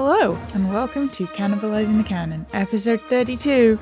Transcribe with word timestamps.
Hello, 0.00 0.38
and 0.54 0.72
welcome 0.72 1.08
to 1.08 1.26
Cannibalizing 1.26 1.96
the 1.96 2.04
Canon, 2.04 2.46
episode 2.52 3.00
32. 3.08 3.76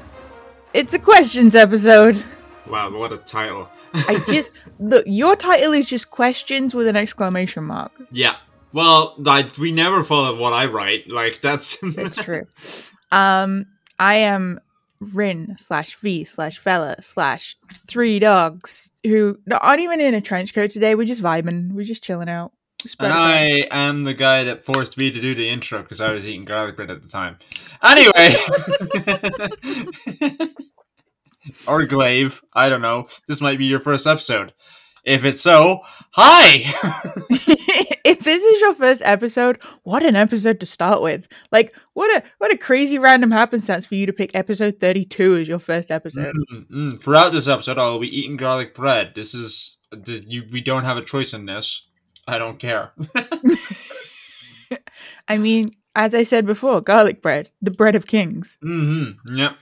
It's 0.72 0.94
a 0.94 0.98
questions 0.98 1.54
episode. 1.54 2.24
Wow, 2.66 2.90
what 2.96 3.12
a 3.12 3.18
title. 3.18 3.68
I 3.93 4.24
just 4.26 4.50
look. 4.79 5.04
Your 5.07 5.36
title 5.36 5.74
is 5.74 5.84
just 5.84 6.10
questions 6.10 6.74
with 6.74 6.86
an 6.86 6.96
exclamation 6.96 7.64
mark. 7.64 7.93
yeah. 8.10 8.36
Well, 8.72 9.14
like 9.18 9.58
we 9.58 9.72
never 9.72 10.04
follow 10.04 10.34
what 10.38 10.54
I 10.54 10.64
write. 10.64 11.07
Like 11.07 11.43
that's 11.43 11.76
It's 11.82 12.16
true. 12.16 12.46
Um, 13.12 13.66
I 13.98 14.14
am 14.14 14.58
Rin 15.00 15.57
slash 15.58 15.96
V 15.96 16.24
slash 16.24 16.57
Fella 16.57 16.96
slash 17.02 17.58
three 17.86 18.18
dogs 18.21 18.90
who 19.04 19.38
aren't 19.52 19.82
even 19.82 20.00
in 20.00 20.14
a 20.14 20.22
trench 20.22 20.54
coat 20.54 20.71
today. 20.71 20.94
We're 20.94 21.04
just 21.04 21.22
vibing. 21.22 21.72
We're 21.72 21.85
just 21.85 22.02
chilling 22.02 22.30
out. 22.30 22.52
Spread 22.85 23.11
and. 23.11 23.21
I 23.21 23.68
am 23.71 24.04
the 24.04 24.14
guy 24.14 24.44
that 24.44 24.64
forced 24.64 24.98
me 24.98 25.11
to 25.11 25.21
do 25.21 25.35
the 25.35 25.48
intro 25.48 25.82
because 25.82 26.00
I 26.00 26.12
was 26.12 26.25
eating 26.25 26.44
garlic 26.44 26.76
bread 26.76 26.90
at 26.90 27.02
the 27.02 27.08
time. 27.08 27.39
Anyway. 27.82 28.36
or 31.66 31.85
glaive. 31.86 32.41
I 32.52 32.69
don't 32.69 32.83
know. 32.83 33.08
This 33.28 33.41
might 33.41 33.58
be 33.58 33.66
your 33.66 33.80
first 33.80 34.06
episode. 34.06 34.52
If 35.04 35.24
it's 35.24 35.41
so, 35.41 35.80
hi! 36.10 36.74
if 37.30 38.20
this 38.20 38.42
is 38.42 38.60
your 38.60 38.74
first 38.74 39.02
episode, 39.04 39.62
what 39.84 40.04
an 40.04 40.16
episode 40.16 40.58
to 40.60 40.66
start 40.66 41.00
with. 41.00 41.28
Like 41.52 41.72
what 41.94 42.10
a 42.16 42.24
what 42.38 42.52
a 42.52 42.58
crazy 42.58 42.98
random 42.98 43.30
happenstance 43.30 43.86
for 43.86 43.94
you 43.94 44.06
to 44.06 44.12
pick 44.12 44.34
episode 44.34 44.80
32 44.80 45.36
as 45.36 45.48
your 45.48 45.60
first 45.60 45.92
episode. 45.92 46.34
Mm, 46.52 46.70
mm. 46.70 47.00
Throughout 47.00 47.32
this 47.32 47.47
episode, 47.47 47.78
I 47.78 47.88
will 47.88 48.00
be 48.00 48.19
eating 48.19 48.36
garlic 48.36 48.74
bread. 48.74 49.12
This 49.14 49.32
is. 49.32 49.77
You, 50.04 50.42
we 50.50 50.60
don't 50.60 50.84
have 50.84 50.97
a 50.97 51.04
choice 51.04 51.32
in 51.32 51.47
this. 51.47 51.86
I 52.27 52.38
don't 52.38 52.58
care. 52.58 52.92
I 55.28 55.38
mean, 55.38 55.70
as 55.94 56.14
I 56.14 56.24
said 56.24 56.46
before, 56.46 56.80
garlic 56.80 57.22
bread, 57.22 57.50
the 57.62 57.70
bread 57.70 57.94
of 57.94 58.06
kings. 58.06 58.58
Mm-hmm. 58.62 59.36
Yep. 59.36 59.52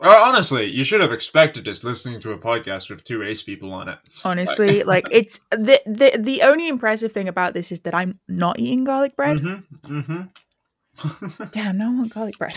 Uh, 0.00 0.16
honestly, 0.20 0.70
you 0.70 0.84
should 0.84 1.02
have 1.02 1.12
expected 1.12 1.66
this 1.66 1.84
listening 1.84 2.18
to 2.22 2.32
a 2.32 2.38
podcast 2.38 2.88
with 2.88 3.04
two 3.04 3.22
ace 3.22 3.42
people 3.42 3.74
on 3.74 3.90
it. 3.90 3.98
Honestly, 4.24 4.84
like 4.84 5.06
it's 5.10 5.38
the, 5.50 5.78
the 5.84 6.16
the 6.18 6.42
only 6.42 6.68
impressive 6.68 7.12
thing 7.12 7.28
about 7.28 7.52
this 7.52 7.70
is 7.70 7.80
that 7.80 7.94
I'm 7.94 8.18
not 8.26 8.58
eating 8.58 8.84
garlic 8.84 9.16
bread. 9.16 9.38
Mm-hmm. 9.38 9.98
Mm-hmm. 9.98 11.44
Damn, 11.52 11.76
now 11.76 11.90
I 11.90 11.94
want 11.94 12.14
garlic 12.14 12.38
bread. 12.38 12.54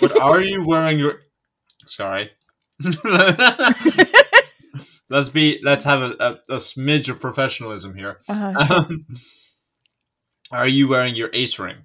but 0.00 0.20
are 0.20 0.40
you 0.40 0.64
wearing 0.64 0.98
your? 0.98 1.22
Sorry. 1.86 2.30
Let's 5.08 5.28
be. 5.28 5.60
Let's 5.62 5.84
have 5.84 6.00
a, 6.02 6.16
a, 6.18 6.54
a 6.54 6.58
smidge 6.58 7.08
of 7.08 7.20
professionalism 7.20 7.94
here. 7.94 8.18
uh, 8.28 8.66
sure, 8.66 8.76
Um, 8.76 9.06
are 10.50 10.68
you 10.68 10.88
wearing 10.88 11.14
your 11.14 11.30
ace 11.32 11.58
ring? 11.58 11.76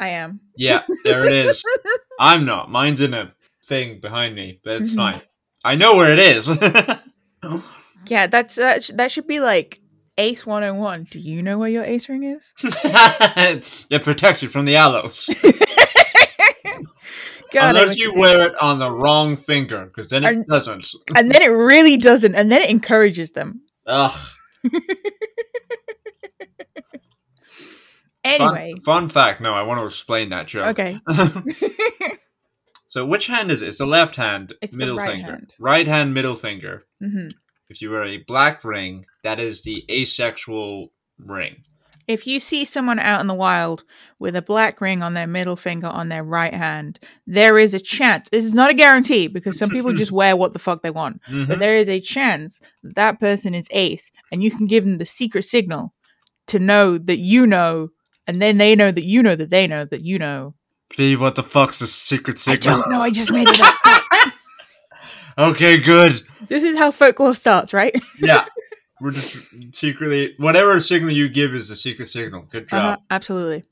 I 0.00 0.08
am. 0.08 0.40
Yeah, 0.56 0.82
there 1.04 1.24
it 1.24 1.32
is. 1.32 1.62
I'm 2.20 2.44
not. 2.44 2.70
Mine's 2.70 3.00
in 3.00 3.14
a 3.14 3.32
thing 3.66 4.00
behind 4.00 4.34
me, 4.34 4.60
but 4.64 4.82
it's 4.82 4.90
Mhm. 4.92 4.96
fine. 4.96 5.22
I 5.64 5.76
know 5.76 5.94
where 5.96 6.12
it 6.12 6.18
is. 6.18 6.48
Yeah, 8.06 8.26
that's 8.26 8.56
that. 8.56 8.82
Sh- 8.82 8.90
that 8.94 9.12
should 9.12 9.28
be 9.28 9.38
like 9.38 9.80
Ace 10.18 10.44
101. 10.44 11.04
Do 11.04 11.20
you 11.20 11.40
know 11.40 11.56
where 11.58 11.68
your 11.68 11.84
ace 11.84 12.08
ring 12.08 12.24
is? 12.24 12.52
it 12.64 14.02
protects 14.02 14.42
you 14.42 14.48
from 14.48 14.64
the 14.64 14.74
allos. 14.74 15.28
God, 17.52 17.76
Unless 17.76 17.98
you 17.98 18.14
wear 18.14 18.40
it 18.48 18.54
on 18.60 18.78
the 18.78 18.90
wrong 18.90 19.36
finger, 19.36 19.86
because 19.86 20.08
then 20.08 20.24
it 20.24 20.28
And- 20.28 20.46
doesn't. 20.46 20.88
and 21.16 21.30
then 21.30 21.42
it 21.42 21.48
really 21.48 21.96
doesn't, 21.96 22.34
and 22.34 22.50
then 22.50 22.62
it 22.62 22.70
encourages 22.70 23.32
them. 23.32 23.60
Ugh. 23.86 24.18
Anyway, 28.24 28.74
Fun, 28.84 29.08
fun 29.08 29.10
fact. 29.10 29.40
No, 29.40 29.52
I 29.52 29.62
want 29.62 29.80
to 29.80 29.86
explain 29.86 30.28
that 30.30 30.46
joke. 30.46 30.78
okay. 30.78 30.96
so, 32.88 33.04
which 33.04 33.26
hand 33.26 33.50
is 33.50 33.62
it? 33.62 33.68
It's 33.70 33.78
the 33.78 33.86
left 33.86 34.14
hand, 34.14 34.54
It's 34.62 34.76
middle 34.76 34.96
right 34.96 35.10
finger. 35.16 35.32
hand. 35.32 35.54
Right 35.58 35.88
hand, 35.88 36.14
middle 36.14 36.36
finger. 36.36 36.84
hmm 37.00 37.30
If 37.68 37.82
you 37.82 37.90
wear 37.90 38.04
a 38.04 38.18
black 38.18 38.62
ring, 38.62 39.06
that 39.24 39.40
is 39.40 39.62
the 39.62 39.84
asexual 39.90 40.92
ring. 41.18 41.64
If 42.08 42.26
you 42.26 42.40
see 42.40 42.64
someone 42.64 42.98
out 42.98 43.20
in 43.20 43.26
the 43.28 43.34
wild 43.34 43.84
with 44.18 44.34
a 44.36 44.42
black 44.42 44.80
ring 44.80 45.02
on 45.02 45.14
their 45.14 45.26
middle 45.26 45.56
finger 45.56 45.86
on 45.86 46.08
their 46.08 46.24
right 46.24 46.52
hand, 46.52 46.98
there 47.26 47.58
is 47.58 47.74
a 47.74 47.78
chance. 47.80 48.28
This 48.30 48.44
is 48.44 48.54
not 48.54 48.70
a 48.70 48.74
guarantee 48.74 49.28
because 49.28 49.56
some 49.56 49.70
people 49.70 49.92
just 50.02 50.12
wear 50.12 50.36
what 50.36 50.52
the 50.52 50.58
fuck 50.58 50.82
they 50.82 50.90
want. 50.90 51.20
But 51.26 51.32
Mhm. 51.32 51.58
there 51.60 51.76
is 51.76 51.88
a 51.88 52.00
chance 52.00 52.60
that 52.82 52.94
that 52.96 53.20
person 53.20 53.54
is 53.54 53.68
ace, 53.70 54.10
and 54.30 54.42
you 54.42 54.50
can 54.50 54.66
give 54.66 54.84
them 54.84 54.98
the 54.98 55.06
secret 55.06 55.44
signal 55.44 55.92
to 56.48 56.58
know 56.58 56.98
that 56.98 57.18
you 57.18 57.46
know, 57.46 57.88
and 58.26 58.42
then 58.42 58.58
they 58.58 58.74
know 58.74 58.90
that 58.90 59.04
you 59.04 59.22
know 59.22 59.36
that 59.36 59.50
they 59.50 59.66
know 59.66 59.84
that 59.84 60.02
you 60.02 60.18
know. 60.18 60.54
Gee, 60.96 61.16
what 61.16 61.36
the 61.36 61.42
fuck's 61.42 61.78
the 61.78 61.86
secret 61.86 62.36
I 62.46 62.54
signal? 62.54 62.78
don't 62.78 62.90
know. 62.90 63.00
I 63.00 63.10
just 63.10 63.32
made 63.32 63.48
it 63.48 63.60
up. 63.60 63.74
Okay, 65.38 65.78
good. 65.78 66.20
this 66.48 66.62
is 66.62 66.76
how 66.76 66.90
folklore 66.90 67.34
starts, 67.34 67.72
right? 67.72 67.94
Yeah. 68.20 68.44
We're 69.02 69.10
just 69.10 69.36
secretly 69.74 70.34
whatever 70.38 70.80
signal 70.80 71.10
you 71.12 71.28
give 71.28 71.54
is 71.54 71.68
the 71.68 71.74
secret 71.76 72.08
signal. 72.08 72.42
Good 72.50 72.68
Uh-huh, 72.72 72.92
job. 72.92 73.00
absolutely. 73.10 73.64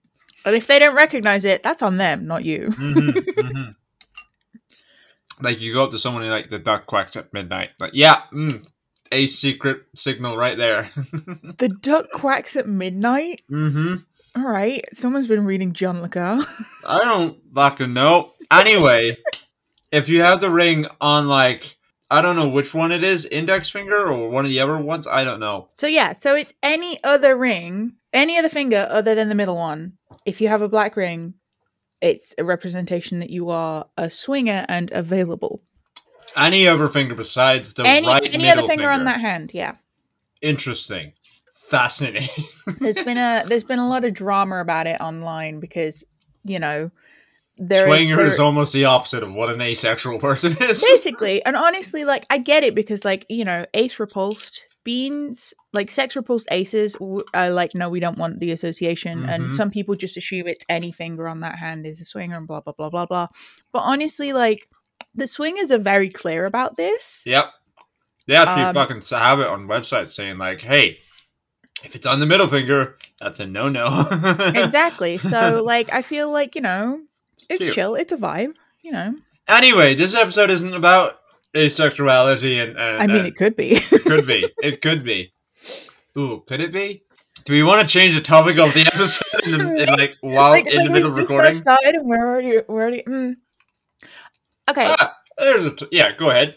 But 0.45 0.55
if 0.55 0.67
they 0.67 0.79
don't 0.81 0.97
recognize 0.97 1.45
it, 1.45 1.63
that's 1.63 1.83
on 1.83 1.99
them, 1.99 2.27
not 2.27 2.45
you. 2.45 2.69
Mhm, 2.73 3.09
mhm. 3.13 3.75
Like 5.41 5.61
you 5.61 5.73
go 5.73 5.85
up 5.85 5.91
to 5.93 5.99
someone 5.99 6.23
and 6.23 6.33
like 6.33 6.51
the 6.51 6.59
duck 6.59 6.87
quacks 6.87 7.17
at 7.17 7.33
midnight. 7.33 7.71
Like, 7.79 7.93
yeah, 7.95 8.23
mm, 8.33 8.67
a 9.13 9.27
secret 9.27 9.83
signal 9.97 10.37
right 10.37 10.57
there. 10.59 10.91
The 11.59 11.69
duck 11.81 12.11
quacks 12.13 12.57
at 12.57 12.67
midnight. 12.69 13.43
mm-hmm. 13.51 13.97
All 14.37 14.43
right, 14.49 14.85
someone's 14.93 15.27
been 15.27 15.45
reading 15.45 15.73
John 15.73 16.03
Le 16.03 16.09
Carre. 16.09 16.41
I 16.87 16.99
don't 17.05 17.39
fucking 17.55 17.93
know. 17.93 18.33
Anyway, 18.51 19.17
if 19.91 20.09
you 20.09 20.23
have 20.23 20.41
the 20.41 20.51
ring 20.51 20.87
on 21.01 21.27
like 21.29 21.77
I 22.11 22.23
don't 22.23 22.35
know 22.35 22.49
which 22.49 22.75
one 22.75 22.91
it 22.91 23.05
is, 23.05 23.25
index 23.25 23.71
finger 23.71 24.09
or 24.09 24.29
one 24.29 24.45
of 24.45 24.51
the 24.51 24.61
other 24.61 24.79
ones, 24.79 25.07
I 25.07 25.23
don't 25.23 25.39
know. 25.39 25.69
So 25.75 25.87
yeah, 25.87 26.13
so 26.13 26.35
it's 26.35 26.53
any 26.63 27.03
other 27.05 27.37
ring, 27.37 27.95
any 28.13 28.37
other 28.37 28.49
finger 28.49 28.89
other 28.91 29.15
than 29.15 29.29
the 29.29 29.35
middle 29.37 29.57
one. 29.57 29.93
If 30.27 30.41
you 30.41 30.49
have 30.49 30.61
a 30.61 30.69
black 30.69 30.97
ring, 30.97 31.35
it's 32.01 32.35
a 32.37 32.45
representation 32.45 33.21
that 33.21 33.31
you 33.31 33.51
are 33.51 33.87
a 33.97 34.11
swinger 34.11 34.67
and 34.69 34.91
available. 34.91 35.63
Any 36.37 36.67
other 36.67 36.89
finger 36.89 37.15
besides 37.15 37.75
the 37.75 37.87
any 37.87 38.07
right 38.07 38.35
any 38.35 38.51
other 38.51 38.67
finger, 38.67 38.91
on 38.91 39.05
that 39.05 39.21
hand, 39.21 39.53
yeah. 39.55 39.75
Interesting. 40.43 41.13
Fascinating. 41.53 42.29
There's 42.81 43.01
been 43.01 43.19
a 43.19 43.45
there's 43.47 43.65
been 43.65 43.79
a 43.79 43.89
lot 43.89 44.05
of 44.05 44.15
drama 44.15 44.61
about 44.61 44.87
it 44.87 45.01
online 45.01 45.61
because 45.61 46.05
you 46.43 46.59
know 46.59 46.91
there 47.63 47.87
is 47.87 47.95
Swinger 48.01 48.17
there- 48.17 48.27
is 48.27 48.39
almost 48.41 48.73
the 48.73 48.87
opposite 48.87 49.23
of 49.23 49.33
what 49.33 49.51
an 49.51 49.61
asexual 49.61 50.19
person 50.19 50.57
is. 50.61 50.81
basically 50.83 51.45
and 51.45 51.57
honestly 51.57 52.05
like 52.07 52.25
i 52.31 52.39
get 52.39 52.65
it 52.65 52.75
because 52.75 53.05
like 53.05 53.27
you 53.29 53.45
know 53.45 53.67
ace 53.75 54.01
repulsed 54.01 54.67
beans 54.83 55.53
like 55.75 55.91
sex 55.91 56.17
repulsed 56.17 56.49
aces 56.51 56.97
are 57.35 57.51
like 57.51 57.75
no 57.75 57.91
we 57.91 58.01
don't 58.01 58.17
want 58.17 58.41
the 58.41 58.51
association 58.51 59.29
and 59.29 59.45
Mhm. 59.49 59.53
some 59.55 59.71
people 59.71 59.95
just 59.95 60.17
assume 60.17 60.47
it's 60.49 60.65
any 60.71 60.91
finger 60.91 61.29
on 61.29 61.41
that 61.41 61.57
hand 61.59 61.85
is 61.87 62.01
a 62.01 62.05
swinger 62.07 62.39
and 62.39 62.47
blah 62.49 62.61
blah 62.61 62.73
blah 62.73 62.89
blah 62.89 63.05
blah 63.05 63.27
but 63.73 63.81
honestly 63.81 64.33
like 64.33 64.67
the 65.15 65.27
swingers 65.29 65.71
are 65.71 65.79
very 65.79 66.09
clear 66.09 66.47
about 66.47 66.77
this 66.79 67.23
Yep. 67.27 67.45
They 68.27 68.37
actually 68.37 68.65
Um, 68.65 68.75
fucking 68.75 69.03
have 69.11 69.41
it 69.41 69.47
on 69.49 69.67
websites 69.67 70.13
saying 70.13 70.39
like, 70.39 70.61
"Hey, 70.63 70.99
if 71.83 71.97
it's 71.97 72.07
on 72.07 72.21
the 72.21 72.27
middle 72.27 72.47
finger, 72.49 72.97
that's 73.21 73.41
a 73.41 73.47
no-no." 73.47 74.07
exactly 74.55 75.19
so 75.19 75.63
like 75.65 75.93
i 75.93 76.01
feel 76.03 76.31
like 76.33 76.55
you 76.55 76.61
know 76.63 77.01
it's 77.49 77.63
Cute. 77.65 77.75
chill 77.75 77.95
it's 77.95 78.13
a 78.13 78.17
vibe 78.17 78.55
you 78.83 78.93
know 78.93 79.15
Anyway, 79.49 79.97
this 79.97 80.15
episode 80.15 80.49
isn't 80.49 80.75
about 80.75 81.19
asexuality, 81.57 82.63
and, 82.63 82.79
and 82.79 83.03
i 83.03 83.07
mean 83.09 83.17
and 83.17 83.27
it 83.27 83.35
could 83.35 83.57
be 83.57 83.73
it 83.73 84.03
could 84.05 84.25
be. 84.27 84.47
It 84.63 84.81
could 84.81 85.03
be. 85.03 85.33
Ooh, 86.17 86.45
could 86.47 86.61
it 86.61 86.73
be? 86.73 87.03
Do 87.45 87.53
we 87.53 87.63
want 87.65 87.81
to 87.83 87.87
change 87.93 88.15
the 88.15 88.21
topic 88.21 88.59
of 88.59 88.73
the 88.75 88.83
episode 88.83 89.53
in, 89.53 89.59
the, 89.59 89.83
in 89.83 89.89
like 89.99 90.17
while 90.21 90.51
like, 90.51 90.69
in 90.71 90.77
like 90.77 90.87
the 90.87 90.93
middle 90.93 91.11
of 91.11 91.17
recording? 91.17 91.55
started 91.55 91.95
and 91.97 92.07
we're 92.09 92.25
already 92.25 92.59
we're 92.69 92.81
already 92.83 93.03
mm. 93.03 93.35
okay 94.71 94.95
Ah, 94.99 95.17
there's 95.39 95.65
a 95.67 95.71
t- 95.75 95.89
yeah. 95.91 96.15
Go 96.17 96.31
ahead. 96.31 96.57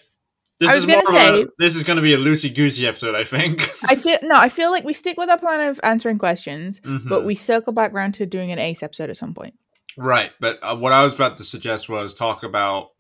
This 0.60 0.70
I 0.70 0.76
was 0.76 0.86
is 0.86 0.86
gonna 0.86 1.08
of 1.08 1.14
a- 1.16 1.44
say- 1.46 1.52
this 1.58 1.76
is 1.76 1.84
going 1.84 1.96
to 1.98 2.04
be 2.04 2.14
a 2.14 2.18
loosey 2.18 2.54
goosey 2.54 2.86
episode, 2.86 3.16
I 3.16 3.24
think. 3.24 3.70
I 3.86 3.96
feel 3.96 4.18
no, 4.22 4.36
I 4.36 4.50
feel 4.50 4.70
like 4.72 4.84
we 4.84 4.94
stick 4.94 5.18
with 5.18 5.30
our 5.30 5.38
plan 5.40 5.68
of 5.70 5.80
answering 5.84 6.20
questions, 6.20 6.80
but 6.84 6.90
Mhm. 7.22 7.26
we 7.26 7.36
circle 7.36 7.74
back 7.74 7.92
around 7.94 8.14
to 8.16 8.26
doing 8.26 8.52
an 8.52 8.60
ace 8.60 8.84
episode 8.84 9.10
at 9.10 9.18
some 9.18 9.34
point. 9.34 9.56
Right, 9.98 10.32
but 10.40 10.60
uh, 10.64 10.76
what 10.76 10.92
I 10.92 11.04
was 11.04 11.14
about 11.14 11.38
to 11.38 11.46
suggest 11.46 11.88
was 11.90 12.14
talk 12.14 12.44
about 12.44 12.92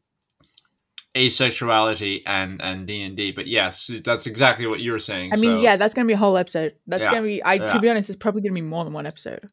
asexuality 1.15 2.21
and 2.25 2.61
and 2.61 2.87
D 2.87 3.03
and 3.03 3.15
D. 3.15 3.31
But 3.31 3.47
yes, 3.47 3.89
that's 4.03 4.25
exactly 4.27 4.67
what 4.67 4.79
you 4.79 4.91
were 4.91 4.99
saying. 4.99 5.31
I 5.33 5.37
mean, 5.37 5.51
so, 5.53 5.61
yeah, 5.61 5.75
that's 5.75 5.93
gonna 5.93 6.07
be 6.07 6.13
a 6.13 6.17
whole 6.17 6.37
episode. 6.37 6.73
That's 6.87 7.03
Yeah, 7.05 7.11
gonna 7.11 7.23
be. 7.23 7.43
I 7.43 7.53
yeah. 7.55 7.65
to 7.67 7.79
be 7.79 7.89
honest, 7.89 8.09
it's 8.09 8.17
probably 8.17 8.41
gonna 8.41 8.53
be 8.55 8.61
more 8.61 8.83
than 8.83 8.93
one 8.93 9.05
episode. 9.05 9.45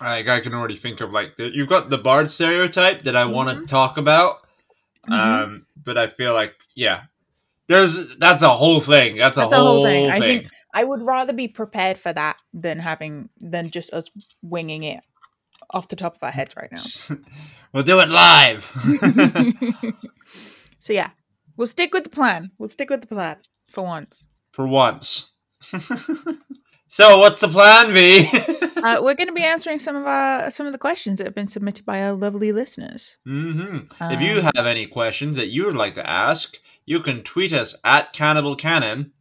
like 0.00 0.28
I 0.28 0.40
can 0.40 0.52
already 0.52 0.76
think 0.76 1.00
of 1.00 1.10
like 1.10 1.36
the, 1.36 1.50
you've 1.54 1.68
got 1.70 1.88
the 1.88 1.98
bard 1.98 2.30
stereotype 2.30 3.04
that 3.04 3.16
I 3.16 3.24
want 3.24 3.48
Mm-hmm. 3.48 3.60
to 3.62 3.66
talk 3.66 3.96
about. 3.96 4.46
Mhm. 5.08 5.12
Um, 5.44 5.66
but 5.84 5.96
I 5.96 6.08
feel 6.08 6.34
like 6.34 6.54
yeah, 6.74 7.02
there's 7.68 8.16
that's 8.18 8.42
a 8.42 8.50
whole 8.54 8.80
thing. 8.80 9.16
That's 9.16 9.36
a, 9.36 9.40
That's 9.40 9.52
a 9.54 9.56
whole, 9.56 9.66
whole 9.76 9.84
thing. 9.84 10.10
thing. 10.10 10.22
I 10.22 10.26
think- 10.26 10.46
I 10.74 10.84
would 10.84 11.00
rather 11.00 11.32
be 11.32 11.48
prepared 11.48 11.96
for 11.96 12.12
that 12.12 12.36
than 12.52 12.78
having 12.78 13.30
than 13.38 13.70
just 13.70 13.94
us 13.94 14.04
winging 14.42 14.82
it 14.82 15.02
off 15.70 15.88
the 15.88 15.96
top 15.96 16.16
of 16.16 16.22
our 16.22 16.30
heads 16.30 16.54
right 16.56 16.70
now. 16.72 17.16
we'll 17.72 17.82
do 17.82 18.00
it 18.00 18.08
live. 18.08 18.70
so 20.78 20.92
yeah, 20.92 21.10
we'll 21.56 21.66
stick 21.66 21.92
with 21.92 22.04
the 22.04 22.10
plan. 22.10 22.50
We'll 22.58 22.68
stick 22.68 22.90
with 22.90 23.00
the 23.00 23.06
plan 23.06 23.36
for 23.70 23.82
once. 23.84 24.26
For 24.52 24.66
once. 24.66 25.32
so 26.88 27.18
what's 27.18 27.40
the 27.40 27.48
plan, 27.48 27.92
V? 27.92 28.28
uh, 28.82 29.00
we're 29.02 29.14
going 29.14 29.28
to 29.28 29.32
be 29.32 29.42
answering 29.42 29.78
some 29.78 29.96
of 29.96 30.06
our 30.06 30.50
some 30.50 30.66
of 30.66 30.72
the 30.72 30.78
questions 30.78 31.18
that 31.18 31.24
have 31.26 31.34
been 31.34 31.48
submitted 31.48 31.84
by 31.84 32.02
our 32.02 32.12
lovely 32.12 32.52
listeners. 32.52 33.16
Mm-hmm. 33.26 34.12
if 34.12 34.20
you 34.20 34.38
Um, 34.40 34.50
have 34.54 34.66
any 34.66 34.86
questions 34.86 35.36
that 35.36 35.48
you 35.48 35.64
would 35.64 35.74
like 35.74 35.94
to 35.94 36.08
ask, 36.08 36.56
you 36.84 37.00
can 37.00 37.22
tweet 37.22 37.52
us 37.52 37.74
at 37.84 38.12
Cannibal 38.12 38.56
Canon. 38.56 39.12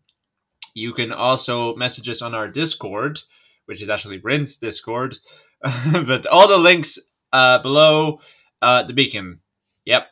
You 0.74 0.94
can 0.94 1.12
also 1.12 1.74
message 1.76 2.10
us 2.10 2.22
on 2.22 2.36
our 2.36 2.48
Discord, 2.50 3.22
which 3.66 3.82
is 3.82 3.90
actually 3.90 4.20
Rin's 4.20 4.58
Discord. 4.58 5.18
but 5.92 6.25
all 6.28 6.48
the 6.48 6.57
links 6.57 7.00
uh, 7.34 7.60
below 7.60 8.19
uh, 8.62 8.84
the 8.84 8.94
beacon. 8.94 9.40
Yep. 9.86 10.07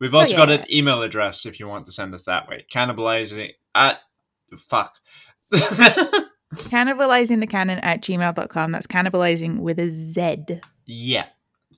We've 0.00 0.14
also 0.14 0.36
got 0.36 0.48
yeah. 0.48 0.56
an 0.56 0.64
email 0.72 1.02
address 1.02 1.46
if 1.46 1.60
you 1.60 1.68
want 1.68 1.86
to 1.86 1.92
send 1.92 2.14
us 2.14 2.24
that 2.24 2.48
way. 2.48 2.66
Cannibalizing 2.72 3.50
at 3.74 4.00
fuck. 4.58 4.94
cannibalizing 5.52 7.40
the 7.40 7.46
canon 7.46 7.78
at 7.78 8.02
gmail.com. 8.02 8.72
That's 8.72 8.86
cannibalizing 8.86 9.60
with 9.60 9.78
a 9.78 9.90
Z. 9.90 10.60
yeah. 10.86 11.26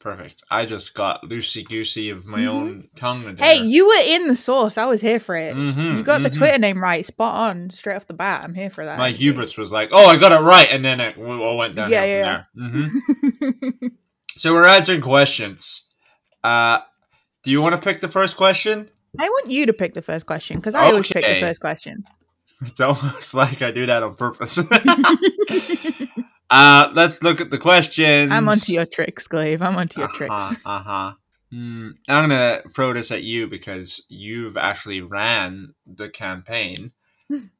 Perfect. 0.04 0.42
I 0.50 0.66
just 0.66 0.92
got 0.92 1.22
loosey 1.22 1.66
goosey 1.66 2.10
of 2.10 2.26
my 2.26 2.40
Mhm. 2.40 2.48
own 2.48 2.88
tongue. 2.94 3.36
Hey, 3.38 3.62
you 3.62 3.86
were 3.88 4.02
in 4.06 4.28
the 4.28 4.36
source. 4.36 4.76
I 4.76 4.84
was 4.84 5.00
here 5.00 5.18
for 5.18 5.34
it. 5.34 5.56
Mhm, 5.56 5.96
You 5.96 6.02
got 6.02 6.22
the 6.22 6.28
mhm. 6.28 6.36
Twitter 6.36 6.58
name 6.58 6.78
right, 6.82 7.06
spot 7.06 7.34
on, 7.50 7.70
straight 7.70 7.96
off 7.96 8.06
the 8.06 8.12
bat. 8.12 8.42
I'm 8.44 8.54
here 8.54 8.68
for 8.68 8.84
that. 8.84 8.98
My 8.98 9.12
hubris 9.12 9.56
was 9.56 9.72
like, 9.72 9.88
"Oh, 9.92 10.04
I 10.06 10.18
got 10.18 10.30
it 10.30 10.44
right," 10.44 10.68
and 10.70 10.84
then 10.84 11.00
it 11.00 11.16
all 11.16 11.56
went 11.56 11.74
down. 11.74 11.90
Yeah, 11.90 12.04
yeah, 12.04 12.42
hmm 12.54 12.84
So 14.36 14.52
we're 14.52 14.66
answering 14.66 15.00
questions. 15.00 15.84
Uh, 16.42 16.80
do 17.42 17.50
you 17.50 17.62
want 17.62 17.74
to 17.74 17.80
pick 17.80 18.02
the 18.02 18.08
first 18.08 18.36
question? 18.36 18.90
I 19.18 19.26
want 19.30 19.50
you 19.50 19.64
to 19.64 19.72
pick 19.72 19.94
the 19.94 20.02
first 20.02 20.26
question 20.26 20.58
because 20.58 20.74
I 20.74 20.84
always 20.84 21.08
pick 21.08 21.24
the 21.24 21.40
first 21.40 21.60
question. 21.62 22.04
It's 22.66 22.80
almost 22.80 23.32
like 23.34 23.62
I 23.62 23.70
do 23.72 23.86
that 23.86 24.02
on 24.02 24.14
purpose. 24.16 24.58
uh, 26.54 26.90
let's 26.94 27.22
look 27.22 27.40
at 27.40 27.50
the 27.50 27.58
questions. 27.58 28.30
I'm 28.30 28.48
onto 28.48 28.72
your 28.72 28.86
tricks, 28.86 29.26
Glaive. 29.26 29.60
I'm 29.62 29.76
onto 29.76 30.00
your 30.00 30.08
Uh-huh, 30.08 30.16
tricks. 30.16 30.58
uh-huh. 30.66 31.12
Hmm, 31.50 31.88
I'm 32.08 32.28
gonna 32.28 32.62
throw 32.74 32.92
this 32.92 33.10
at 33.10 33.22
you 33.22 33.46
because 33.46 34.02
you've 34.08 34.56
actually 34.56 35.00
ran 35.00 35.74
the 35.86 36.08
campaign. 36.08 36.92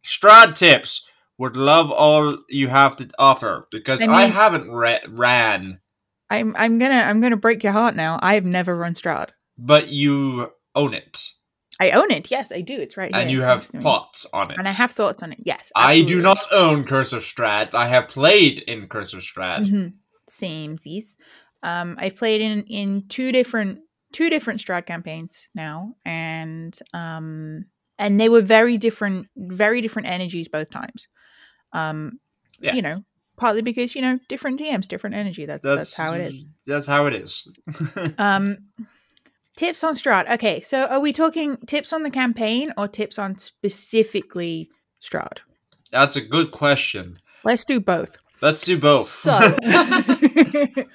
Strahd 0.05 0.57
tips 0.57 1.07
would 1.39 1.57
love 1.57 1.91
all 1.91 2.39
you 2.49 2.69
have 2.69 2.97
to 2.97 3.09
offer 3.19 3.67
because 3.71 4.01
I 4.01 4.07
I, 4.07 4.25
haven't 4.27 4.71
ra- 4.71 4.99
ran, 5.09 5.81
I'm 6.31 6.55
I'm 6.57 6.79
gonna 6.79 6.95
I'm 7.01 7.21
gonna 7.21 7.37
break 7.37 7.63
your 7.63 7.73
heart 7.73 7.95
now. 7.95 8.19
I 8.23 8.35
have 8.35 8.45
never 8.45 8.77
run 8.77 8.95
Strahd. 8.95 9.31
but 9.59 9.89
you 9.89 10.51
own 10.75 10.95
it 10.95 11.21
I 11.81 11.91
own 11.91 12.11
it. 12.11 12.31
Yes, 12.31 12.53
I 12.53 12.61
do. 12.61 12.75
It's 12.75 12.97
right 12.97 13.11
and 13.13 13.29
here 13.29 13.39
you 13.41 13.45
have 13.45 13.65
thoughts 13.67 14.27
on 14.33 14.51
it. 14.51 14.59
and 14.59 14.69
I 14.69 14.73
have 14.73 14.93
thoughts 14.93 15.23
on 15.23 15.33
it. 15.33 15.39
Yes, 15.45 15.73
I 15.75 16.03
do 16.03 16.21
not 16.21 16.39
own 16.53 16.85
Curse 16.85 17.13
of 17.13 17.23
Strahd. 17.23 17.75
I 17.75 17.89
have 17.89 18.09
played 18.09 18.61
in 18.61 18.89
Curse 18.89 19.13
of 19.13 19.21
Strahd. 19.21 19.67
Mhm. 19.69 19.95
Samesies. 20.31 21.17
Um, 21.63 21.97
I've 21.99 22.17
played 22.17 22.41
in 22.41 22.63
in 22.65 23.09
two 23.09 23.33
different 23.33 23.81
two 24.13 24.31
different 24.31 24.61
Strahd 24.61 24.87
campaigns 24.87 25.49
now, 25.55 25.95
and 26.05 26.79
um, 26.93 27.65
and 27.99 28.21
they 28.21 28.29
were 28.29 28.43
very 28.43 28.79
different, 28.79 29.29
very 29.37 29.81
different 29.81 30.09
energies 30.09 30.49
both 30.49 30.71
times. 30.71 31.09
Um, 31.73 32.21
Yeah. 32.61 32.75
you 32.75 32.83
know, 32.83 33.05
partly 33.37 33.63
because 33.63 33.95
you 33.95 34.03
know 34.03 34.19
different 34.29 34.61
DMs, 34.61 34.87
different 34.87 35.17
energy. 35.17 35.47
That's 35.47 35.63
that's, 35.65 35.95
how 35.95 36.13
it 36.13 36.21
is. 36.21 36.41
That's 36.67 36.87
how 36.87 37.07
it 37.07 37.15
is. 37.15 37.49
Um, 38.19 38.59
tips 39.57 39.85
on 39.85 39.95
Strahd. 39.95 40.31
Okay, 40.33 40.61
so 40.61 40.87
are 40.87 41.01
we 41.01 41.13
talking 41.13 41.57
tips 41.67 41.93
on 41.93 42.03
the 42.03 42.11
campaign 42.11 42.73
or 42.77 42.89
tips 42.89 43.19
on 43.19 43.39
specifically 43.39 44.71
Strahd? 45.03 45.39
that's 45.95 46.17
a 46.17 46.21
good 46.21 46.51
question. 46.51 47.17
Let's 47.45 47.65
do 47.65 47.79
both. 47.79 48.19
Let's 48.41 48.63
do 48.63 48.79
both. 48.79 49.23
So, 49.23 49.57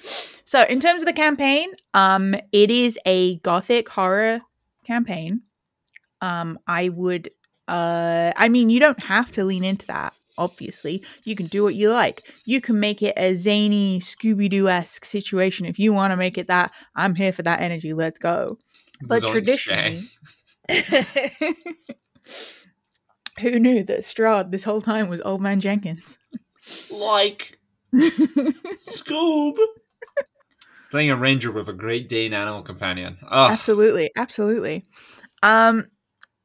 so 0.45 0.63
in 0.63 0.79
terms 0.79 1.01
of 1.01 1.07
the 1.07 1.13
campaign, 1.15 1.69
um, 1.93 2.35
it 2.51 2.69
is 2.69 2.99
a 3.05 3.37
gothic 3.37 3.87
horror 3.87 4.41
campaign. 4.83 5.43
Um, 6.21 6.59
I 6.67 6.89
would, 6.89 7.31
uh, 7.67 8.33
I 8.35 8.49
mean, 8.49 8.69
you 8.69 8.79
don't 8.79 9.01
have 9.03 9.31
to 9.33 9.45
lean 9.45 9.63
into 9.63 9.87
that. 9.87 10.13
Obviously, 10.39 11.03
you 11.25 11.35
can 11.35 11.47
do 11.47 11.63
what 11.63 11.75
you 11.75 11.91
like. 11.91 12.21
You 12.45 12.61
can 12.61 12.79
make 12.79 13.03
it 13.03 13.13
a 13.17 13.35
zany 13.35 13.99
Scooby 13.99 14.49
Doo 14.49 14.69
esque 14.69 15.03
situation 15.05 15.65
if 15.65 15.77
you 15.77 15.93
want 15.93 16.11
to 16.11 16.17
make 16.17 16.37
it 16.37 16.47
that. 16.47 16.71
I'm 16.95 17.13
here 17.13 17.33
for 17.33 17.43
that 17.43 17.59
energy. 17.61 17.93
Let's 17.93 18.17
go. 18.17 18.57
But 19.01 19.27
traditionally, 19.27 20.09
who 23.39 23.59
knew 23.59 23.83
that 23.83 23.99
Strahd 23.99 24.51
this 24.51 24.63
whole 24.63 24.81
time 24.81 25.09
was 25.09 25.21
Old 25.21 25.41
Man 25.41 25.59
Jenkins? 25.59 26.17
like 26.89 27.59
Scoob. 27.95 29.55
Playing 30.91 31.11
a 31.11 31.17
ranger 31.17 31.51
with 31.51 31.69
a 31.69 31.73
Great 31.73 32.09
Dane 32.09 32.33
animal 32.33 32.63
companion. 32.63 33.17
Oh, 33.29 33.45
absolutely 33.47 34.11
absolutely 34.15 34.83
um 35.43 35.85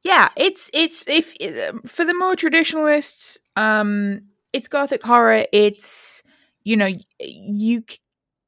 yeah 0.05 0.29
it's 0.37 0.69
it's 0.73 1.05
if 1.09 1.33
um, 1.69 1.81
for 1.81 2.05
the 2.05 2.13
more 2.13 2.35
traditionalists 2.37 3.37
um 3.57 4.21
it's 4.53 4.69
gothic 4.69 5.03
horror 5.03 5.45
it's 5.51 6.23
you 6.63 6.77
know 6.77 6.89
you 7.19 7.83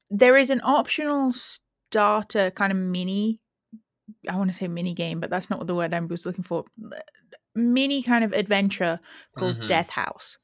there 0.09 0.37
is 0.37 0.49
an 0.49 0.61
optional 0.63 1.33
starter 1.33 2.51
kind 2.51 2.71
of 2.71 2.77
mini 2.77 3.39
i 4.29 4.37
want 4.37 4.49
to 4.49 4.55
say 4.55 4.67
mini 4.67 4.93
game 4.93 5.19
but 5.19 5.29
that's 5.29 5.49
not 5.49 5.59
what 5.59 5.67
the 5.67 5.75
word 5.75 5.93
i 5.93 5.99
was 5.99 6.25
looking 6.25 6.43
for 6.43 6.63
mini 7.55 8.01
kind 8.03 8.23
of 8.23 8.31
adventure 8.33 8.99
called 9.35 9.57
Mhm. 9.57 9.67
death 9.67 9.89
house 9.89 10.37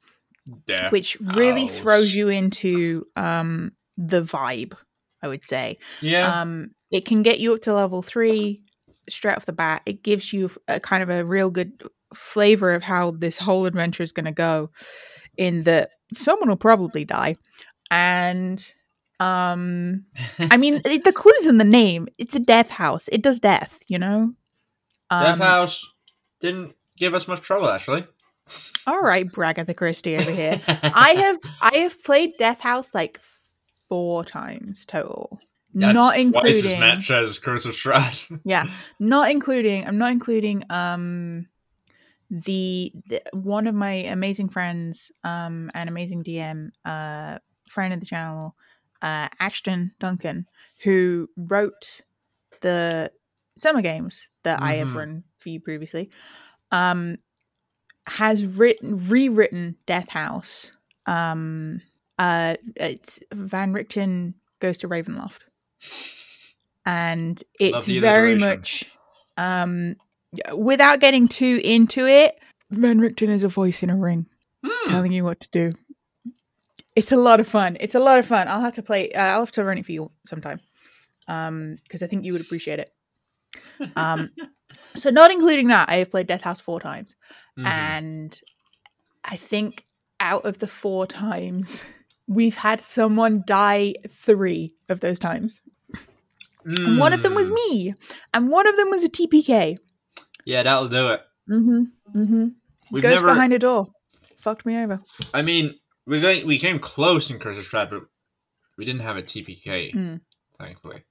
death 0.66 0.92
which 0.92 1.18
really 1.22 1.68
House. 1.68 1.78
throws 1.78 2.14
you 2.16 2.28
into 2.30 3.06
um 3.16 3.72
the 3.98 4.22
vibe 4.22 4.74
i 5.22 5.28
would 5.28 5.44
say 5.46 5.78
Yeah. 6.02 6.42
um, 6.42 6.72
it 6.92 7.06
can 7.06 7.22
get 7.24 7.40
you 7.40 7.54
up 7.54 7.62
to 7.62 7.74
level 7.74 8.02
three 8.02 8.62
straight 9.10 9.36
off 9.36 9.46
the 9.46 9.54
bat. 9.54 9.82
It 9.86 10.04
gives 10.04 10.34
you 10.34 10.50
a 10.68 10.80
kind 10.80 11.04
of 11.04 11.10
a 11.10 11.26
real 11.26 11.50
good 11.50 11.84
flavor 12.14 12.74
of 12.74 12.84
how 12.84 13.12
this 13.12 13.38
whole 13.38 13.66
adventure 13.66 14.04
is 14.04 14.12
going 14.12 14.26
to 14.26 14.32
go. 14.32 14.70
In 15.38 15.64
that 15.64 15.90
someone 16.14 16.48
will 16.50 16.56
probably 16.58 17.06
die, 17.06 17.34
and 17.90 18.64
um, 19.20 20.06
I 20.40 20.58
mean 20.58 20.82
it, 20.86 21.04
the 21.04 21.12
clues 21.12 21.48
in 21.48 21.58
the 21.58 21.64
name. 21.64 22.08
It's 22.20 22.36
a 22.36 22.40
death 22.40 22.70
house. 22.70 23.10
It 23.12 23.22
does 23.24 23.40
death. 23.40 23.80
You 23.88 23.98
know. 24.00 24.34
Death 25.10 25.34
Um, 25.34 25.40
House 25.40 25.84
didn't 26.40 26.76
give 26.98 27.14
us 27.14 27.28
much 27.28 27.42
trouble, 27.42 27.68
actually. 27.68 28.06
All 28.88 29.00
right, 29.02 29.28
Bragatha 29.32 29.76
Christie 29.76 30.18
over 30.18 30.32
here. 30.32 30.62
I 30.68 31.12
have 31.12 31.38
I 31.62 31.76
have 31.78 32.04
played 32.04 32.34
Death 32.38 32.62
House 32.62 32.94
like 32.94 33.20
four 33.88 34.24
times 34.26 34.86
total, 34.86 35.40
That's 35.74 35.94
not 35.94 36.12
twice 36.14 36.22
including 36.22 36.72
as 36.74 36.80
much 36.80 37.12
as 37.12 37.40
Curse 37.40 37.66
of 37.66 37.76
Strahd. 37.76 38.40
yeah 38.46 38.66
not 39.00 39.32
including 39.32 39.86
i'm 39.88 39.98
not 39.98 40.12
including 40.12 40.64
um 40.70 41.48
the, 42.30 42.92
the 43.08 43.22
one 43.34 43.68
of 43.68 43.76
my 43.76 43.94
amazing 43.94 44.50
friends 44.50 45.12
um 45.24 45.70
and 45.74 45.88
amazing 45.90 46.24
dm 46.24 46.70
uh 46.86 47.38
friend 47.70 47.94
of 47.94 48.00
the 48.00 48.06
channel 48.06 48.56
uh 49.02 49.28
ashton 49.40 49.92
duncan 50.00 50.46
who 50.84 51.30
wrote 51.38 52.02
the 52.62 53.12
summer 53.56 53.82
games 53.82 54.28
that 54.44 54.62
i 54.64 54.76
have 54.76 54.90
Mhm. 54.90 54.96
run 54.96 55.24
for 55.38 55.50
you 55.50 55.60
previously 55.60 56.10
um 56.72 57.18
has 58.08 58.46
written 58.58 58.98
rewritten 59.08 59.76
death 59.86 60.10
house 60.10 60.72
um 61.06 61.82
uh 62.20 62.56
it's 62.76 63.20
van 63.34 63.74
richten 63.74 64.34
goes 64.60 64.78
to 64.80 64.88
ravenloft 64.90 65.46
and 66.86 67.44
it's 67.60 67.86
very 67.88 68.36
much 68.36 68.86
um 69.38 69.96
without 70.56 71.00
getting 71.00 71.28
too 71.28 71.60
into 71.64 72.06
it 72.08 72.40
van 72.72 73.00
richten 73.00 73.30
is 73.30 73.44
a 73.44 73.48
voice 73.48 73.84
in 73.84 73.90
a 73.90 73.96
ring 73.96 74.26
Hmm. 74.66 74.90
telling 74.90 75.12
you 75.12 75.24
what 75.26 75.40
to 75.42 75.50
do 75.52 75.72
it's 76.96 77.12
a 77.12 77.18
lot 77.18 77.40
of 77.40 77.48
fun 77.48 77.76
it's 77.80 77.96
a 77.96 78.00
lot 78.00 78.18
of 78.20 78.26
fun 78.26 78.48
i'll 78.48 78.62
have 78.62 78.76
to 78.76 78.82
play 78.84 79.12
uh, 79.12 79.22
i'll 79.22 79.40
have 79.42 79.52
to 79.52 79.64
run 79.64 79.78
it 79.78 79.86
for 79.86 79.92
you 79.92 80.12
sometime 80.26 80.60
um 81.28 81.78
because 81.84 82.02
i 82.04 82.08
think 82.08 82.24
you 82.26 82.32
would 82.34 82.42
appreciate 82.42 82.80
it 82.80 82.90
um 83.96 84.30
so 84.96 85.10
not 85.10 85.32
including 85.32 85.68
that 85.68 85.90
i 85.90 85.96
have 85.96 86.12
played 86.12 86.28
death 86.28 86.42
house 86.44 86.60
four 86.60 86.80
times 86.80 87.16
Mhm. 87.58 87.68
and 87.68 88.42
I 89.26 89.38
think 89.38 89.86
out 90.20 90.44
of 90.46 90.60
the 90.60 90.68
four 90.68 91.08
times, 91.08 91.82
we've 92.28 92.56
had 92.58 92.82
someone 92.82 93.44
die 93.48 93.94
three 94.10 94.74
of 94.90 95.00
those 95.00 95.18
times. 95.18 95.62
And 96.66 96.98
one 97.00 97.14
of 97.14 97.24
them 97.24 97.36
was 97.36 97.50
Mm. 97.50 97.54
me, 97.56 97.94
and 98.34 98.50
one 98.50 98.68
of 98.68 98.76
them 98.78 98.90
was 98.90 99.04
a 99.04 99.10
TPK. 99.10 99.78
Yeah, 100.46 100.64
that'll 100.64 100.90
do 100.90 101.10
it. 101.10 101.22
Mm-hmm. 101.50 101.84
Mm-hmm. 102.22 102.48
We've 102.92 103.04
Goes 103.04 103.16
never. 103.16 103.28
behind 103.28 103.54
a 103.54 103.60
door. 103.60 103.88
Fucked 104.38 104.66
me 104.66 104.78
over. 104.78 105.02
I 105.34 105.42
mean, 105.42 105.76
we 106.06 106.20
got, 106.22 106.46
we 106.46 106.60
came 106.60 106.80
close 106.80 107.30
in 107.30 107.40
Curse 107.40 107.58
of 107.58 107.66
Strahd, 107.66 107.90
but 107.90 108.02
we 108.78 108.86
didn't 108.86 109.02
have 109.02 109.18
a 109.18 109.24
TPK, 109.24 109.94
Mm. 109.94 110.22
thankfully. 110.60 111.04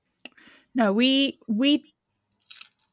No, 0.74 0.92
we 0.92 1.38
we 1.48 1.92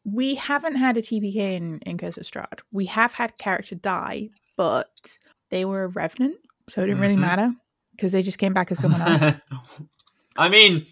we 0.05 0.35
haven't 0.35 0.75
had 0.75 0.97
a 0.97 1.01
TPK 1.01 1.55
in 1.55 1.79
in 1.79 1.97
Curse 1.97 2.17
of 2.17 2.23
Strahd. 2.23 2.59
We 2.71 2.85
have 2.85 3.13
had 3.13 3.37
character 3.37 3.75
die, 3.75 4.29
but 4.57 5.17
they 5.49 5.65
were 5.65 5.83
a 5.83 5.87
revenant, 5.87 6.35
so 6.69 6.81
it 6.83 6.87
didn't 6.87 7.01
really 7.01 7.15
Mhm. 7.15 7.19
matter 7.19 7.53
because 7.91 8.11
they 8.13 8.21
just 8.21 8.37
came 8.37 8.53
back 8.53 8.71
as 8.71 8.79
someone 8.79 9.01
else. 9.01 9.23
I 10.37 10.47
mean, 10.49 10.85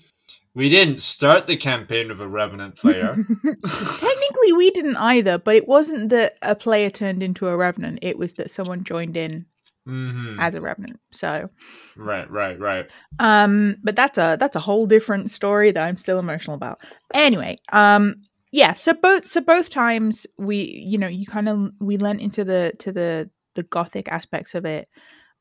we 0.57 0.69
didn't 0.69 1.01
start 1.01 1.45
the 1.45 1.55
campaign 1.55 2.09
with 2.09 2.19
a 2.19 2.27
Revenant 2.27 2.75
player. 2.75 3.15
Technically, 3.43 4.53
we 4.53 4.71
didn't 4.71 4.97
either, 4.97 5.37
but 5.37 5.55
it 5.55 5.67
wasn't 5.67 6.09
that 6.09 6.33
a 6.41 6.55
player 6.55 6.89
turned 6.89 7.21
into 7.21 7.47
a 7.47 7.55
revenant. 7.55 7.99
It 8.01 8.17
was 8.17 8.33
that 8.33 8.49
someone 8.49 8.83
joined 8.83 9.15
in 9.15 9.45
hmm 9.85 10.39
as 10.39 10.55
a 10.55 10.61
revenant. 10.61 10.99
So, 11.11 11.49
Right, 11.95 12.29
right, 12.31 12.59
right. 12.59 12.87
um, 13.19 13.77
but 13.83 13.95
that's 13.95 14.17
a 14.17 14.35
that's 14.39 14.55
a 14.55 14.59
whole 14.59 14.87
different 14.87 15.29
story 15.29 15.69
that 15.71 15.83
I'm 15.83 15.97
still 15.97 16.17
emotional 16.17 16.55
about. 16.55 16.79
Anyway, 17.13 17.57
um, 17.71 18.15
yeah. 18.51 18.73
So 18.73 18.93
both 18.93 19.25
so 19.25 19.41
both 19.41 19.69
times 19.69 20.25
we 20.39 20.57
you 20.63 20.97
know 20.97 21.07
you 21.07 21.27
kind 21.27 21.47
of 21.47 21.69
we 21.79 21.97
lent 21.97 22.19
into 22.19 22.43
the 22.43 22.73
to 22.79 22.91
the 22.91 23.29
the 23.53 23.63
gothic 23.63 24.07
aspects 24.11 24.55
of 24.55 24.65
it. 24.65 24.87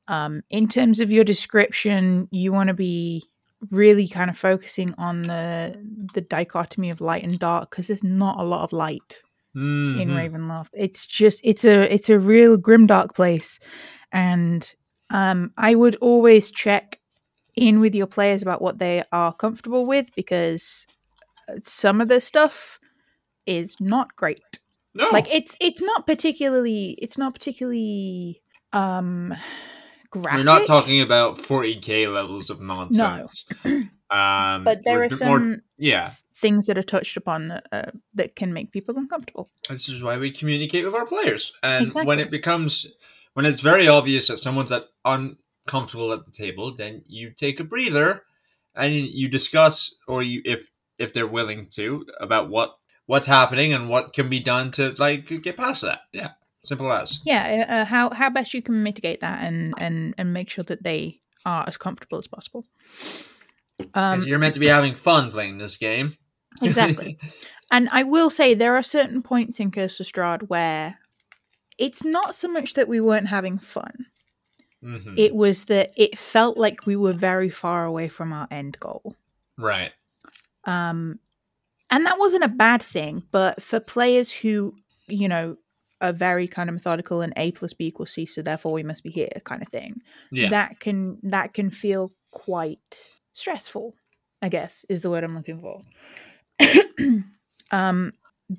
Um, 0.09 0.43
in 0.51 0.69
terms 0.69 1.01
of 1.01 1.11
your 1.11 1.25
description, 1.25 2.29
you 2.31 2.53
want 2.53 2.69
to 2.69 2.75
be 2.75 3.25
really 3.71 4.09
kind 4.09 4.31
of 4.31 4.37
focusing 4.39 4.95
on 4.99 5.23
the 5.23 5.77
the 6.13 6.21
dichotomy 6.21 6.91
of 6.91 7.01
light 7.01 7.25
and 7.25 7.39
dark 7.39 7.71
because 7.71 7.87
there's 7.89 8.05
not 8.05 8.39
a 8.41 8.45
lot 8.45 8.63
of 8.63 8.73
light 8.73 9.23
in 9.55 10.09
Mhm. 10.11 10.15
Ravenloft. 10.15 10.71
It's 10.75 11.07
just 11.07 11.41
it's 11.45 11.65
a 11.65 11.93
it's 11.93 12.11
a 12.11 12.19
real 12.19 12.57
grim 12.57 12.87
dark 12.87 13.15
place, 13.15 13.59
and 14.13 14.75
um, 15.11 15.53
I 15.57 15.75
would 15.75 15.97
always 15.97 16.51
check 16.51 17.01
in 17.55 17.81
with 17.81 17.95
your 17.95 18.07
players 18.07 18.43
about 18.43 18.61
what 18.61 18.79
they 18.79 19.03
are 19.13 19.33
comfortable 19.33 19.87
with 19.87 20.15
because 20.15 20.87
uh, 21.49 21.55
some 21.61 22.01
of 22.01 22.09
the 22.09 22.21
stuff 22.21 22.79
is 23.47 23.77
not 23.81 24.15
great. 24.17 24.43
No, 24.95 25.09
Like 25.11 25.33
it's 25.35 25.57
it's 25.61 25.81
not 25.83 26.07
particularly 26.07 26.97
it's 27.01 27.17
not 27.17 27.33
particularly 27.35 28.43
um 28.73 29.35
graphic. 30.11 30.39
we're 30.39 30.45
not 30.45 30.67
talking 30.67 31.01
about 31.01 31.39
40k 31.39 32.13
levels 32.13 32.51
of 32.51 32.61
nonsense. 32.61 33.47
Um, 34.09 34.63
but 34.63 34.85
there 34.85 35.03
are 35.03 35.09
some 35.11 35.29
more- 35.29 35.57
yeah, 35.79 36.13
things 36.37 36.67
that 36.67 36.79
are 36.79 36.83
touched 36.85 37.17
upon 37.17 37.49
that 37.49 37.67
uh, 37.73 37.91
that 38.15 38.37
can 38.37 38.53
make 38.53 38.71
people 38.71 38.97
uncomfortable. 38.97 39.49
this 39.69 39.89
is 39.89 40.01
why 40.01 40.17
we 40.17 40.31
communicate 40.31 40.85
with 40.85 40.95
our 40.95 41.07
players. 41.07 41.53
And 41.65 41.93
when 41.93 42.21
it 42.21 42.31
becomes, 42.31 42.87
when 43.35 43.47
it's 43.47 43.63
very 43.63 43.89
obvious 43.89 44.29
that 44.29 44.45
someone's 44.45 44.71
at, 44.71 44.85
uncomfortable 45.05 46.13
at 46.13 46.25
the 46.25 46.31
table, 46.31 46.77
then 46.77 47.03
you 47.09 47.31
take 47.31 47.59
a 47.59 47.65
breather 47.65 48.23
and 48.77 48.95
you 48.95 49.29
discuss, 49.29 49.93
or 50.07 50.23
you 50.23 50.41
if 50.45 50.61
if 50.99 51.13
they're 51.13 51.27
willing 51.27 51.67
to, 51.73 52.07
about 52.21 52.49
what 52.49 52.77
what's 53.07 53.27
happening 53.27 53.73
and 53.73 53.89
what 53.89 54.13
can 54.13 54.29
be 54.29 54.39
done 54.39 54.71
to 54.73 54.95
like 54.99 55.27
get 55.43 55.57
past 55.57 55.83
that. 55.83 56.03
Yeah, 56.13 56.31
simple 56.67 56.93
as. 56.93 57.21
yeah 57.25 57.65
uh, 57.69 57.85
how 57.85 58.11
how 58.11 58.29
best 58.31 58.53
you 58.55 58.63
can 58.63 58.83
mitigate 58.83 59.21
that 59.21 59.43
and 59.43 59.75
and 59.79 60.15
and 60.19 60.33
make 60.33 60.51
sure 60.51 60.65
that 60.65 60.83
they 60.83 61.19
are 61.45 61.65
as 61.67 61.77
comfortable 61.77 62.19
as 62.19 62.27
possible 62.27 62.65
um 63.95 64.23
you're 64.23 64.39
meant 64.39 64.55
to 64.55 64.61
be 64.61 64.67
having 64.67 64.95
fun 64.95 65.31
playing 65.31 65.59
this 65.59 65.77
game. 65.77 66.17
exactly 66.63 67.19
and 67.71 67.89
i 67.93 68.03
will 68.03 68.31
say 68.31 68.55
there 68.55 68.77
are 68.77 68.83
certain 68.83 69.23
points 69.23 69.61
in 69.61 69.71
curse 69.71 70.01
of 70.01 70.07
strahd 70.07 70.43
where 70.49 70.99
it's 71.79 72.03
not 72.05 72.35
so 72.35 72.49
much 72.49 72.75
that 72.75 72.89
we 72.89 73.01
weren't 73.01 73.29
having 73.29 73.59
fun 73.59 74.07
Mhm. 74.85 75.19
it 75.19 75.35
was 75.35 75.65
that 75.65 75.93
it 75.97 76.17
felt 76.19 76.57
like 76.59 76.87
we 76.87 76.97
were 76.97 77.15
very 77.15 77.49
far 77.49 77.85
away 77.87 78.09
from 78.09 78.33
our 78.33 78.47
end 78.51 78.79
goal 78.79 79.17
right. 79.59 79.91
um 80.65 81.19
and 81.91 82.05
that 82.07 82.19
wasn't 82.19 82.45
a 82.45 82.49
bad 82.49 82.83
thing 82.83 83.23
but 83.31 83.63
for 83.63 83.81
players 83.81 84.31
who 84.31 84.75
you 85.09 85.29
know 85.29 85.57
are 86.01 86.13
very 86.13 86.47
kind 86.47 86.69
of 86.69 86.75
methodical 86.75 87.21
and 87.23 87.33
a 87.37 87.53
plus 87.53 87.73
b 87.73 87.87
equals 87.87 88.13
c 88.13 88.27
so 88.27 88.43
therefore 88.43 88.73
we 88.73 88.83
must 88.83 89.03
be 89.03 89.11
here 89.11 89.29
kind 89.45 89.63
of 89.63 89.69
thing. 89.69 90.01
Yeah. 90.31 90.51
that 90.51 90.81
can 90.81 91.19
that 91.23 91.55
can 91.55 91.71
feel 91.71 92.13
quite 92.31 93.01
stressful 93.33 93.95
i 94.43 94.49
guess 94.49 94.85
is 94.89 95.01
the 95.01 95.11
word 95.11 95.25
i'm 95.25 95.35
looking 95.37 95.61
for. 95.61 95.83
Um 97.73 98.13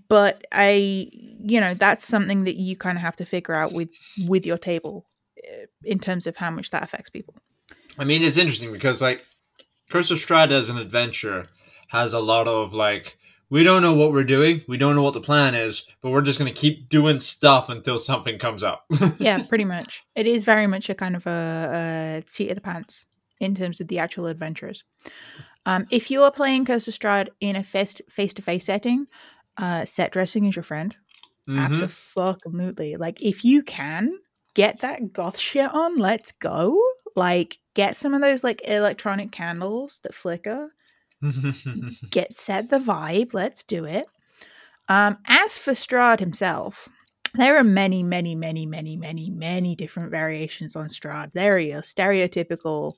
but 0.09 0.45
i 0.51 1.09
you 1.13 1.61
know 1.61 1.73
that's 1.73 2.05
something 2.05 2.43
that 2.43 2.57
you 2.57 2.75
kind 2.75 2.97
of 2.97 3.01
have 3.01 3.15
to 3.15 3.25
figure 3.25 3.55
out 3.55 3.71
with 3.71 3.89
with 4.27 4.45
your 4.45 4.57
table 4.57 5.05
uh, 5.47 5.65
in 5.83 5.99
terms 5.99 6.27
of 6.27 6.35
how 6.35 6.51
much 6.51 6.71
that 6.71 6.83
affects 6.83 7.09
people. 7.09 7.35
I 7.97 8.03
mean, 8.03 8.23
it's 8.23 8.37
interesting 8.37 8.71
because 8.71 9.01
like 9.01 9.21
Curse 9.89 10.11
of 10.11 10.19
Strahd 10.19 10.51
as 10.51 10.69
an 10.69 10.77
adventure 10.77 11.47
has 11.89 12.13
a 12.13 12.19
lot 12.19 12.47
of 12.47 12.73
like 12.73 13.17
we 13.49 13.63
don't 13.63 13.81
know 13.81 13.93
what 13.93 14.11
we're 14.11 14.23
doing, 14.23 14.61
we 14.67 14.77
don't 14.77 14.95
know 14.95 15.03
what 15.03 15.13
the 15.13 15.21
plan 15.21 15.55
is, 15.55 15.87
but 16.01 16.09
we're 16.09 16.21
just 16.21 16.39
gonna 16.39 16.53
keep 16.53 16.89
doing 16.89 17.19
stuff 17.19 17.69
until 17.69 17.99
something 17.99 18.39
comes 18.39 18.63
up. 18.63 18.85
yeah 19.19 19.43
pretty 19.43 19.65
much 19.65 20.03
it 20.15 20.27
is 20.27 20.43
very 20.43 20.67
much 20.67 20.89
a 20.89 20.95
kind 20.95 21.15
of 21.15 21.25
a, 21.27 22.21
a 22.23 22.29
seat 22.29 22.49
of 22.49 22.55
the 22.55 22.61
pants 22.61 23.05
in 23.39 23.55
terms 23.55 23.79
of 23.79 23.87
the 23.87 23.99
actual 23.99 24.27
adventures 24.27 24.83
um, 25.65 25.85
if 25.91 26.09
you 26.09 26.23
are 26.23 26.31
playing 26.31 26.65
Curse 26.65 26.87
of 26.87 26.93
Strahd 26.93 27.29
in 27.41 27.55
a 27.55 27.63
face 27.63 27.93
to 27.93 28.41
face 28.41 28.65
setting 28.65 29.07
uh, 29.57 29.85
set 29.85 30.11
dressing 30.11 30.45
is 30.45 30.55
your 30.55 30.63
friend 30.63 30.95
Mhm. 31.47 31.81
Absolutely. 31.81 32.97
Like 32.97 33.21
if 33.21 33.45
you 33.45 33.63
can 33.63 34.19
get 34.53 34.79
that 34.81 35.13
goth 35.13 35.39
shit 35.39 35.73
on, 35.73 35.97
let's 35.97 36.31
go. 36.33 36.81
Like 37.15 37.57
get 37.73 37.97
some 37.97 38.13
of 38.13 38.21
those 38.21 38.43
like 38.43 38.61
electronic 38.65 39.31
candles 39.31 39.99
that 40.03 40.13
flicker. 40.13 40.73
Get 42.09 42.35
set 42.35 42.69
the 42.69 42.79
vibe. 42.79 43.33
Let's 43.33 43.63
do 43.63 43.85
it. 43.85 44.05
Um, 44.89 45.17
as 45.27 45.57
for 45.57 45.71
Strahd 45.71 46.19
himself, 46.19 46.87
there 47.33 47.57
are 47.57 47.63
many, 47.63 48.03
many, 48.03 48.35
many, 48.35 48.65
many, 48.65 48.95
many, 48.95 49.29
many 49.29 49.75
different 49.75 50.11
variations 50.11 50.75
on 50.75 50.89
Strahd. 50.89 51.33
There 51.33 51.55
are 51.55 51.59
your 51.59 51.81
stereotypical 51.81 52.93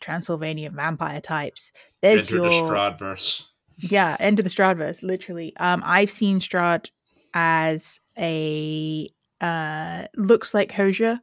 Transylvanian 0.00 0.74
vampire 0.74 1.20
types. 1.20 1.72
There's 2.00 2.32
Enter 2.32 2.50
your 2.50 2.68
the 2.68 2.74
Stradverse. 2.74 3.42
yeah, 3.76 4.16
into 4.18 4.42
the 4.42 4.48
Stradverse, 4.48 5.02
literally. 5.02 5.54
Um, 5.58 5.82
I've 5.84 6.10
seen 6.10 6.40
Strahd 6.40 6.90
as 7.32 8.00
a 8.18 9.08
uh 9.40 10.04
looks 10.16 10.52
like 10.52 10.72
Hozier 10.72 11.18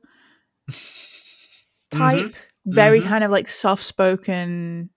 type, 1.91 2.33
very 2.65 3.01
mhm. 3.01 3.07
kind 3.07 3.23
of 3.23 3.31
like 3.31 3.47
soft 3.47 3.83
spoken, 3.83 4.89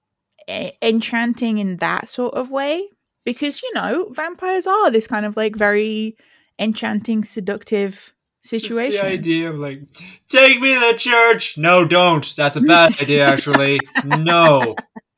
enchanting 0.83 1.59
in 1.59 1.77
that 1.77 2.09
sort 2.09 2.35
of 2.35 2.51
way. 2.51 2.89
Because 3.25 3.63
you 3.63 3.73
know, 3.75 4.09
vampires 4.13 4.67
are 4.67 4.91
this 4.91 5.07
kind 5.07 5.27
of 5.27 5.37
like 5.37 5.55
very 5.55 6.17
enchanting, 6.59 7.25
seductive 7.25 8.13
Just 8.43 8.51
situation. 8.51 9.05
The 9.05 9.13
idea 9.13 9.51
of 9.51 9.57
like, 9.57 9.83
take 10.29 10.61
me 10.61 10.79
to 10.79 10.97
church. 10.97 11.59
No, 11.59 11.87
don't. 11.87 12.35
That's 12.37 12.57
a 12.57 12.61
bad 12.63 12.95
idea, 13.01 13.27
actually. 13.27 13.81
No, 14.05 14.75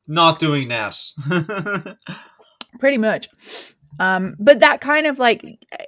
not 0.07 0.39
doing 0.39 0.69
that. 0.69 0.97
pretty 2.79 2.97
much 2.97 3.29
um 3.99 4.35
but 4.39 4.59
that 4.59 4.81
kind 4.81 5.05
of 5.05 5.19
like 5.19 5.45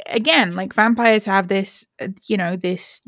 again 0.08 0.56
like 0.56 0.74
vampires 0.74 1.26
have 1.26 1.48
this 1.48 1.86
uh, 2.00 2.08
you 2.28 2.38
know 2.38 2.56
this 2.56 3.02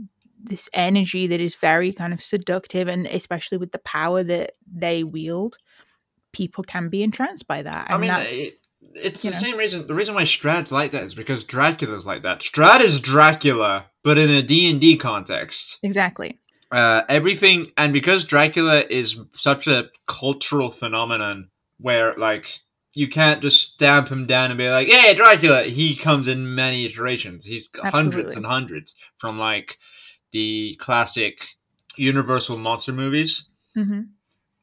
this 0.44 0.70
energy 0.74 1.28
that 1.28 1.42
is 1.42 1.56
very 1.56 1.92
kind 1.92 2.14
of 2.14 2.22
seductive 2.22 2.88
and 2.88 3.06
especially 3.08 3.58
with 3.58 3.72
the 3.72 3.80
power 3.80 4.24
that 4.24 4.54
they 4.72 5.04
wield 5.04 5.58
people 6.38 6.64
can 6.64 6.90
be 6.90 7.02
entranced 7.02 7.48
by 7.48 7.64
that 7.64 7.88
I 7.90 7.98
mean, 7.98 8.12
it, 8.12 8.60
it's 8.94 9.24
the 9.24 9.32
know. 9.32 9.38
same 9.38 9.58
reason. 9.58 9.88
The 9.88 9.96
reason 9.96 10.14
why 10.14 10.24
Strahd's 10.24 10.72
like 10.72 10.92
that 10.92 11.04
is 11.04 11.16
because 11.16 11.44
Dracula's 11.44 12.06
like 12.06 12.22
that. 12.24 12.42
Strahd 12.42 12.82
is 12.82 13.00
Dracula, 13.00 13.86
but 14.04 14.18
in 14.18 14.30
a 14.30 14.42
D 14.42 14.70
and 14.70 14.80
D 14.80 14.98
context. 14.98 15.80
exactly 15.82 16.40
Uh, 16.72 17.02
everything, 17.10 17.72
and 17.78 17.92
because 17.92 18.26
Dracula 18.26 18.84
is 18.90 19.20
such 19.36 19.68
a 19.68 19.90
cultural 20.08 20.72
phenomenon, 20.72 21.50
where 21.80 22.14
like 22.18 22.60
you 22.94 23.08
can't 23.08 23.42
just 23.42 23.74
stamp 23.74 24.10
him 24.10 24.28
down 24.28 24.52
and 24.52 24.58
be 24.58 24.70
like, 24.70 24.88
"Hey, 24.88 25.16
Dracula!" 25.16 25.64
He 25.64 25.96
comes 25.96 26.28
in 26.28 26.56
many 26.56 26.86
iterations. 26.86 27.46
He's 27.46 27.68
got 27.68 27.94
hundreds 27.94 28.36
and 28.36 28.46
hundreds 28.46 28.94
from 29.18 29.40
like 29.40 29.78
the 30.32 30.76
classic 30.80 31.48
Universal 31.96 32.58
monster 32.58 32.94
movies 32.94 33.48
hmm 33.74 34.02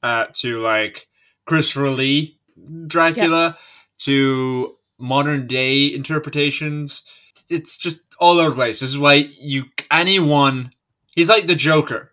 uh, 0.04 0.26
to 0.34 0.60
like 0.60 1.08
Christopher 1.46 1.90
Lee 1.90 2.38
Dracula 2.86 3.58
to 3.98 4.76
modern 4.98 5.46
day 5.46 5.92
interpretations. 5.92 7.02
It's 7.48 7.76
just 7.76 8.00
all 8.18 8.38
over 8.38 8.50
the 8.50 8.56
place. 8.56 8.80
This 8.80 8.90
is 8.90 8.98
why 8.98 9.14
you 9.14 9.64
anyone 9.90 10.72
he's 11.14 11.28
like 11.28 11.46
the 11.46 11.54
Joker. 11.54 12.12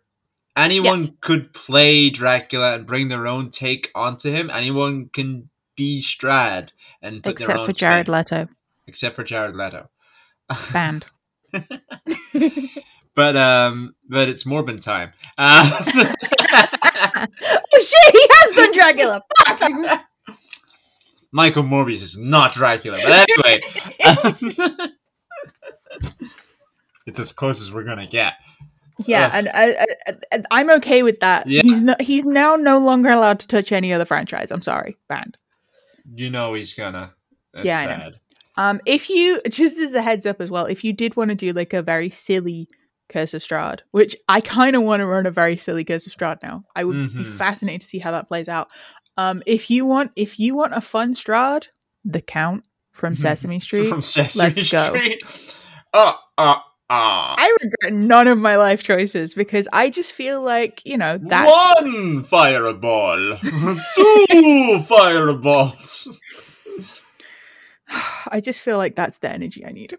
Anyone 0.58 1.18
could 1.22 1.54
play 1.54 2.10
Dracula 2.10 2.76
and 2.76 2.86
bring 2.86 3.08
their 3.08 3.26
own 3.26 3.52
take 3.52 3.90
onto 3.96 4.30
him. 4.30 4.50
Anyone 4.50 5.10
can 5.14 5.50
be 5.78 6.02
Strahd 6.02 6.72
and 7.02 7.26
except 7.26 7.66
for 7.66 7.72
jared 7.72 8.08
spin. 8.08 8.14
leto 8.14 8.48
except 8.88 9.16
for 9.16 9.24
Jared 9.24 9.56
Leto. 9.56 9.90
banned 10.74 11.06
but 13.16 13.36
um, 13.36 13.96
but 14.08 14.30
it's 14.30 14.44
Morbin 14.44 14.82
time. 14.82 15.12
Uh, 15.38 15.84
shit, 17.91 18.13
he 18.13 18.27
has 18.29 18.53
done 18.53 18.74
Dracula. 18.74 19.21
Fuck. 19.57 20.01
Michael 21.31 21.63
Morbius 21.63 22.01
is 22.01 22.17
not 22.17 22.53
Dracula, 22.53 22.98
but 23.01 23.29
anyway, 23.29 23.60
it's 27.05 27.19
as 27.19 27.31
close 27.31 27.62
as 27.62 27.71
we're 27.71 27.83
gonna 27.86 28.07
get. 28.07 28.33
yeah, 29.05 29.27
Ugh. 29.27 29.31
and 29.33 29.50
I, 29.50 29.86
I, 30.07 30.13
I, 30.33 30.43
I'm 30.51 30.69
okay 30.71 31.03
with 31.03 31.19
that. 31.21 31.48
Yeah. 31.48 31.62
He's 31.62 31.81
no, 31.83 31.95
he's 32.00 32.25
now 32.25 32.55
no 32.57 32.79
longer 32.79 33.10
allowed 33.10 33.39
to 33.39 33.48
touch 33.48 33.71
any 33.71 33.93
other 33.93 34.05
franchise. 34.05 34.51
I'm 34.51 34.62
sorry, 34.62 34.98
banned. 35.07 35.38
You 36.13 36.29
know 36.29 36.53
he's 36.53 36.74
gonna. 36.74 37.13
That's 37.53 37.65
Yeah, 37.65 37.79
I 37.79 37.86
know. 37.98 38.12
Um, 38.57 38.81
if 38.86 39.10
you 39.10 39.39
just 39.50 39.79
as 39.79 39.93
a 39.93 40.01
heads 40.01 40.25
up 40.25 40.41
as 40.41 40.51
well, 40.51 40.65
if 40.65 40.83
you 40.83 40.91
did 40.91 41.15
want 41.15 41.29
to 41.29 41.36
do 41.36 41.53
like 41.53 41.71
a 41.74 41.81
very 41.81 42.10
silly 42.10 42.67
Curse 43.12 43.34
of 43.34 43.41
Strahd, 43.44 43.82
which 43.91 44.15
I 44.30 44.41
kind 44.41 44.75
of 44.75 44.84
want 44.84 45.01
to 45.01 45.06
run 45.06 45.25
a 45.25 45.32
very 45.32 45.58
silly 45.58 45.84
Curse 45.84 46.08
of 46.08 46.13
Strahd 46.15 46.41
now, 46.41 46.63
I 46.75 46.84
would 46.84 47.15
be 47.18 47.24
Mhm. 47.24 47.38
fascinated 47.38 47.82
to 47.82 47.88
see 47.88 48.00
how 48.00 48.12
that 48.12 48.27
plays 48.27 48.50
out. 48.50 48.72
Um, 49.18 49.44
if 49.46 49.70
you 49.70 49.86
want, 49.86 50.12
if 50.15 50.39
you 50.39 50.56
want 50.56 50.74
a 50.74 50.82
fun 50.82 51.13
Strahd, 51.13 51.68
the 52.06 52.22
Count 52.22 52.63
from 52.91 53.15
Sesame 53.18 53.60
Street, 53.60 53.89
From 53.89 54.01
Sesame 54.01 54.44
let's 54.56 54.70
go. 54.72 54.89
Street. 54.89 55.22
Uh, 55.94 56.13
uh, 56.38 56.56
uh. 56.89 57.36
I 57.38 57.56
regret 57.62 57.94
none 57.94 58.27
of 58.27 58.38
my 58.39 58.56
life 58.56 58.84
choices 58.84 59.34
because 59.34 59.68
I 59.74 59.89
just 59.89 60.13
feel 60.13 60.41
like 60.41 60.82
you 60.86 60.98
know 60.98 61.18
that's 61.18 61.51
One 61.82 62.24
fireball. 62.24 63.38
Two 64.32 64.84
fireballs. 64.84 66.08
I 68.32 68.39
just 68.41 68.62
feel 68.62 68.77
like 68.77 68.96
that's 68.96 69.18
the 69.20 69.30
energy 69.30 69.65
I 69.65 69.72
need. 69.72 69.96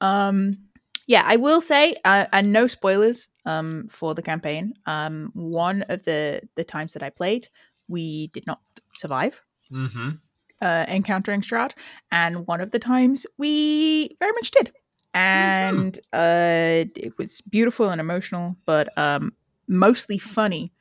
Um, 0.00 0.58
yeah, 1.06 1.22
I 1.26 1.36
will 1.36 1.60
say, 1.60 1.96
uh, 2.04 2.26
and 2.32 2.52
no 2.52 2.66
spoilers 2.66 3.28
um, 3.44 3.86
for 3.90 4.14
the 4.14 4.22
campaign. 4.22 4.74
Um, 4.86 5.30
one 5.34 5.82
of 5.88 6.04
the 6.04 6.42
the 6.54 6.64
times 6.64 6.92
that 6.94 7.02
I 7.02 7.10
played, 7.10 7.48
we 7.88 8.28
did 8.28 8.46
not 8.46 8.60
survive 8.94 9.42
Mm-hmm. 9.72 10.10
uh, 10.60 10.84
encountering 10.88 11.40
Strahd, 11.42 11.72
and 12.12 12.46
one 12.46 12.60
of 12.60 12.70
the 12.70 12.78
times 12.78 13.26
we 13.38 14.16
very 14.20 14.32
much 14.32 14.50
did, 14.50 14.72
and 15.14 15.98
uh, 16.12 16.84
it 16.96 17.12
was 17.18 17.40
beautiful 17.42 17.90
and 17.90 18.00
emotional, 18.00 18.56
but 18.66 18.96
um, 18.98 19.32
mostly 19.68 20.18
funny 20.18 20.72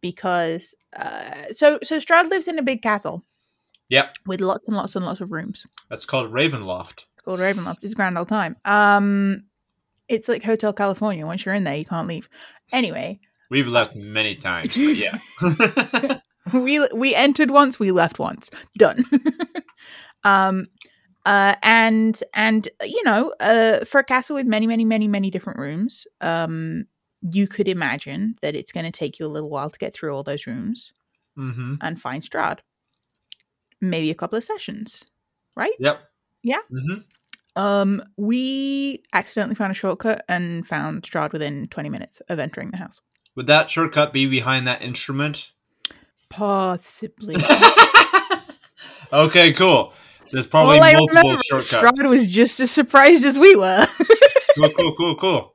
because 0.00 0.74
uh, 0.96 1.44
so 1.50 1.78
so 1.82 1.98
Strahd 1.98 2.30
lives 2.30 2.48
in 2.48 2.58
a 2.58 2.62
big 2.62 2.82
castle 2.82 3.22
Yep, 3.88 4.16
with 4.26 4.40
lots 4.40 4.64
and 4.66 4.76
lots 4.76 4.96
and 4.96 5.04
lots 5.04 5.20
of 5.20 5.30
rooms. 5.32 5.66
that's 5.90 6.06
called 6.06 6.32
Ravenloft. 6.32 7.04
It's 7.14 7.22
called 7.22 7.40
Ravenloft. 7.40 7.78
It's 7.82 7.92
a 7.92 7.96
grand 7.96 8.16
old 8.18 8.28
time. 8.28 8.56
Um, 8.64 9.44
it's 10.12 10.28
like 10.28 10.42
Hotel 10.42 10.72
California. 10.72 11.26
Once 11.26 11.44
you're 11.44 11.54
in 11.54 11.64
there, 11.64 11.76
you 11.76 11.84
can't 11.84 12.08
leave. 12.08 12.28
Anyway, 12.70 13.20
We've 13.52 13.66
left 13.66 13.94
many 13.94 14.36
times, 14.36 14.74
yeah. 14.74 15.18
we 16.54 16.88
we 16.94 17.14
entered 17.14 17.50
once, 17.50 17.78
we 17.78 17.92
left 17.92 18.18
once. 18.18 18.48
Done. 18.78 19.04
um, 20.24 20.68
uh, 21.26 21.56
and 21.62 22.18
and 22.32 22.66
you 22.82 23.04
know, 23.04 23.34
uh, 23.40 23.84
for 23.84 23.98
a 23.98 24.04
castle 24.04 24.36
with 24.36 24.46
many, 24.46 24.66
many, 24.66 24.86
many, 24.86 25.06
many 25.06 25.30
different 25.30 25.58
rooms, 25.58 26.06
um, 26.22 26.86
you 27.20 27.46
could 27.46 27.68
imagine 27.68 28.36
that 28.40 28.56
it's 28.56 28.72
going 28.72 28.86
to 28.86 28.90
take 28.90 29.18
you 29.18 29.26
a 29.26 29.28
little 29.28 29.50
while 29.50 29.68
to 29.68 29.78
get 29.78 29.92
through 29.92 30.16
all 30.16 30.22
those 30.22 30.46
rooms 30.46 30.94
mm-hmm. 31.36 31.74
and 31.82 32.00
find 32.00 32.22
Strahd. 32.22 32.60
Maybe 33.82 34.10
a 34.10 34.14
couple 34.14 34.38
of 34.38 34.44
sessions, 34.44 35.04
right? 35.54 35.74
Yep. 35.78 36.00
Yeah. 36.42 36.60
Mm-hmm. 36.72 37.00
Um, 37.56 38.02
we 38.16 39.02
accidentally 39.12 39.54
found 39.54 39.70
a 39.70 39.74
shortcut 39.74 40.24
and 40.28 40.66
found 40.66 41.02
Strahd 41.02 41.32
within 41.32 41.68
20 41.68 41.88
minutes 41.88 42.20
of 42.28 42.38
entering 42.38 42.70
the 42.70 42.78
house. 42.78 43.00
Would 43.34 43.46
that 43.46 43.70
shortcut 43.70 44.12
be 44.12 44.26
behind 44.26 44.66
that 44.66 44.82
instrument? 44.82 45.48
Possibly. 46.28 47.36
okay, 49.12 49.52
cool. 49.52 49.92
There's 50.30 50.46
probably 50.46 50.80
I 50.80 50.94
multiple 50.94 51.38
shortcuts. 51.44 51.74
Strahd 51.74 52.08
was 52.08 52.28
just 52.28 52.60
as 52.60 52.70
surprised 52.70 53.24
as 53.24 53.38
we 53.38 53.54
were. 53.56 53.86
cool, 54.56 54.70
cool, 54.70 54.94
cool, 54.96 55.16
cool. 55.16 55.54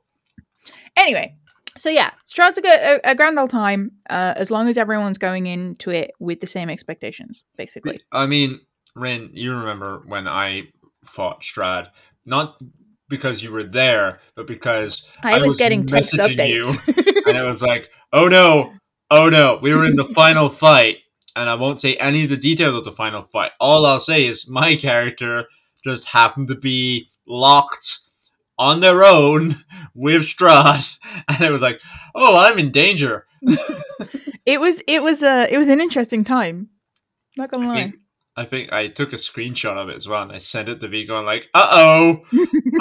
anyway, 0.96 1.34
so 1.76 1.88
yeah, 1.88 2.10
Strahd's 2.26 2.58
a, 2.58 2.60
good, 2.60 2.80
a, 2.80 3.10
a 3.10 3.14
grand 3.14 3.38
old 3.38 3.50
time 3.50 3.92
uh, 4.10 4.34
as 4.36 4.50
long 4.50 4.68
as 4.68 4.76
everyone's 4.76 5.18
going 5.18 5.46
into 5.46 5.90
it 5.90 6.12
with 6.18 6.40
the 6.40 6.46
same 6.46 6.68
expectations, 6.68 7.44
basically. 7.56 8.00
I 8.12 8.26
mean, 8.26 8.60
Rin, 8.94 9.30
you 9.32 9.52
remember 9.52 10.02
when 10.06 10.26
I 10.26 10.68
fought 11.08 11.42
Strahd? 11.42 11.88
Not 12.24 12.60
because 13.08 13.42
you 13.42 13.52
were 13.52 13.64
there, 13.64 14.20
but 14.34 14.46
because 14.46 15.04
I, 15.22 15.34
I 15.34 15.38
was, 15.38 15.48
was 15.48 15.56
getting 15.56 15.86
text 15.86 16.12
messaging 16.12 16.48
you. 16.48 16.62
updates. 16.62 17.26
and 17.26 17.36
it 17.36 17.42
was 17.42 17.62
like, 17.62 17.90
oh 18.12 18.28
no, 18.28 18.72
oh 19.10 19.28
no, 19.28 19.58
we 19.62 19.74
were 19.74 19.84
in 19.84 19.96
the 19.96 20.08
final 20.14 20.48
fight, 20.64 20.98
and 21.34 21.48
I 21.48 21.54
won't 21.54 21.80
say 21.80 21.94
any 21.96 22.24
of 22.24 22.30
the 22.30 22.36
details 22.36 22.74
of 22.74 22.84
the 22.84 22.92
final 22.92 23.24
fight. 23.32 23.52
All 23.60 23.86
I'll 23.86 24.00
say 24.00 24.26
is 24.26 24.48
my 24.48 24.76
character 24.76 25.44
just 25.84 26.06
happened 26.06 26.48
to 26.48 26.54
be 26.54 27.08
locked 27.26 28.00
on 28.58 28.80
their 28.80 29.04
own 29.04 29.64
with 29.94 30.22
Strahd, 30.22 30.96
and 31.28 31.40
it 31.40 31.50
was 31.50 31.62
like, 31.62 31.80
oh, 32.14 32.36
I'm 32.36 32.58
in 32.58 32.72
danger. 32.72 33.26
it 34.44 34.60
was 34.60 34.82
it 34.86 35.02
was 35.02 35.22
a 35.22 35.52
it 35.52 35.58
was 35.58 35.68
an 35.68 35.80
interesting 35.80 36.24
time. 36.24 36.68
Not 37.36 37.50
gonna 37.50 37.66
I 37.66 37.68
lie. 37.68 37.74
think, 37.74 37.94
I 38.38 38.44
think 38.44 38.72
I 38.72 38.86
took 38.86 39.12
a 39.12 39.16
screenshot 39.16 39.76
of 39.76 39.88
it 39.88 39.96
as 39.96 40.06
well, 40.06 40.22
and 40.22 40.30
I 40.32 40.38
sent 40.38 40.68
it 40.68 40.80
to 40.80 40.88
V, 40.88 41.04
going 41.06 41.26
like, 41.26 41.48
"Uh 41.54 41.68
oh, 41.72 42.22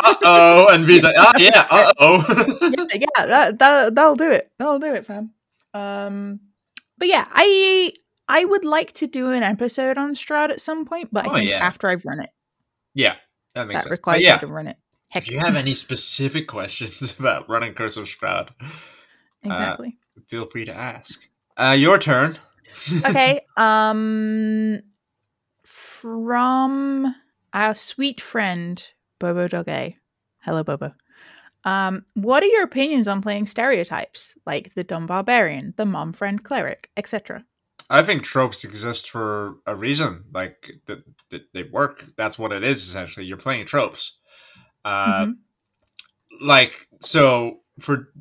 uh 0.03 0.15
oh," 0.23 0.67
and 0.69 0.85
V's 0.85 1.01
like, 1.03 1.15
"Ah, 1.17 1.33
yeah, 1.37 1.65
uh 1.69 1.91
oh." 1.99 2.25
yeah, 2.77 2.85
yeah, 2.93 3.25
that 3.25 3.59
that 3.59 3.95
that'll 3.95 4.15
do 4.15 4.31
it. 4.31 4.51
That'll 4.59 4.77
do 4.79 4.93
it, 4.93 5.05
fam. 5.05 5.31
Um, 5.73 6.39
but 6.97 7.07
yeah, 7.07 7.25
I 7.31 7.91
I 8.27 8.45
would 8.45 8.65
like 8.65 8.93
to 8.93 9.07
do 9.07 9.31
an 9.31 9.41
episode 9.43 9.97
on 9.97 10.13
Strahd 10.13 10.51
at 10.51 10.61
some 10.61 10.85
point, 10.85 11.09
but 11.11 11.25
I 11.25 11.29
Oh, 11.31 11.33
think 11.33 11.49
yeah. 11.49 11.57
after 11.65 11.89
I've 11.89 12.05
run 12.05 12.19
it, 12.19 12.29
yeah, 12.93 13.15
that 13.55 13.65
makes 13.67 13.77
that 13.77 13.83
sense. 13.85 13.91
requires 13.91 14.19
But 14.19 14.23
yeah, 14.25 14.33
me 14.35 14.39
to 14.41 14.47
run 14.47 14.67
it. 14.67 14.77
Heck, 15.09 15.23
if 15.27 15.31
you 15.31 15.39
have 15.39 15.55
any 15.55 15.73
specific 15.73 16.47
questions 16.49 17.13
about 17.17 17.49
running 17.49 17.73
Curse 17.73 17.97
of 17.97 18.05
Strahd, 18.05 18.49
exactly. 19.43 19.97
feel 20.29 20.45
free 20.51 20.65
to 20.65 20.73
ask. 20.73 21.19
Uh, 21.59 21.71
your 21.71 21.97
turn. 21.97 22.37
okay. 23.05 23.41
Um, 23.55 24.81
from 25.67 27.13
our 27.53 27.75
sweet 27.75 28.21
friend 28.21 28.89
Bobo 29.19 29.49
Doge. 29.49 29.95
Hello, 30.39 30.63
Bobo. 30.63 30.93
Um, 31.65 32.05
what 32.13 32.41
are 32.41 32.47
your 32.47 32.63
opinions 32.63 33.05
on 33.05 33.21
playing 33.21 33.47
stereotypes 33.47 34.35
like 34.45 34.73
the 34.75 34.85
dumb 34.85 35.07
barbarian, 35.07 35.73
the 35.75 35.85
mom 35.85 36.13
friend 36.13 36.41
cleric, 36.41 36.89
etc.? 36.95 37.43
I 37.89 38.01
think 38.01 38.23
tropes 38.23 38.63
exist 38.63 39.09
for 39.09 39.55
a 39.65 39.75
reason. 39.75 40.23
Like 40.33 40.71
that, 40.85 41.03
they 41.53 41.63
work. 41.63 42.05
That's 42.15 42.39
what 42.39 42.53
it 42.53 42.63
is. 42.63 42.87
Essentially, 42.87 43.25
you're 43.25 43.35
playing 43.35 43.65
tropes. 43.65 44.13
Uh, 44.85 45.25
Mhm. 45.25 45.37
like 46.39 46.87
so 47.01 47.59
for 47.81 48.13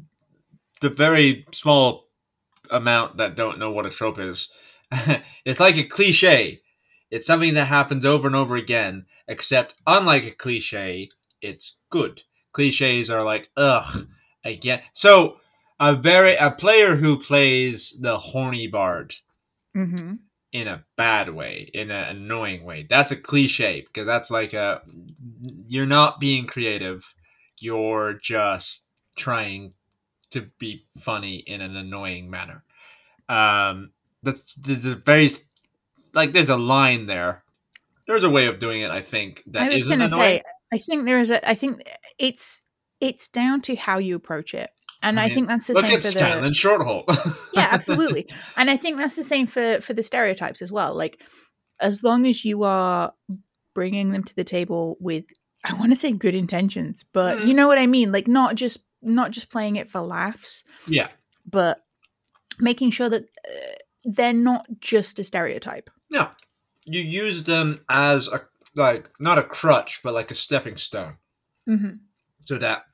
the 0.81 0.91
very 0.91 1.47
small 1.53 2.09
amount 2.71 3.19
that 3.19 3.37
don't 3.37 3.59
know 3.61 3.71
what 3.71 3.87
a 3.87 3.91
trope 3.91 4.19
is 4.19 4.49
it's 5.45 5.61
like 5.61 5.77
a 5.77 5.85
cliche 5.85 6.61
it's 7.11 7.27
something 7.27 7.55
that 7.55 7.67
happens 7.67 8.05
over 8.05 8.27
and 8.27 8.37
over 8.37 8.57
again 8.57 9.05
except 9.29 9.75
unlike 9.87 10.25
a 10.25 10.31
cliche 10.31 11.09
it's 11.41 11.77
good 11.91 12.23
cliches 12.53 13.11
are 13.11 13.25
like 13.25 13.49
ugh 13.57 14.07
again 14.45 14.81
so 14.93 15.37
a 15.79 15.95
very 15.95 16.37
a 16.37 16.51
player 16.51 16.97
who 16.97 17.19
plays 17.19 17.97
the 18.01 18.19
horny 18.19 18.67
bard 18.67 19.15
Mhm. 19.77 20.21
in 20.53 20.69
a 20.69 20.85
bad 20.97 21.29
way, 21.35 21.71
in 21.75 21.91
an 21.91 22.17
annoying 22.17 22.65
way. 22.65 22.87
That's 22.89 23.13
a 23.13 23.17
cliche 23.17 23.83
because 23.83 24.07
that's 24.07 24.31
like 24.31 24.55
a 24.55 24.81
you're 25.69 25.85
not 25.85 26.19
being 26.19 26.47
creative. 26.47 27.05
You're 27.59 28.15
just 28.15 28.87
trying 29.17 29.75
to 30.31 30.51
be 30.59 30.87
funny 31.01 31.37
in 31.47 31.61
an 31.61 31.77
annoying 31.77 32.31
manner. 32.31 32.63
Um, 33.29 33.93
that's 34.23 34.55
there's 34.57 34.87
a 34.87 34.95
very 34.95 35.29
like 36.17 36.33
there's 36.33 36.49
a 36.51 36.57
line 36.57 37.07
there. 37.07 37.45
There's 38.09 38.25
a 38.25 38.31
way 38.31 38.47
of 38.47 38.59
doing 38.59 38.83
it. 38.83 38.91
I 38.91 39.03
think 39.03 39.43
that 39.49 39.63
I 39.63 39.69
was 39.69 39.85
going 39.85 40.01
to 40.01 40.09
say, 40.09 40.43
I 40.73 40.79
think 40.79 41.05
there 41.05 41.21
is 41.21 41.31
a. 41.31 41.49
I 41.49 41.55
think 41.55 41.83
it's 42.19 42.63
it's 43.01 43.29
down 43.29 43.61
to 43.63 43.77
how 43.77 43.99
you 43.99 44.17
approach 44.17 44.55
it, 44.55 44.71
and 45.03 45.21
I 45.21 45.25
I, 45.25 45.29
think 45.29 45.49
that's 45.49 45.67
the 45.67 45.75
same 45.75 46.01
for 46.01 46.11
the. 46.11 46.55
short 46.55 46.57
Shorthalt. 46.57 47.05
yeah 47.53 47.69
absolutely 47.71 48.29
and 48.57 48.71
i 48.71 48.77
think 48.77 48.97
that's 48.97 49.17
the 49.17 49.23
same 49.23 49.47
for 49.47 49.81
for 49.81 49.93
the 49.93 50.03
stereotypes 50.03 50.63
as 50.63 50.73
well 50.73 50.95
like 50.95 51.23
as 51.81 52.03
long 52.03 52.27
as 52.27 52.45
you 52.45 52.63
are 52.63 53.13
bringing 53.75 54.13
them 54.13 54.25
to 54.25 54.35
the 54.35 54.45
table 54.45 54.97
with 55.01 55.25
i 55.65 55.75
want 55.75 55.93
to 55.93 55.97
say 55.97 56.11
good 56.13 56.35
intentions 56.35 57.05
but 57.13 57.39
Mhm. 57.39 57.49
you 57.49 57.55
know 57.55 57.69
what 57.69 57.79
i 57.79 57.87
mean 57.87 58.13
like 58.13 58.27
not 58.27 58.55
just 58.55 58.79
not 59.03 59.31
just 59.31 59.51
playing 59.51 59.77
it 59.77 59.91
for 59.91 60.01
laughs 60.01 60.65
yeah, 60.89 61.09
but 61.45 61.85
making 62.59 62.91
sure 62.91 63.09
that 63.11 63.25
uh, 63.25 63.75
they're 64.05 64.33
not 64.33 64.67
just 64.81 65.19
a 65.19 65.25
stereotype 65.25 65.91
no, 66.11 66.29
you 66.85 67.01
use 67.01 67.45
them 67.45 67.81
as 67.89 68.29
a 68.29 68.43
like 68.75 69.09
not 69.19 69.39
a 69.39 69.43
crutch, 69.43 70.01
but 70.03 70.15
like 70.15 70.31
a 70.31 70.35
stepping 70.35 70.77
stone. 70.77 71.17
hmm 71.67 71.91
so 72.47 72.59
that 72.59 72.85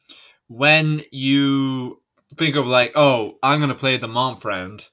when 0.49 1.03
you 1.11 2.01
think 2.37 2.57
of 2.57 2.67
like, 2.67 2.93
oh, 2.95 3.39
I'm 3.43 3.61
gonna 3.61 3.75
play 3.75 3.99
the 3.99 4.09
mom 4.09 4.39
friend, 4.39 4.85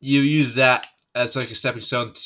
you 0.00 0.20
use 0.20 0.56
that 0.56 0.86
as 1.14 1.36
like 1.36 1.50
a 1.50 1.54
stepping 1.54 1.82
stone 1.82 2.14
t- 2.14 2.22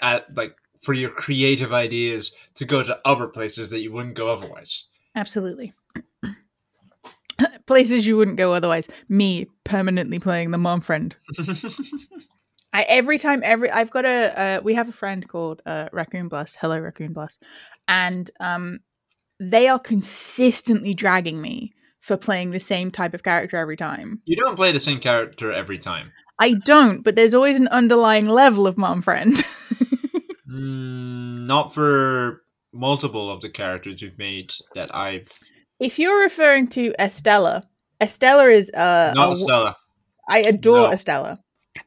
at 0.00 0.34
like 0.36 0.54
for 0.82 0.92
your 0.92 1.10
creative 1.10 1.72
ideas 1.72 2.34
to 2.54 2.64
go 2.64 2.82
to 2.82 2.98
other 3.04 3.26
places 3.26 3.70
that 3.70 3.80
you 3.80 3.92
wouldn't 3.92 4.14
go 4.14 4.30
otherwise. 4.30 4.84
Absolutely. 5.14 5.72
Places 7.66 8.06
you 8.06 8.16
wouldn't 8.16 8.36
go 8.36 8.52
otherwise. 8.52 8.88
Me 9.08 9.46
permanently 9.64 10.18
playing 10.18 10.50
the 10.50 10.58
mom 10.58 10.80
friend. 10.80 11.16
I 12.72 12.82
every 12.82 13.18
time 13.18 13.42
every 13.44 13.70
I've 13.70 13.90
got 13.90 14.04
a 14.04 14.38
uh, 14.40 14.60
we 14.62 14.74
have 14.74 14.88
a 14.88 14.92
friend 14.92 15.26
called 15.28 15.62
uh, 15.66 15.88
Raccoon 15.92 16.28
Blast. 16.28 16.56
Hello, 16.60 16.78
Raccoon 16.78 17.12
Blast, 17.12 17.42
and 17.88 18.30
um, 18.40 18.80
they 19.40 19.68
are 19.68 19.78
consistently 19.78 20.94
dragging 20.94 21.40
me 21.40 21.72
for 22.00 22.16
playing 22.16 22.50
the 22.50 22.60
same 22.60 22.90
type 22.90 23.12
of 23.14 23.22
character 23.22 23.56
every 23.56 23.76
time. 23.76 24.22
you 24.24 24.36
don't 24.36 24.56
play 24.56 24.72
the 24.72 24.80
same 24.80 25.00
character 25.00 25.52
every 25.52 25.78
time. 25.78 26.12
I 26.38 26.54
don't, 26.54 27.02
but 27.02 27.16
there's 27.16 27.34
always 27.34 27.60
an 27.60 27.68
underlying 27.68 28.26
level 28.26 28.66
of 28.66 28.78
mom 28.78 29.02
friend. 29.02 29.36
Mm, 30.48 31.46
not 31.46 31.72
for 31.72 32.42
multiple 32.72 33.30
of 33.32 33.40
the 33.40 33.48
characters 33.50 34.02
you've 34.02 34.18
made 34.18 34.50
that 34.74 34.92
I've 34.94 35.28
if 35.78 35.98
you're 35.98 36.20
referring 36.20 36.66
to 36.70 36.92
Estella, 36.98 37.68
Estella 38.00 38.46
is 38.50 38.68
uh, 38.70 39.12
not 39.14 39.34
a- 39.34 39.36
Stella. 39.36 39.76
I 40.28 40.38
adore 40.40 40.88
No. 40.88 40.92
Estella 40.92 41.38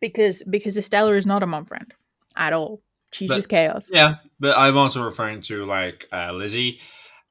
because 0.02 0.44
because 0.50 0.78
Estella 0.78 1.14
is 1.14 1.26
not 1.26 1.44
a 1.44 1.48
mom 1.48 1.66
friend 1.66 1.94
at 2.36 2.54
all. 2.54 2.82
She's 3.12 3.30
But- 3.30 3.36
just 3.36 3.50
chaos. 3.50 3.90
Yeah, 3.92 4.16
but 4.40 4.58
I'm 4.58 4.78
also 4.78 5.04
referring 5.04 5.42
to 5.44 5.66
like 5.66 6.08
uh, 6.12 6.32
Lizzie 6.34 6.80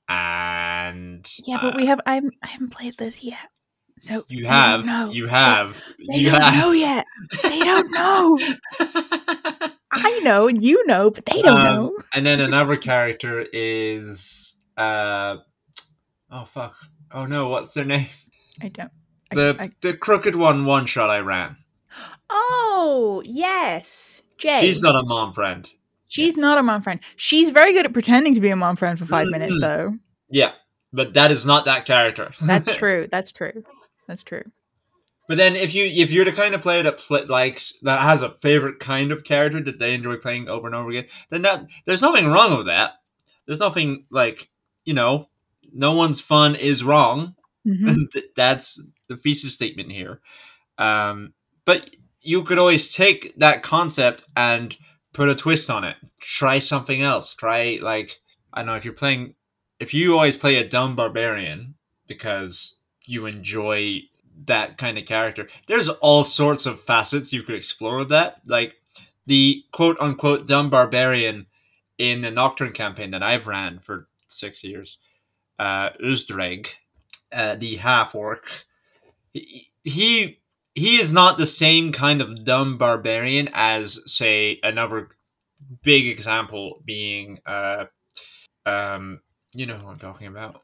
and 0.09 1.27
Yeah, 1.47 1.59
but 1.61 1.75
uh, 1.75 1.77
we 1.77 1.87
have 1.87 2.01
I 2.07 2.15
haven't, 2.15 2.35
I 2.43 2.49
haven't 2.49 2.71
played 2.71 3.01
Lizzie 3.01 3.29
yet, 3.29 3.49
so 3.99 4.25
you 4.29 4.47
have 4.47 4.85
you 5.13 5.27
have 5.27 5.77
They 6.11 6.19
you 6.19 6.31
don't 6.31 6.41
have. 6.41 6.55
know 6.55 6.71
yet. 6.73 7.05
They 7.43 7.59
don't 7.61 7.91
know. 7.91 8.39
I 9.95 10.21
know 10.23 10.49
and 10.49 10.63
you 10.63 10.87
know, 10.87 11.11
but 11.11 11.27
they 11.27 11.43
don't 11.43 11.57
Um, 11.57 11.65
know. 11.65 11.97
and 12.15 12.25
then 12.27 12.41
another 12.49 12.77
character 12.77 13.45
is 13.53 14.55
uh 14.77 15.37
oh 16.31 16.45
fuck 16.47 16.75
oh 17.13 17.27
no 17.27 17.49
what's 17.49 17.75
their 17.75 17.85
name 17.85 18.07
I 18.63 18.69
don't. 18.69 18.91
I- 19.31 19.35
the 19.35 19.57
I- 19.61 19.71
the 19.83 19.95
crooked 19.97 20.37
one 20.37 20.65
one 20.67 20.87
shot 20.87 21.11
I 21.11 21.19
ran. 21.19 21.57
Oh 22.31 23.23
yes, 23.25 24.23
Jay. 24.39 24.61
She's 24.61 24.81
not 24.83 24.97
a 24.97 25.03
mom 25.05 25.33
friend. 25.33 25.69
She's 26.09 26.37
not 26.37 26.59
a 26.59 26.63
mom 26.63 26.83
friend. 26.83 27.01
She's 27.17 27.49
very 27.51 27.73
good 27.73 27.87
at 27.87 27.93
pretending 27.93 28.35
to 28.35 28.41
be 28.41 28.51
a 28.51 28.57
mom 28.57 28.77
friend 28.77 28.99
for 28.99 29.07
5 29.07 29.29
minutes, 29.29 29.55
Mhm. 29.57 29.61
though. 29.61 29.99
Yeah, 30.29 30.53
but 30.93 31.15
that 31.15 31.33
is 31.33 31.47
not 31.47 31.65
that 31.65 31.87
character. 31.87 32.33
That's 32.43 32.77
true. 32.77 33.09
That's 33.11 33.31
true. 33.33 33.65
That's 34.07 34.23
true. 34.23 34.43
But 35.29 35.37
then, 35.39 35.57
if 35.57 35.75
you 35.75 35.85
if 35.85 36.11
you're 36.11 36.25
the 36.27 36.33
kind 36.33 36.55
of 36.55 36.61
player 36.61 36.83
that 36.83 36.99
pl- 36.99 37.27
likes 37.29 37.75
that 37.83 38.01
has 38.01 38.21
a 38.23 38.35
favorite 38.43 38.79
kind 38.81 39.13
of 39.13 39.25
character 39.25 39.63
that 39.63 39.79
they 39.79 39.95
enjoy 39.95 40.17
playing 40.17 40.49
over 40.49 40.67
and 40.67 40.75
over 40.77 40.91
again, 40.91 41.07
then 41.31 41.43
that 41.43 41.65
there's 41.87 42.03
nothing 42.03 42.27
wrong 42.27 42.57
with 42.59 42.67
that. 42.67 42.95
There's 43.47 43.61
nothing 43.61 44.05
like 44.11 44.51
you 44.85 44.95
know, 44.95 45.29
no 45.73 45.93
one's 45.93 46.21
fun 46.21 46.55
is 46.57 46.83
wrong. 46.85 47.35
Mhm. 47.67 48.09
That's 48.35 48.83
the 49.07 49.17
thesis 49.17 49.55
statement 49.55 49.93
here. 49.93 50.21
Um, 50.79 51.33
but 51.65 51.91
you 52.21 52.43
could 52.45 52.59
always 52.59 52.91
take 52.91 53.35
that 53.39 53.63
concept 53.63 54.25
and 54.37 54.77
put 55.13 55.29
a 55.29 55.35
twist 55.35 55.71
on 55.71 55.85
it. 55.85 55.97
Try 56.21 56.59
something 56.59 57.03
else. 57.03 57.35
Try 57.35 57.79
like 57.83 58.21
I 58.53 58.61
don't 58.61 58.67
know 58.67 58.77
if 58.77 58.85
you're 58.85 58.95
playing 58.95 59.35
if 59.81 59.93
you 59.93 60.15
always 60.15 60.37
play 60.37 60.57
a 60.57 60.69
dumb 60.69 60.97
barbarian 60.97 61.75
because 62.07 62.77
you 63.05 63.27
enjoy 63.27 64.03
that 64.47 64.79
kind 64.79 64.99
of 64.99 65.07
character. 65.07 65.49
There's 65.67 65.89
all 65.89 66.25
sorts 66.25 66.67
of 66.67 66.83
facets 66.83 67.33
you 67.33 67.43
could 67.43 67.55
explore 67.55 67.99
with 67.99 68.11
that. 68.11 68.41
Like 68.47 68.75
the 69.27 69.65
quote 69.73 69.97
unquote 70.01 70.47
dumb 70.47 70.71
barbarian 70.71 71.47
in 71.99 72.23
the 72.23 72.31
Nocturne 72.31 72.73
campaign 72.73 73.11
that 73.13 73.23
I've 73.23 73.47
ran 73.47 73.81
for 73.81 74.09
six 74.29 74.65
years, 74.65 74.99
uh, 75.59 75.91
Uzdreg, 76.03 76.69
uh, 77.33 77.57
the 77.57 77.77
half 77.77 78.15
orc. 78.15 78.51
He, 79.33 79.69
he 79.85 80.41
he 80.75 81.01
is 81.01 81.13
not 81.13 81.39
the 81.39 81.47
same 81.47 81.93
kind 81.93 82.21
of 82.23 82.45
dumb 82.45 82.79
barbarian 82.79 83.49
as 83.53 84.01
say 84.07 84.59
another 84.63 85.09
big 85.83 86.07
example 86.09 86.81
being 86.85 87.39
uh 87.47 87.85
um 88.67 89.21
you 89.53 89.67
know 89.67 89.77
who 89.77 89.89
I'm 89.89 89.97
talking 89.97 90.29
about. 90.29 90.61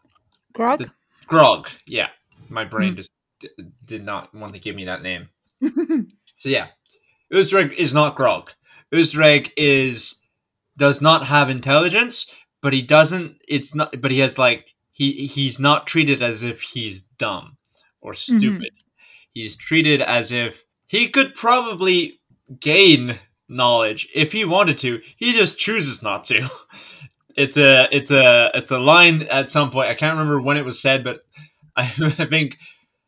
Grog? 0.54 0.80
The- 0.80 0.90
Grog, 1.26 1.68
yeah. 1.86 2.08
My 2.48 2.64
brain 2.64 2.92
Hmm. 2.92 2.96
just 2.96 3.10
d- 3.40 3.48
did 3.84 4.04
not 4.04 4.34
want 4.34 4.54
to 4.54 4.60
give 4.60 4.74
me 4.76 4.86
that 4.86 5.02
name. 5.02 5.28
So 6.40 6.48
yeah, 6.48 6.68
Uzdreg 7.32 7.74
is 7.74 7.92
not 7.92 8.14
Grog. 8.14 8.52
Uzdreg 8.94 9.50
is 9.56 10.20
does 10.76 11.00
not 11.00 11.26
have 11.26 11.50
intelligence, 11.50 12.30
but 12.62 12.72
he 12.72 12.80
doesn't. 12.82 13.38
It's 13.48 13.74
not. 13.74 14.00
But 14.00 14.12
he 14.12 14.20
has 14.20 14.38
like 14.38 14.66
he 14.92 15.26
he's 15.26 15.58
not 15.58 15.88
treated 15.88 16.22
as 16.22 16.44
if 16.44 16.60
he's 16.60 17.02
dumb 17.18 17.56
or 18.00 18.14
stupid. 18.14 18.70
He's 19.34 19.56
treated 19.56 20.02
as 20.02 20.32
if 20.32 20.64
he 20.86 21.08
could 21.08 21.34
probably 21.34 22.20
gain 22.60 23.18
knowledge 23.48 24.08
if 24.14 24.32
he 24.32 24.44
wanted 24.44 24.78
to. 24.80 25.00
He 25.16 25.32
just 25.32 25.58
chooses 25.58 26.02
not 26.02 26.24
to. 26.26 26.50
It's 27.38 27.56
a 27.56 27.88
it's 27.92 28.10
a 28.10 28.50
it's 28.52 28.72
a 28.72 28.80
line 28.80 29.22
at 29.22 29.52
some 29.52 29.70
point. 29.70 29.88
I 29.88 29.94
can't 29.94 30.18
remember 30.18 30.42
when 30.42 30.56
it 30.56 30.64
was 30.64 30.82
said, 30.82 31.04
but 31.04 31.20
I, 31.76 31.82
I 32.18 32.26
think 32.26 32.58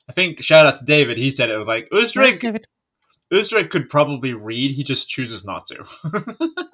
I 0.09 0.13
think 0.13 0.41
shout 0.41 0.67
out 0.67 0.79
to 0.79 0.85
David. 0.85 1.19
He 1.19 1.33
said 1.33 1.51
it 1.51 1.57
was 1.57 1.67
like 1.67 1.91
Uzdreg 1.91 2.39
David. 2.41 3.71
Could 3.71 3.91
probably 3.91 4.33
read. 4.33 4.71
He 4.71 4.85
just 4.85 5.09
chooses 5.09 5.45
not 5.45 5.67
to. 5.67 5.85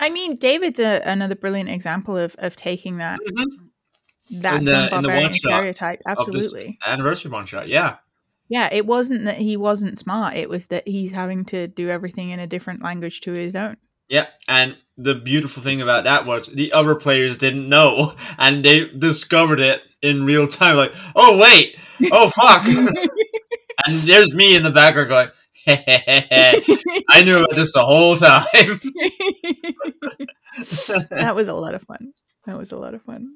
I 0.00 0.10
mean, 0.10 0.36
David's 0.36 0.78
a, 0.78 1.02
another 1.04 1.34
brilliant 1.34 1.70
example 1.70 2.16
of, 2.16 2.36
of 2.38 2.54
taking 2.54 2.98
that 2.98 3.18
mm-hmm. 3.18 3.65
That 4.30 4.54
In 4.56 4.64
the- 4.64 4.94
in 4.94 5.02
the 5.02 5.08
one-shot 5.08 5.34
stereotype. 5.36 6.00
Absolutely. 6.06 6.78
Anniversary 6.84 7.30
one 7.30 7.46
shot, 7.46 7.68
yeah. 7.68 7.96
Yeah, 8.48 8.68
it 8.70 8.86
wasn't 8.86 9.24
that 9.24 9.38
he 9.38 9.56
wasn't 9.56 9.98
smart. 9.98 10.36
It 10.36 10.48
was 10.48 10.68
that 10.68 10.86
he's 10.86 11.12
having 11.12 11.44
to 11.46 11.66
do 11.66 11.88
everything 11.90 12.30
in 12.30 12.38
a 12.38 12.46
different 12.46 12.82
language 12.82 13.20
to 13.22 13.32
his 13.32 13.56
own. 13.56 13.76
Yeah, 14.08 14.26
and 14.46 14.76
the 14.96 15.16
beautiful 15.16 15.62
thing 15.64 15.82
about 15.82 16.04
that 16.04 16.26
was 16.26 16.46
the 16.46 16.72
other 16.72 16.94
players 16.94 17.36
didn't 17.36 17.68
know, 17.68 18.14
and 18.38 18.64
they 18.64 18.86
discovered 18.88 19.58
it 19.60 19.82
in 20.00 20.24
real 20.24 20.46
time. 20.46 20.76
Like, 20.76 20.92
oh 21.16 21.36
wait, 21.38 21.76
oh 22.12 22.30
fuck, 22.30 22.66
and 23.86 23.96
there's 24.02 24.32
me 24.32 24.54
in 24.54 24.62
the 24.62 24.70
background 24.70 25.08
going, 25.08 25.28
I 25.66 27.22
knew 27.24 27.38
about 27.38 27.56
this 27.56 27.72
the 27.72 27.84
whole 27.84 28.16
time. 28.16 28.46
that 31.10 31.32
was 31.34 31.48
a 31.48 31.54
lot 31.54 31.74
of 31.74 31.82
fun. 31.82 32.12
That 32.46 32.56
was 32.56 32.70
a 32.70 32.76
lot 32.78 32.94
of 32.94 33.02
fun. 33.02 33.34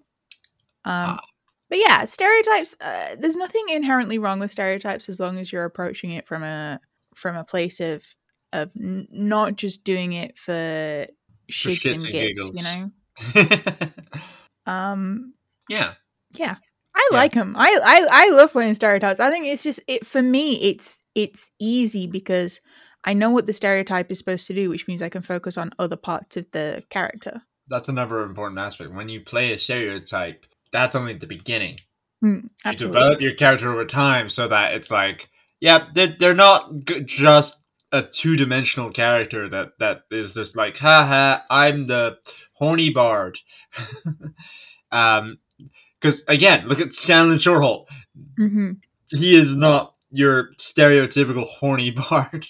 Um, 0.85 1.19
Ah. 1.19 1.21
but 1.69 1.79
yeah, 1.79 2.05
stereotypes. 2.07 2.75
Uh, 2.81 3.17
there's 3.19 3.37
nothing 3.37 3.69
inherently 3.69 4.19
wrong 4.19 4.39
with 4.41 4.51
stereotypes 4.51 5.09
as 5.09 5.21
long 5.21 5.39
as 5.39 5.53
you're 5.53 5.65
approaching 5.65 6.11
it 6.13 6.27
from 6.27 6.43
a 6.43 6.81
from 7.15 7.37
a 7.37 7.45
place 7.45 7.81
of 7.81 8.03
of 8.53 8.71
n- 8.81 9.07
not 9.11 9.57
just 9.57 9.85
doing 9.85 10.13
it 10.13 10.37
for 10.39 10.53
shits, 10.53 11.07
shits 11.83 11.93
and 11.93 12.05
and 12.05 12.13
gigs. 12.13 12.51
You 12.55 12.63
know. 12.63 13.91
Um. 14.67 15.35
yeah, 15.69 15.95
Yeah, 16.35 16.57
I 16.95 17.09
Yeah. 17.11 17.17
like 17.19 17.33
them. 17.33 17.55
I, 17.57 17.79
I 17.85 18.07
I 18.11 18.31
love 18.31 18.53
playing 18.53 18.75
stereotypes. 18.75 19.21
I 19.21 19.31
think 19.31 19.47
it's 19.47 19.63
just 19.63 19.81
it 19.89 20.07
for 20.07 20.23
me. 20.23 20.61
It's 20.63 21.03
it's 21.15 21.51
easy 21.59 22.07
because 22.07 22.61
I 23.05 23.15
know 23.15 23.31
what 23.31 23.47
the 23.47 23.53
stereotype 23.53 24.11
is 24.11 24.19
supposed 24.19 24.47
to 24.49 24.55
do, 24.55 24.69
which 24.69 24.87
means 24.87 25.03
I 25.03 25.09
can 25.09 25.23
focus 25.23 25.57
on 25.57 25.73
other 25.79 25.97
parts 25.97 26.37
of 26.37 26.47
the 26.53 26.85
character. 26.91 27.43
that's 27.69 27.89
another 27.89 28.23
important 28.23 28.59
aspect. 28.59 28.93
When 28.93 29.09
you 29.09 29.21
play 29.21 29.53
a 29.53 29.59
stereotype, 29.59 30.45
that's 30.73 30.97
only 30.97 31.15
the 31.15 31.27
beginning. 31.27 31.79
Mm, 32.25 32.51
you 32.67 32.73
develop 32.77 33.21
your 33.21 33.35
character 33.35 33.71
over 33.73 33.85
time 33.87 34.29
so 34.29 34.47
that 34.49 34.75
it's 34.75 34.91
like 34.91 35.29
yeah 35.61 35.87
they're, 35.95 36.15
they're 36.19 36.35
not 36.35 36.71
g- 36.85 37.03
just 37.05 37.57
a 37.93 38.03
two-dimensional 38.03 38.91
character 38.91 39.49
that 39.49 39.69
that 39.79 40.03
is 40.11 40.35
just 40.35 40.55
like 40.55 40.77
haha 40.77 41.41
i'm 41.51 41.87
the 41.87 42.17
horny 42.55 42.91
bard. 42.91 43.39
Um 44.93 45.39
because 46.01 46.23
again 46.27 46.67
look 46.67 46.81
at 46.81 46.93
scanlan 46.93 47.39
shorthalt 47.39 47.89
hmm 48.37 48.73
he 49.09 49.39
is 49.39 49.55
not 49.55 49.95
your 50.11 50.51
stereotypical 50.59 51.47
horny 51.47 51.91
bard. 52.11 52.45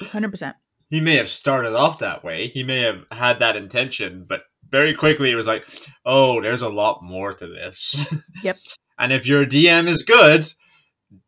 Hundred 0.00 0.30
percent. 0.30 0.56
he 0.90 1.00
may 1.00 1.16
have 1.16 1.30
started 1.30 1.74
off 1.74 1.98
that 1.98 2.22
way. 2.24 2.48
He 2.48 2.62
may 2.62 2.82
have 2.82 3.04
had 3.10 3.38
that 3.40 3.56
intention 3.56 4.26
but 4.28 4.42
very 4.72 4.92
quickly 4.94 5.30
it 5.30 5.36
was 5.36 5.46
like 5.46 5.64
oh 6.04 6.40
there's 6.42 6.62
a 6.62 6.68
lot 6.68 7.02
more 7.04 7.32
to 7.32 7.46
this 7.46 8.04
Yep. 8.42 8.56
and 8.98 9.12
if 9.12 9.26
your 9.26 9.46
dm 9.46 9.86
is 9.86 10.02
good 10.02 10.50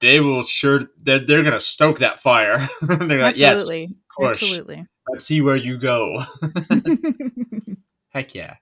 they 0.00 0.18
will 0.18 0.42
sure 0.42 0.88
they're, 0.98 1.20
they're 1.24 1.44
gonna 1.44 1.60
stoke 1.60 2.00
that 2.00 2.20
fire 2.20 2.68
they're 2.82 3.22
like 3.22 3.38
yes 3.38 3.52
Absolutely. 3.60 3.94
course. 4.16 4.42
Absolutely. 4.42 4.86
let's 5.12 5.26
see 5.26 5.40
where 5.42 5.56
you 5.56 5.78
go 5.78 6.24
heck 8.08 8.34
yeah. 8.34 8.56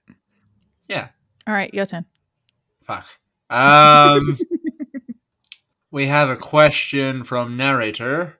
yeah 0.87 1.07
All 1.47 1.53
right, 1.55 1.73
your 1.73 1.85
turn. 1.87 2.05
fuck 2.85 3.05
um 3.49 4.37
we 5.91 6.07
have 6.07 6.29
a 6.29 6.35
question 6.37 7.23
from 7.23 7.55
narrator 7.57 8.37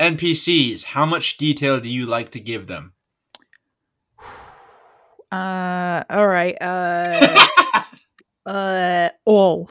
NPCs, 0.00 0.82
how 0.84 1.06
much 1.06 1.36
detail 1.36 1.78
do 1.78 1.88
you 1.88 2.04
like 2.04 2.32
to 2.32 2.40
give 2.40 2.66
them? 2.66 2.94
Uh, 5.34 6.04
all 6.10 6.26
right. 6.26 6.56
Uh, 6.60 7.46
uh, 8.46 9.10
all. 9.24 9.70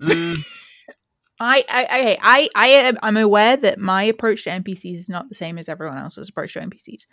Mm, 0.00 0.36
I, 1.40 1.64
I, 1.68 1.86
I, 1.90 2.18
I, 2.22 2.48
I 2.54 2.66
am, 2.68 2.98
I'm 3.02 3.16
aware 3.16 3.56
that 3.56 3.78
my 3.78 4.04
approach 4.04 4.44
to 4.44 4.50
NPCs 4.50 4.96
is 4.96 5.08
not 5.08 5.28
the 5.28 5.34
same 5.34 5.58
as 5.58 5.68
everyone 5.68 5.98
else's 5.98 6.28
approach 6.28 6.54
to 6.54 6.60
NPCs, 6.60 7.06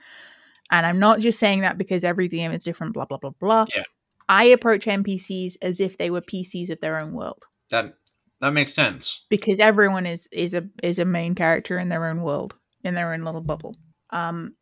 and 0.71 0.85
I'm 0.85 0.99
not 0.99 1.19
just 1.19 1.39
saying 1.39 1.61
that 1.61 1.77
because 1.77 2.03
every 2.03 2.29
DM 2.29 2.55
is 2.55 2.63
different. 2.63 2.93
Blah 2.93 3.05
blah 3.05 3.17
blah 3.17 3.31
blah. 3.39 3.65
Yeah. 3.75 3.83
I 4.27 4.43
approach 4.45 4.85
NPCs 4.85 5.57
as 5.61 5.79
if 5.79 5.97
they 5.97 6.11
were 6.11 6.21
PCs 6.21 6.69
of 6.69 6.79
their 6.81 6.99
own 6.99 7.13
world 7.13 7.45
that 7.71 7.95
that 8.41 8.51
makes 8.51 8.73
sense. 8.73 9.25
because 9.29 9.59
everyone 9.59 10.05
is 10.05 10.27
is 10.31 10.53
a 10.53 10.67
is 10.83 10.99
a 10.99 11.05
main 11.05 11.35
character 11.35 11.79
in 11.79 11.89
their 11.89 12.05
own 12.05 12.21
world 12.21 12.55
in 12.83 12.93
their 12.93 13.13
own 13.13 13.23
little 13.23 13.41
bubble. 13.41 13.75
Um, 14.11 14.55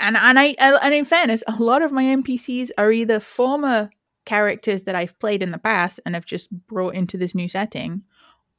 and 0.00 0.16
and 0.16 0.38
I 0.38 0.54
and 0.58 0.94
in 0.94 1.04
fairness, 1.04 1.42
a 1.46 1.62
lot 1.62 1.82
of 1.82 1.92
my 1.92 2.04
NPCs 2.04 2.70
are 2.78 2.92
either 2.92 3.20
former 3.20 3.90
characters 4.24 4.84
that 4.84 4.94
I've 4.94 5.18
played 5.18 5.42
in 5.42 5.50
the 5.50 5.58
past 5.58 6.00
and 6.06 6.14
have 6.14 6.24
just 6.24 6.50
brought 6.66 6.94
into 6.94 7.16
this 7.16 7.34
new 7.34 7.48
setting, 7.48 8.02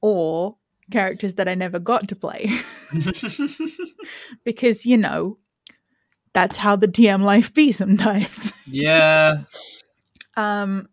or 0.02 0.58
characters 0.92 1.36
that 1.36 1.48
I 1.48 1.56
never 1.56 1.80
got 1.80 2.08
to 2.10 2.16
play 2.16 2.52
because 4.44 4.86
you 4.86 4.98
know 4.98 5.38
that's 6.34 6.58
how 6.58 6.76
the 6.76 6.88
DM 6.88 7.24
life 7.24 7.54
be 7.54 7.72
sometimes. 7.72 8.54
yeah. 8.68 9.44
um 10.36 10.88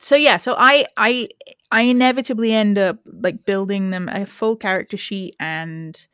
so 0.00 0.14
yeah 0.14 0.36
so 0.36 0.54
i 0.58 0.84
i 0.96 1.26
i 1.72 1.80
inevitably 1.80 2.52
end 2.52 2.78
up 2.78 2.98
like 3.06 3.44
building 3.46 3.90
them 3.90 4.08
a 4.10 4.26
full 4.26 4.54
character 4.54 4.96
sheet 4.96 5.34
and 5.40 6.06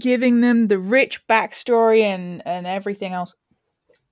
giving 0.00 0.40
them 0.40 0.68
the 0.68 0.78
rich 0.78 1.26
backstory 1.28 2.02
and 2.02 2.42
and 2.46 2.66
everything 2.66 3.12
else 3.12 3.34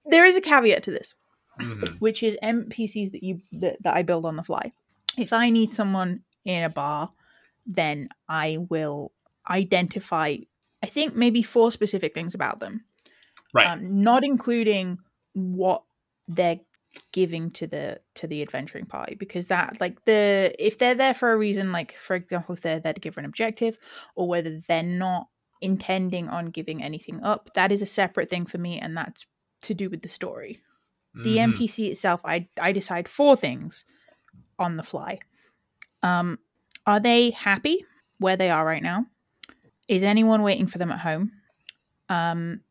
there 0.06 0.24
is 0.24 0.36
a 0.36 0.40
caveat 0.40 0.82
to 0.84 0.90
this 0.90 1.14
Mhm. 1.60 2.00
which 2.00 2.22
is 2.22 2.36
npcs 2.42 3.10
that 3.12 3.22
you 3.22 3.40
that, 3.52 3.82
that 3.82 3.94
i 3.94 4.02
build 4.02 4.24
on 4.24 4.36
the 4.36 4.42
fly 4.42 4.72
if 5.18 5.32
i 5.34 5.50
need 5.50 5.70
someone 5.70 6.22
in 6.46 6.62
a 6.64 6.70
bar 6.70 7.10
then 7.66 8.08
i 8.28 8.58
will 8.70 9.12
identify 9.50 10.36
i 10.82 10.86
think 10.86 11.14
maybe 11.14 11.42
four 11.42 11.70
specific 11.70 12.14
things 12.14 12.34
about 12.34 12.58
them 12.60 12.84
Right. 13.54 13.66
um, 13.66 14.02
not 14.02 14.24
including 14.24 14.98
what 15.34 15.82
they're 16.26 16.60
giving 17.12 17.50
to 17.52 17.66
the 17.66 18.00
to 18.14 18.26
the 18.26 18.40
adventuring 18.40 18.86
party 18.86 19.14
because 19.14 19.48
that 19.48 19.78
like 19.80 20.02
the 20.06 20.54
if 20.58 20.78
they're 20.78 20.94
there 20.94 21.12
for 21.14 21.32
a 21.32 21.36
reason 21.36 21.70
like 21.72 21.92
for 21.92 22.16
example 22.16 22.54
if 22.54 22.62
they're 22.62 22.80
there 22.80 22.92
to 22.94 23.00
give 23.00 23.18
an 23.18 23.24
objective 23.26 23.78
or 24.14 24.26
whether 24.28 24.58
they're 24.68 24.82
not 24.82 25.26
intending 25.62 26.28
on 26.28 26.46
giving 26.50 26.82
anything 26.82 27.22
up. 27.22 27.50
That 27.54 27.72
is 27.72 27.82
a 27.82 27.86
separate 27.86 28.30
thing 28.30 28.46
for 28.46 28.58
me 28.58 28.78
and 28.78 28.96
that's 28.96 29.26
to 29.62 29.74
do 29.74 29.88
with 29.90 30.02
the 30.02 30.08
story. 30.08 30.58
The 31.14 31.36
Mhm. 31.36 31.52
npc 31.54 31.90
itself 31.90 32.20
i 32.24 32.48
i 32.60 32.72
decide 32.72 33.08
four 33.08 33.36
things 33.36 33.84
on 34.58 34.76
the 34.76 34.82
fly. 34.82 35.20
Um 36.02 36.38
are 36.86 37.00
they 37.00 37.30
happy 37.30 37.84
where 38.18 38.36
they 38.36 38.50
are 38.50 38.64
right 38.64 38.82
now? 38.82 39.06
Is 39.88 40.02
anyone 40.02 40.42
waiting 40.42 40.66
for 40.66 40.78
them 40.78 40.92
at 40.92 41.00
home? 41.00 41.32
Um 42.08 42.62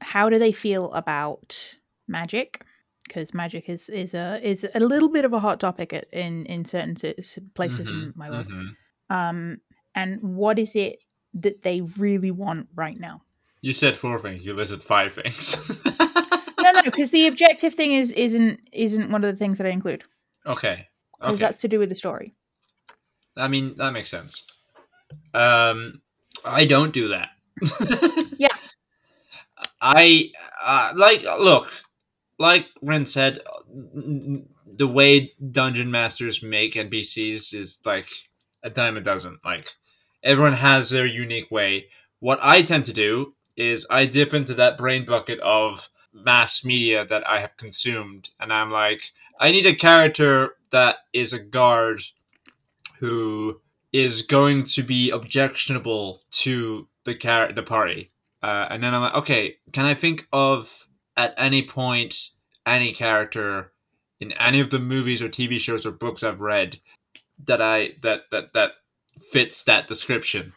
how 0.00 0.28
do 0.30 0.38
they 0.38 0.52
feel 0.52 0.92
about 0.92 1.74
magic? 2.08 2.62
Because 3.06 3.34
magic 3.34 3.68
is 3.68 3.88
is 3.88 4.14
a 4.14 4.40
is 4.42 4.66
a 4.74 4.80
little 4.80 5.08
bit 5.08 5.24
of 5.24 5.32
a 5.32 5.40
hot 5.40 5.60
topic 5.60 5.92
at, 5.92 6.06
in 6.12 6.46
in 6.46 6.64
certain 6.64 6.94
places 7.54 7.88
in 7.88 8.12
Mhm, 8.12 8.16
my 8.16 8.30
world. 8.30 8.46
Mhm. 8.46 8.76
um 9.10 9.60
and 9.94 10.22
what 10.22 10.58
is 10.58 10.76
it 10.76 11.00
that 11.34 11.62
they 11.62 11.80
really 11.98 12.30
want 12.30 12.68
right 12.74 12.98
now 12.98 13.22
You 13.62 13.74
said 13.74 13.98
four 13.98 14.18
things. 14.20 14.44
You 14.44 14.54
listed 14.54 14.82
five 14.82 15.14
things. 15.14 15.56
no 15.84 16.72
no 16.72 16.82
because 16.84 17.10
the 17.10 17.26
objective 17.26 17.74
thing 17.74 17.92
is 17.92 18.12
isn't 18.12 18.60
isn't 18.72 19.10
one 19.10 19.24
of 19.24 19.30
the 19.32 19.36
things 19.36 19.58
that 19.58 19.66
i 19.66 19.70
include 19.70 20.04
okay. 20.46 20.86
because 21.18 21.34
Okay. 21.34 21.40
that's 21.46 21.58
to 21.60 21.68
do 21.68 21.78
with 21.78 21.88
the 21.88 21.94
story 21.94 22.32
I 23.36 23.46
mean, 23.48 23.76
that 23.78 23.92
makes 23.92 24.10
sense. 24.10 24.44
Um, 25.32 26.02
I 26.44 26.66
don't 26.66 26.92
do 26.92 27.08
that. 27.08 27.28
Yeah. 28.38 28.48
I 29.80 30.30
uh, 30.62 30.92
like 30.96 31.22
look, 31.22 31.68
like 32.38 32.66
Ren 32.82 33.06
said, 33.06 33.40
the 33.72 34.86
way 34.88 35.32
dungeon 35.52 35.90
masters 35.90 36.42
make 36.42 36.74
NPCs 36.74 37.54
is 37.54 37.78
like 37.84 38.08
a 38.62 38.68
dime 38.70 38.96
a 38.96 39.00
dozen. 39.00 39.38
Like 39.44 39.70
everyone 40.22 40.54
has 40.54 40.90
their 40.90 41.06
unique 41.06 41.50
way. 41.50 41.86
What 42.18 42.38
I 42.42 42.62
tend 42.62 42.84
to 42.86 42.92
do 42.92 43.34
is 43.56 43.86
I 43.90 44.06
dip 44.06 44.34
into 44.34 44.54
that 44.54 44.78
brain 44.78 45.04
bucket 45.04 45.40
of 45.40 45.88
mass 46.12 46.64
media 46.64 47.06
that 47.06 47.26
I 47.26 47.40
have 47.40 47.56
consumed, 47.56 48.30
and 48.40 48.52
I'm 48.52 48.70
like, 48.70 49.12
I 49.38 49.50
need 49.50 49.66
a 49.66 49.74
character 49.74 50.56
that 50.70 50.96
is 51.12 51.32
a 51.32 51.38
guard 51.38 52.02
who 52.98 53.60
is 53.92 54.22
going 54.22 54.64
to 54.64 54.82
be 54.82 55.10
objectionable 55.10 56.22
to 56.30 56.86
the 57.04 57.14
car- 57.14 57.52
the 57.52 57.62
party. 57.62 58.12
Uh, 58.42 58.66
and 58.70 58.82
then 58.82 58.94
I'm 58.94 59.02
like, 59.02 59.14
okay, 59.14 59.56
can 59.72 59.84
I 59.84 59.94
think 59.94 60.28
of 60.32 60.86
at 61.16 61.34
any 61.36 61.66
point 61.66 62.30
any 62.66 62.92
character 62.92 63.72
in 64.20 64.32
any 64.32 64.60
of 64.60 64.70
the 64.70 64.78
movies 64.78 65.22
or 65.22 65.28
TV 65.28 65.58
shows 65.58 65.84
or 65.84 65.90
books 65.90 66.22
I've 66.22 66.40
read 66.40 66.78
that 67.46 67.60
I 67.60 67.94
that 68.02 68.22
that 68.30 68.52
that 68.54 68.72
fits 69.32 69.64
that 69.64 69.88
description? 69.88 70.52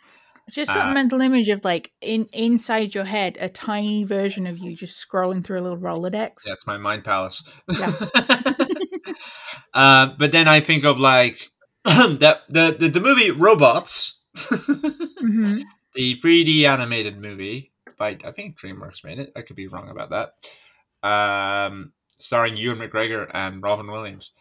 Just 0.49 0.73
got 0.73 0.88
Uh, 0.88 0.91
a 0.91 0.93
mental 0.93 1.21
image 1.21 1.47
of 1.49 1.63
like 1.63 1.91
in 2.02 2.28
inside 2.34 2.93
your 2.93 3.06
head 3.06 3.38
a 3.39 3.47
tiny 3.47 4.04
version 4.04 4.45
of 4.45 4.60
you 4.60 4.76
just 4.76 4.99
scrolling 4.99 5.43
through 5.43 5.60
a 5.60 5.63
little 5.63 5.78
rolodex 5.78 6.43
That's 6.45 6.67
my 6.67 6.78
mind 6.78 7.06
palace. 7.06 7.43
Yeah. 7.69 7.93
uh, 9.73 10.10
but 10.17 10.32
then 10.34 10.47
I 10.49 10.60
think 10.60 10.84
of 10.84 10.99
like 10.99 11.49
that 11.86 12.41
the, 12.49 12.76
the 12.78 12.89
the 12.89 12.99
movie 12.99 13.32
Robots. 13.32 14.19
hmm 14.49 15.62
the 15.95 16.19
3D 16.21 16.63
animated 16.63 17.21
movie 17.21 17.71
by 17.97 18.17
I 18.26 18.32
think 18.32 18.60
DreamWorks 18.60 19.04
made 19.04 19.19
it. 19.19 19.32
I 19.36 19.41
could 19.43 19.56
be 19.56 19.67
wrong 19.67 19.89
about 19.89 20.10
that. 20.10 21.08
Um, 21.08 21.93
starring 22.17 22.58
Ewan 22.58 22.80
McGregor 22.80 23.30
and 23.34 23.62
Robin 23.62 23.89
Williams. 23.89 24.32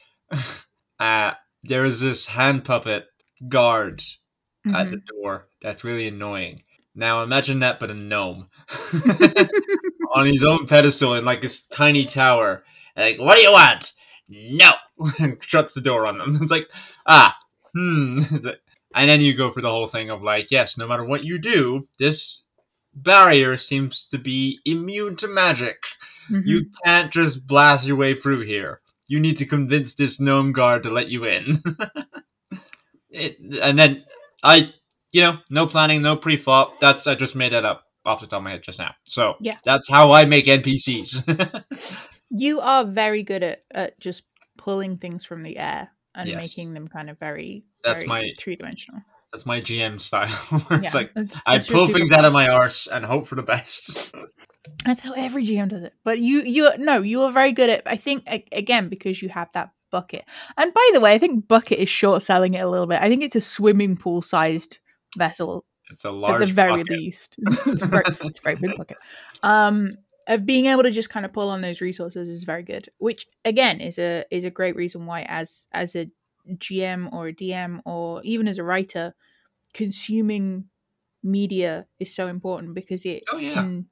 uh, 1.00 1.32
there 1.64 1.84
is 1.84 2.00
this 2.00 2.26
hand 2.26 2.64
puppet 2.64 3.06
guard 3.48 4.02
at 4.74 4.90
the 4.90 5.00
door 5.20 5.48
that's 5.62 5.84
really 5.84 6.08
annoying. 6.08 6.62
Now 6.94 7.22
imagine 7.22 7.60
that, 7.60 7.80
but 7.80 7.90
a 7.90 7.94
gnome 7.94 8.48
on 10.14 10.26
his 10.26 10.42
own 10.42 10.66
pedestal 10.66 11.14
in 11.14 11.24
like 11.24 11.42
this 11.42 11.62
tiny 11.62 12.04
tower. 12.04 12.64
Like, 12.96 13.18
what 13.18 13.36
do 13.36 13.42
you 13.42 13.52
want? 13.52 13.92
No, 14.28 14.70
and 15.18 15.42
shuts 15.42 15.74
the 15.74 15.80
door 15.80 16.06
on 16.06 16.18
them. 16.18 16.38
It's 16.42 16.50
like, 16.50 16.68
ah, 17.06 17.36
hmm. 17.74 18.22
And 18.94 19.08
then 19.08 19.20
you 19.22 19.34
go 19.34 19.50
for 19.50 19.62
the 19.62 19.70
whole 19.70 19.86
thing 19.86 20.10
of 20.10 20.22
like, 20.22 20.50
yes, 20.50 20.76
no 20.76 20.86
matter 20.86 21.04
what 21.04 21.24
you 21.24 21.38
do, 21.38 21.88
this 21.98 22.42
barrier 22.94 23.56
seems 23.56 24.06
to 24.10 24.18
be 24.18 24.60
immune 24.66 25.16
to 25.16 25.28
magic. 25.28 25.82
Mhm. 26.30 26.42
You 26.46 26.66
can't 26.84 27.10
just 27.12 27.46
blast 27.46 27.86
your 27.86 27.96
way 27.96 28.14
through 28.14 28.42
here. 28.42 28.80
You 29.06 29.18
need 29.18 29.38
to 29.38 29.46
convince 29.46 29.94
this 29.94 30.20
gnome 30.20 30.52
guard 30.52 30.82
to 30.84 30.90
let 30.90 31.08
you 31.08 31.24
in. 31.24 31.62
It, 33.12 33.38
and 33.62 33.78
then 33.78 34.04
I, 34.42 34.72
you 35.12 35.20
know, 35.22 35.38
no 35.50 35.66
planning, 35.66 36.02
no 36.02 36.16
pre-flop. 36.16 36.80
That's 36.80 37.06
I 37.06 37.14
just 37.14 37.34
made 37.34 37.52
that 37.52 37.64
up 37.64 37.84
off 38.04 38.20
the 38.20 38.26
top 38.26 38.38
of 38.38 38.42
my 38.44 38.50
head 38.52 38.62
just 38.64 38.78
now. 38.78 38.94
So 39.06 39.34
Yeah. 39.40 39.58
that's 39.64 39.88
how 39.88 40.12
I 40.12 40.24
make 40.24 40.46
NPCs. 40.46 41.64
You 42.34 42.60
are 42.60 42.84
very 42.86 43.22
good 43.22 43.42
at, 43.42 43.64
at 43.74 44.00
just 44.00 44.22
pulling 44.56 44.96
things 44.96 45.22
from 45.22 45.42
the 45.42 45.58
air 45.58 45.90
and 46.14 46.26
Yes. 46.26 46.36
making 46.40 46.72
them 46.72 46.88
kind 46.88 47.10
of 47.10 47.18
very, 47.18 47.64
That's 47.84 48.00
very 48.00 48.08
my- 48.08 48.30
three 48.38 48.56
dimensional. 48.56 49.02
that's 49.32 49.44
my 49.44 49.60
GM 49.60 50.00
style. 50.00 50.34
it's 50.82 50.94
like 50.94 51.12
that's, 51.14 51.40
I 51.44 51.56
that's 51.56 51.68
pull 51.68 51.86
things 51.88 52.10
superpower. 52.10 52.16
out 52.18 52.24
of 52.24 52.32
my 52.32 52.48
arse 52.48 52.86
and 52.86 53.04
hope 53.04 53.26
for 53.26 53.34
the 53.34 53.42
best. 53.42 54.14
That's 54.86 55.00
how 55.00 55.12
every 55.14 55.44
GM 55.44 55.68
does 55.68 55.82
it. 55.82 55.92
But 56.04 56.20
you, 56.20 56.40
you, 56.42 56.70
no, 56.78 57.02
you 57.02 57.22
are 57.22 57.32
very 57.32 57.50
good 57.52 57.68
at. 57.68 57.82
I 57.84 57.96
think 57.96 58.24
again 58.52 58.88
because 58.88 59.20
you 59.20 59.28
have 59.28 59.48
that 59.54 59.70
bucket. 59.92 60.24
And 60.56 60.74
by 60.74 60.90
the 60.92 61.00
way, 61.00 61.12
I 61.14 61.18
think 61.18 61.46
bucket 61.46 61.78
is 61.78 61.88
short 61.88 62.22
selling 62.22 62.54
it 62.54 62.64
a 62.64 62.68
little 62.68 62.88
bit. 62.88 63.00
I 63.00 63.08
think 63.08 63.22
it's 63.22 63.36
a 63.36 63.40
swimming 63.40 63.96
pool 63.96 64.22
sized 64.22 64.80
vessel 65.16 65.64
it's 65.92 66.04
a 66.04 66.10
large 66.10 66.42
at 66.42 66.48
the 66.48 66.54
very 66.54 66.82
bucket. 66.82 66.90
least. 66.90 67.36
it's, 67.66 67.82
a 67.82 67.86
very, 67.86 68.04
it's 68.22 68.38
a 68.38 68.42
very 68.42 68.56
big 68.56 68.76
bucket. 68.76 68.96
Um, 69.42 69.98
of 70.26 70.46
being 70.46 70.66
able 70.66 70.82
to 70.84 70.90
just 70.90 71.10
kind 71.10 71.26
of 71.26 71.32
pull 71.32 71.50
on 71.50 71.60
those 71.60 71.80
resources 71.80 72.28
is 72.28 72.44
very 72.44 72.62
good. 72.62 72.88
Which 72.98 73.26
again 73.44 73.80
is 73.80 73.98
a 73.98 74.24
is 74.30 74.44
a 74.44 74.50
great 74.50 74.76
reason 74.76 75.04
why 75.06 75.22
as 75.28 75.66
as 75.72 75.94
a 75.96 76.08
GM 76.48 77.12
or 77.12 77.28
a 77.28 77.32
DM 77.32 77.80
or 77.84 78.22
even 78.24 78.48
as 78.48 78.58
a 78.58 78.64
writer, 78.64 79.14
consuming 79.74 80.64
media 81.22 81.86
is 82.00 82.14
so 82.14 82.28
important 82.28 82.74
because 82.74 83.04
it 83.04 83.22
Oh, 83.32 83.36
yeah. 83.36 83.54
can 83.54 83.86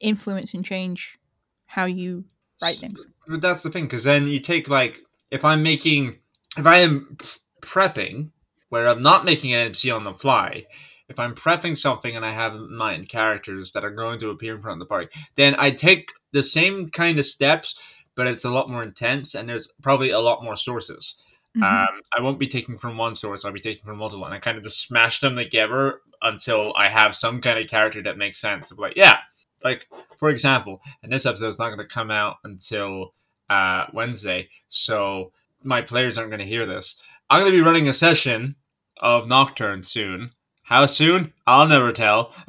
influence 0.00 0.54
and 0.54 0.64
change 0.64 1.18
how 1.66 1.84
you 1.86 2.24
write 2.62 2.78
things. 2.78 3.06
But 3.26 3.40
that's 3.40 3.62
the 3.62 3.70
thing, 3.70 3.84
because 3.84 4.04
then 4.04 4.26
you 4.26 4.40
take 4.40 4.68
like 4.68 5.00
if 5.30 5.44
I'm 5.44 5.62
making 5.62 6.16
if 6.56 6.66
I 6.66 6.78
am 6.78 7.16
prepping 7.62 8.30
where 8.70 8.88
I'm 8.88 9.02
not 9.02 9.24
making 9.24 9.54
an 9.54 9.72
NPC 9.72 9.94
on 9.94 10.04
the 10.04 10.14
fly, 10.14 10.64
if 11.08 11.18
I'm 11.18 11.34
prepping 11.34 11.76
something 11.76 12.16
and 12.16 12.24
I 12.24 12.32
have 12.32 12.54
in 12.54 12.74
mind 12.74 13.08
characters 13.08 13.72
that 13.72 13.84
are 13.84 13.90
going 13.90 14.20
to 14.20 14.30
appear 14.30 14.54
in 14.54 14.62
front 14.62 14.80
of 14.80 14.86
the 14.86 14.90
party, 14.90 15.08
then 15.36 15.56
I 15.58 15.70
take 15.70 16.10
the 16.32 16.42
same 16.42 16.88
kind 16.90 17.18
of 17.18 17.26
steps, 17.26 17.74
but 18.14 18.26
it's 18.28 18.44
a 18.44 18.50
lot 18.50 18.70
more 18.70 18.82
intense 18.82 19.34
and 19.34 19.48
there's 19.48 19.72
probably 19.82 20.10
a 20.10 20.20
lot 20.20 20.44
more 20.44 20.56
sources. 20.56 21.16
Mhm. 21.56 21.62
Um, 21.64 22.00
I 22.16 22.20
won't 22.20 22.38
be 22.38 22.46
taking 22.46 22.78
from 22.78 22.96
one 22.96 23.16
source. 23.16 23.44
I'll 23.44 23.52
be 23.52 23.60
taking 23.60 23.84
from 23.84 23.98
multiple, 23.98 24.24
and 24.24 24.34
I 24.34 24.38
kind 24.38 24.56
of 24.56 24.62
just 24.62 24.86
smash 24.86 25.18
them 25.18 25.34
together 25.34 26.00
until 26.22 26.72
I 26.76 26.88
have 26.88 27.16
some 27.16 27.40
kind 27.40 27.58
of 27.58 27.68
character 27.68 28.02
that 28.02 28.16
makes 28.18 28.40
sense. 28.40 28.70
Of 28.70 28.78
like, 28.78 28.94
yeah, 28.94 29.18
like 29.64 29.88
for 30.20 30.30
example, 30.30 30.80
and 31.02 31.12
this 31.12 31.26
episode 31.26 31.48
is 31.48 31.58
not 31.58 31.68
going 31.68 31.78
to 31.78 31.92
come 31.92 32.10
out 32.12 32.36
until 32.44 33.14
uh, 33.50 33.86
Wednesday, 33.92 34.48
so 34.70 35.32
my 35.62 35.82
players 35.82 36.16
aren't 36.16 36.30
going 36.30 36.40
to 36.40 36.46
hear 36.46 36.64
this. 36.64 36.96
I'm 37.28 37.40
going 37.40 37.52
to 37.52 37.58
be 37.58 37.62
running 37.62 37.88
a 37.88 37.92
session 37.92 38.56
of 38.96 39.28
Nocturne 39.28 39.82
soon. 39.82 40.30
How 40.62 40.86
soon? 40.86 41.32
I'll 41.46 41.66
never 41.66 41.92
tell. 41.92 42.32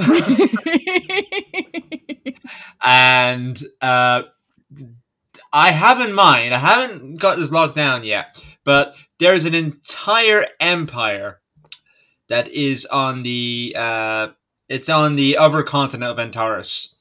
and 2.83 3.61
uh, 3.81 4.21
I 5.51 5.71
have 5.71 5.99
in 5.99 6.13
mind, 6.13 6.53
I 6.53 6.59
haven't 6.59 7.17
got 7.17 7.39
this 7.39 7.51
locked 7.51 7.75
down 7.75 8.03
yet, 8.03 8.37
but 8.63 8.95
there's 9.19 9.45
an 9.45 9.55
entire 9.55 10.45
empire 10.59 11.41
that 12.29 12.47
is 12.49 12.85
on 12.85 13.23
the 13.23 13.75
uh, 13.77 14.27
it's 14.69 14.87
on 14.87 15.15
the 15.15 15.37
other 15.37 15.63
continent 15.63 16.11
of 16.11 16.19
Antares 16.19 16.93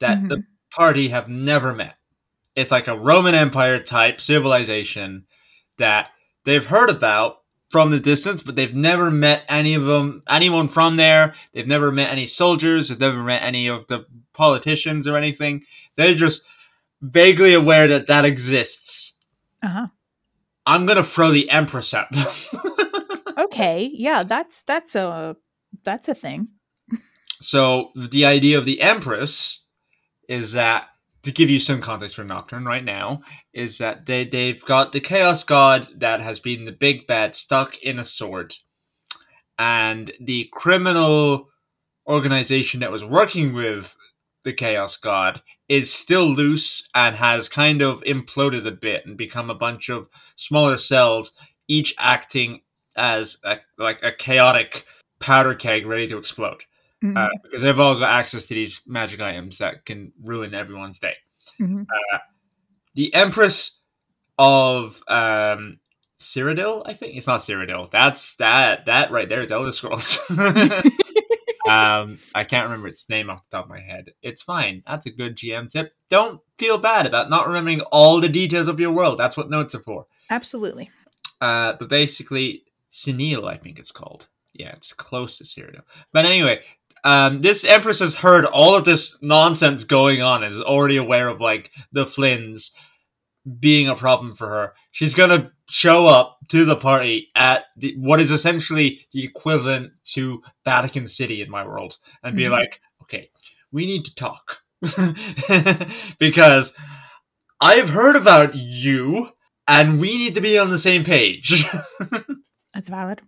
that 0.00 0.28
the 0.28 0.44
party 0.70 1.08
have 1.08 1.28
never 1.28 1.72
met. 1.72 1.94
It's 2.56 2.70
like 2.70 2.88
a 2.88 2.98
Roman 2.98 3.34
Empire 3.34 3.82
type 3.82 4.20
civilization 4.20 5.24
that 5.78 6.08
they've 6.44 6.64
heard 6.64 6.90
about 6.90 7.38
from 7.70 7.90
the 7.90 7.98
distance, 7.98 8.42
but 8.42 8.54
they've 8.54 8.74
never 8.74 9.10
met 9.10 9.44
any 9.48 9.74
of 9.74 9.84
them, 9.84 10.22
anyone 10.28 10.68
from 10.68 10.96
there. 10.96 11.34
They've 11.52 11.66
never 11.66 11.90
met 11.90 12.10
any 12.10 12.26
soldiers. 12.26 12.88
They've 12.88 12.98
never 13.00 13.22
met 13.22 13.42
any 13.42 13.66
of 13.66 13.86
the 13.88 14.06
politicians 14.32 15.08
or 15.08 15.16
anything. 15.16 15.64
They're 15.96 16.14
just 16.14 16.42
vaguely 17.02 17.54
aware 17.54 17.88
that 17.88 18.06
that 18.06 18.24
exists. 18.24 19.14
uh-huh. 19.62 19.88
I'm 20.66 20.86
gonna 20.86 21.04
throw 21.04 21.30
the 21.30 21.50
Empress 21.50 21.92
at 21.92 22.10
them. 22.10 22.26
Okay, 23.36 23.90
yeah, 23.92 24.22
that's 24.22 24.62
that's 24.62 24.94
a 24.94 25.36
that's 25.84 26.08
a 26.08 26.14
thing. 26.14 26.48
so 27.40 27.90
the 27.96 28.24
idea 28.24 28.58
of 28.58 28.64
the 28.64 28.80
Empress 28.80 29.64
is 30.28 30.52
that 30.52 30.84
to 31.24 31.32
give 31.32 31.50
you 31.50 31.60
some 31.60 31.80
context 31.80 32.16
for 32.16 32.24
Nocturne 32.24 32.64
right 32.64 32.84
now 32.84 33.22
is 33.52 33.78
that 33.78 34.06
they 34.06 34.24
they've 34.24 34.62
got 34.64 34.92
the 34.92 35.00
Chaos 35.00 35.44
God 35.44 35.88
that 35.98 36.20
has 36.20 36.38
been 36.38 36.64
the 36.64 36.72
big 36.72 37.06
bad 37.06 37.34
stuck 37.34 37.78
in 37.78 37.98
a 37.98 38.04
sword, 38.04 38.54
and 39.58 40.12
the 40.20 40.48
criminal 40.52 41.48
organization 42.06 42.80
that 42.80 42.92
was 42.92 43.04
working 43.04 43.54
with 43.54 43.94
the 44.44 44.52
Chaos 44.52 44.96
God 44.98 45.42
is 45.68 45.92
still 45.92 46.28
loose 46.28 46.86
and 46.94 47.16
has 47.16 47.48
kind 47.48 47.80
of 47.80 48.02
imploded 48.02 48.66
a 48.66 48.70
bit 48.70 49.06
and 49.06 49.16
become 49.16 49.48
a 49.48 49.54
bunch 49.54 49.88
of 49.88 50.08
smaller 50.36 50.76
cells, 50.76 51.32
each 51.66 51.94
acting 51.98 52.60
as 52.96 53.38
a, 53.44 53.56
like 53.78 54.02
a 54.02 54.12
chaotic 54.12 54.84
powder 55.18 55.54
keg 55.54 55.86
ready 55.86 56.06
to 56.06 56.18
explode 56.18 56.62
Mhm, 57.04 57.16
uh, 57.16 57.28
because 57.42 57.62
they've 57.62 57.78
all 57.78 57.98
got 57.98 58.10
access 58.18 58.46
to 58.46 58.54
these 58.54 58.80
magic 58.86 59.20
items 59.20 59.58
that 59.58 59.84
can 59.84 60.12
ruin 60.22 60.54
everyone's 60.54 60.98
day. 60.98 61.14
mhm. 61.60 61.86
The 62.94 63.12
Empress 63.14 63.78
of 64.38 65.02
um, 65.08 65.78
Cyrodiil, 66.18 66.82
I 66.86 66.94
think 66.94 67.16
it's 67.16 67.26
not 67.26 67.40
Cyrodiil. 67.40 67.90
That's 67.90 68.36
that 68.36 68.86
that 68.86 69.10
right 69.10 69.28
there 69.28 69.42
is 69.42 69.50
Elder 69.52 69.72
Scrolls. 69.72 70.18
um, 71.68 72.18
I 72.34 72.44
can't 72.44 72.64
remember 72.64 72.88
its 72.88 73.08
name 73.08 73.30
off 73.30 73.42
the 73.50 73.56
top 73.56 73.64
of 73.66 73.70
my 73.70 73.80
head. 73.80 74.12
It's 74.22 74.42
fine. 74.42 74.82
That's 74.86 75.06
a 75.06 75.10
good 75.10 75.36
GM 75.36 75.70
tip. 75.70 75.92
Don't 76.08 76.40
feel 76.58 76.78
bad 76.78 77.06
about 77.06 77.30
not 77.30 77.46
remembering 77.48 77.80
all 77.80 78.20
the 78.20 78.28
details 78.28 78.68
of 78.68 78.78
your 78.80 78.92
world. 78.92 79.18
That's 79.18 79.36
what 79.36 79.50
notes 79.50 79.74
are 79.74 79.80
for. 79.80 80.06
Absolutely. 80.30 80.90
Uh, 81.40 81.74
but 81.78 81.88
basically, 81.88 82.62
Senil, 82.92 83.48
I 83.48 83.56
think 83.56 83.78
it's 83.78 83.90
called. 83.90 84.28
Yeah, 84.52 84.72
it's 84.76 84.92
close 84.92 85.38
to 85.38 85.44
Cyrodiil. 85.44 85.82
But 86.12 86.26
anyway, 86.26 86.60
um, 87.04 87.40
this 87.42 87.64
Empress 87.64 87.98
has 88.00 88.14
heard 88.14 88.44
all 88.46 88.74
of 88.74 88.84
this 88.84 89.16
nonsense 89.20 89.84
going 89.84 90.22
on 90.22 90.42
and 90.42 90.54
is 90.54 90.60
already 90.60 90.96
aware 90.96 91.28
of 91.28 91.40
like 91.40 91.70
the 91.92 92.06
Flynns 92.06 92.70
being 93.60 93.88
a 93.88 93.94
problem 93.94 94.32
for 94.32 94.48
her. 94.48 94.72
She's 94.92 95.14
gonna 95.14 95.52
show 95.68 96.06
up 96.06 96.38
to 96.48 96.64
the 96.64 96.76
party 96.76 97.28
at 97.36 97.64
the, 97.76 97.94
what 97.98 98.20
is 98.20 98.30
essentially 98.30 99.06
the 99.12 99.22
equivalent 99.24 99.92
to 100.14 100.42
Vatican 100.64 101.08
City 101.08 101.42
in 101.42 101.50
my 101.50 101.66
world, 101.66 101.98
and 102.22 102.34
be 102.36 102.44
Mhm. 102.44 102.50
like, 102.52 102.80
"Okay, 103.02 103.30
we 103.70 103.84
need 103.86 104.04
to 104.06 104.14
talk 104.14 104.62
because 106.18 106.72
I've 107.60 107.90
heard 107.90 108.16
about 108.16 108.54
you." 108.54 109.30
And 109.66 109.98
we 109.98 110.18
need 110.18 110.34
to 110.34 110.42
be 110.42 110.58
on 110.58 110.68
the 110.68 110.78
same 110.78 111.04
page. 111.04 111.64
That's 112.74 112.90
valid. 112.90 113.22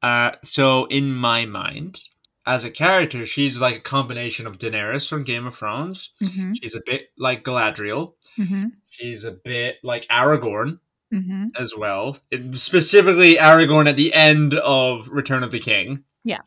Uh, 0.00 0.30
so 0.44 0.84
in 0.84 1.12
my 1.12 1.44
mind, 1.44 1.98
as 2.46 2.64
a 2.64 2.70
character, 2.70 3.26
she's 3.26 3.56
like 3.56 3.76
a 3.76 3.80
combination 3.80 4.46
of 4.46 4.58
Daenerys 4.58 5.08
from 5.08 5.24
Game 5.24 5.46
of 5.46 5.56
Thrones. 5.56 6.10
Mm-hmm, 6.22 6.52
She's 6.60 6.74
a 6.74 6.82
bit 6.84 7.08
like 7.18 7.42
Galadriel. 7.44 8.12
mm-hmm, 8.38 8.66
She's 8.90 9.24
a 9.24 9.30
bit 9.32 9.76
like 9.82 10.06
Aragorn 10.08 10.78
mm-hmm. 11.12 11.46
as 11.58 11.72
well. 11.76 12.18
It- 12.30 12.58
specifically, 12.58 13.36
Aragorn 13.36 13.88
at 13.88 13.96
the 13.96 14.12
end 14.12 14.54
of 14.54 15.08
Return 15.08 15.42
of 15.42 15.52
the 15.52 15.60
King. 15.60 16.04
Yeah. 16.24 16.40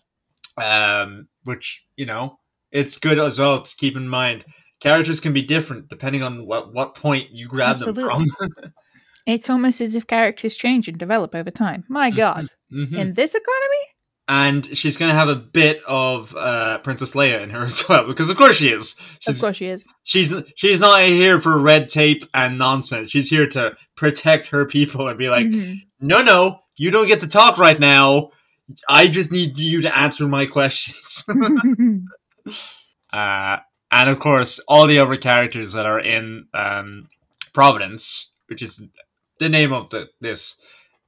Um, 0.57 1.27
which 1.45 1.83
you 1.95 2.05
know, 2.05 2.39
it's 2.71 2.97
good 2.97 3.19
as 3.19 3.39
well 3.39 3.61
to 3.61 3.75
keep 3.77 3.95
in 3.95 4.07
mind. 4.07 4.45
Characters 4.79 5.19
can 5.19 5.33
be 5.33 5.41
different 5.41 5.87
depending 5.89 6.21
on 6.23 6.45
what 6.45 6.73
what 6.73 6.95
point 6.95 7.31
you 7.31 7.47
grab 7.47 7.79
them 7.79 7.95
from. 7.95 8.25
It's 9.25 9.49
almost 9.49 9.81
as 9.81 9.93
if 9.93 10.07
characters 10.07 10.55
change 10.55 10.87
and 10.87 10.97
develop 10.97 11.35
over 11.35 11.51
time. 11.51 11.83
My 11.89 12.11
God, 12.11 12.47
Mhm. 12.71 12.97
in 12.97 13.13
this 13.13 13.35
economy, 13.35 13.83
and 14.27 14.77
she's 14.77 14.97
gonna 14.97 15.13
have 15.13 15.29
a 15.29 15.35
bit 15.35 15.81
of 15.87 16.35
uh, 16.35 16.79
Princess 16.79 17.11
Leia 17.11 17.41
in 17.41 17.49
her 17.51 17.65
as 17.67 17.87
well, 17.87 18.05
because 18.05 18.29
of 18.29 18.37
course 18.37 18.55
she 18.57 18.69
is. 18.69 18.95
She's, 19.19 19.35
of 19.35 19.41
course 19.41 19.57
she 19.57 19.67
is. 19.67 19.87
she's 20.03 20.33
she's 20.55 20.79
not 20.79 21.01
here 21.01 21.39
for 21.41 21.57
red 21.57 21.89
tape 21.89 22.23
and 22.33 22.57
nonsense. 22.57 23.11
She's 23.11 23.29
here 23.29 23.47
to 23.49 23.75
protect 23.95 24.47
her 24.47 24.65
people 24.65 25.07
and 25.07 25.17
be 25.17 25.29
like, 25.29 25.47
Mhm. 25.47 25.81
no, 25.99 26.21
no, 26.21 26.59
you 26.75 26.91
don't 26.91 27.07
get 27.07 27.21
to 27.21 27.27
talk 27.27 27.57
right 27.57 27.79
now. 27.79 28.31
I 28.89 29.07
just 29.07 29.31
need 29.31 29.57
you 29.57 29.81
to 29.83 29.97
answer 29.97 30.27
my 30.27 30.45
questions. 30.45 31.23
uh, 33.13 33.57
and 33.91 34.09
of 34.09 34.19
course, 34.19 34.59
all 34.67 34.87
the 34.87 34.99
other 34.99 35.17
characters 35.17 35.73
that 35.73 35.85
are 35.85 35.99
in 35.99 36.47
um, 36.53 37.07
Providence, 37.53 38.31
which 38.47 38.61
is 38.61 38.81
the 39.39 39.49
name 39.49 39.71
of 39.73 39.89
the 39.89 40.07
this 40.19 40.55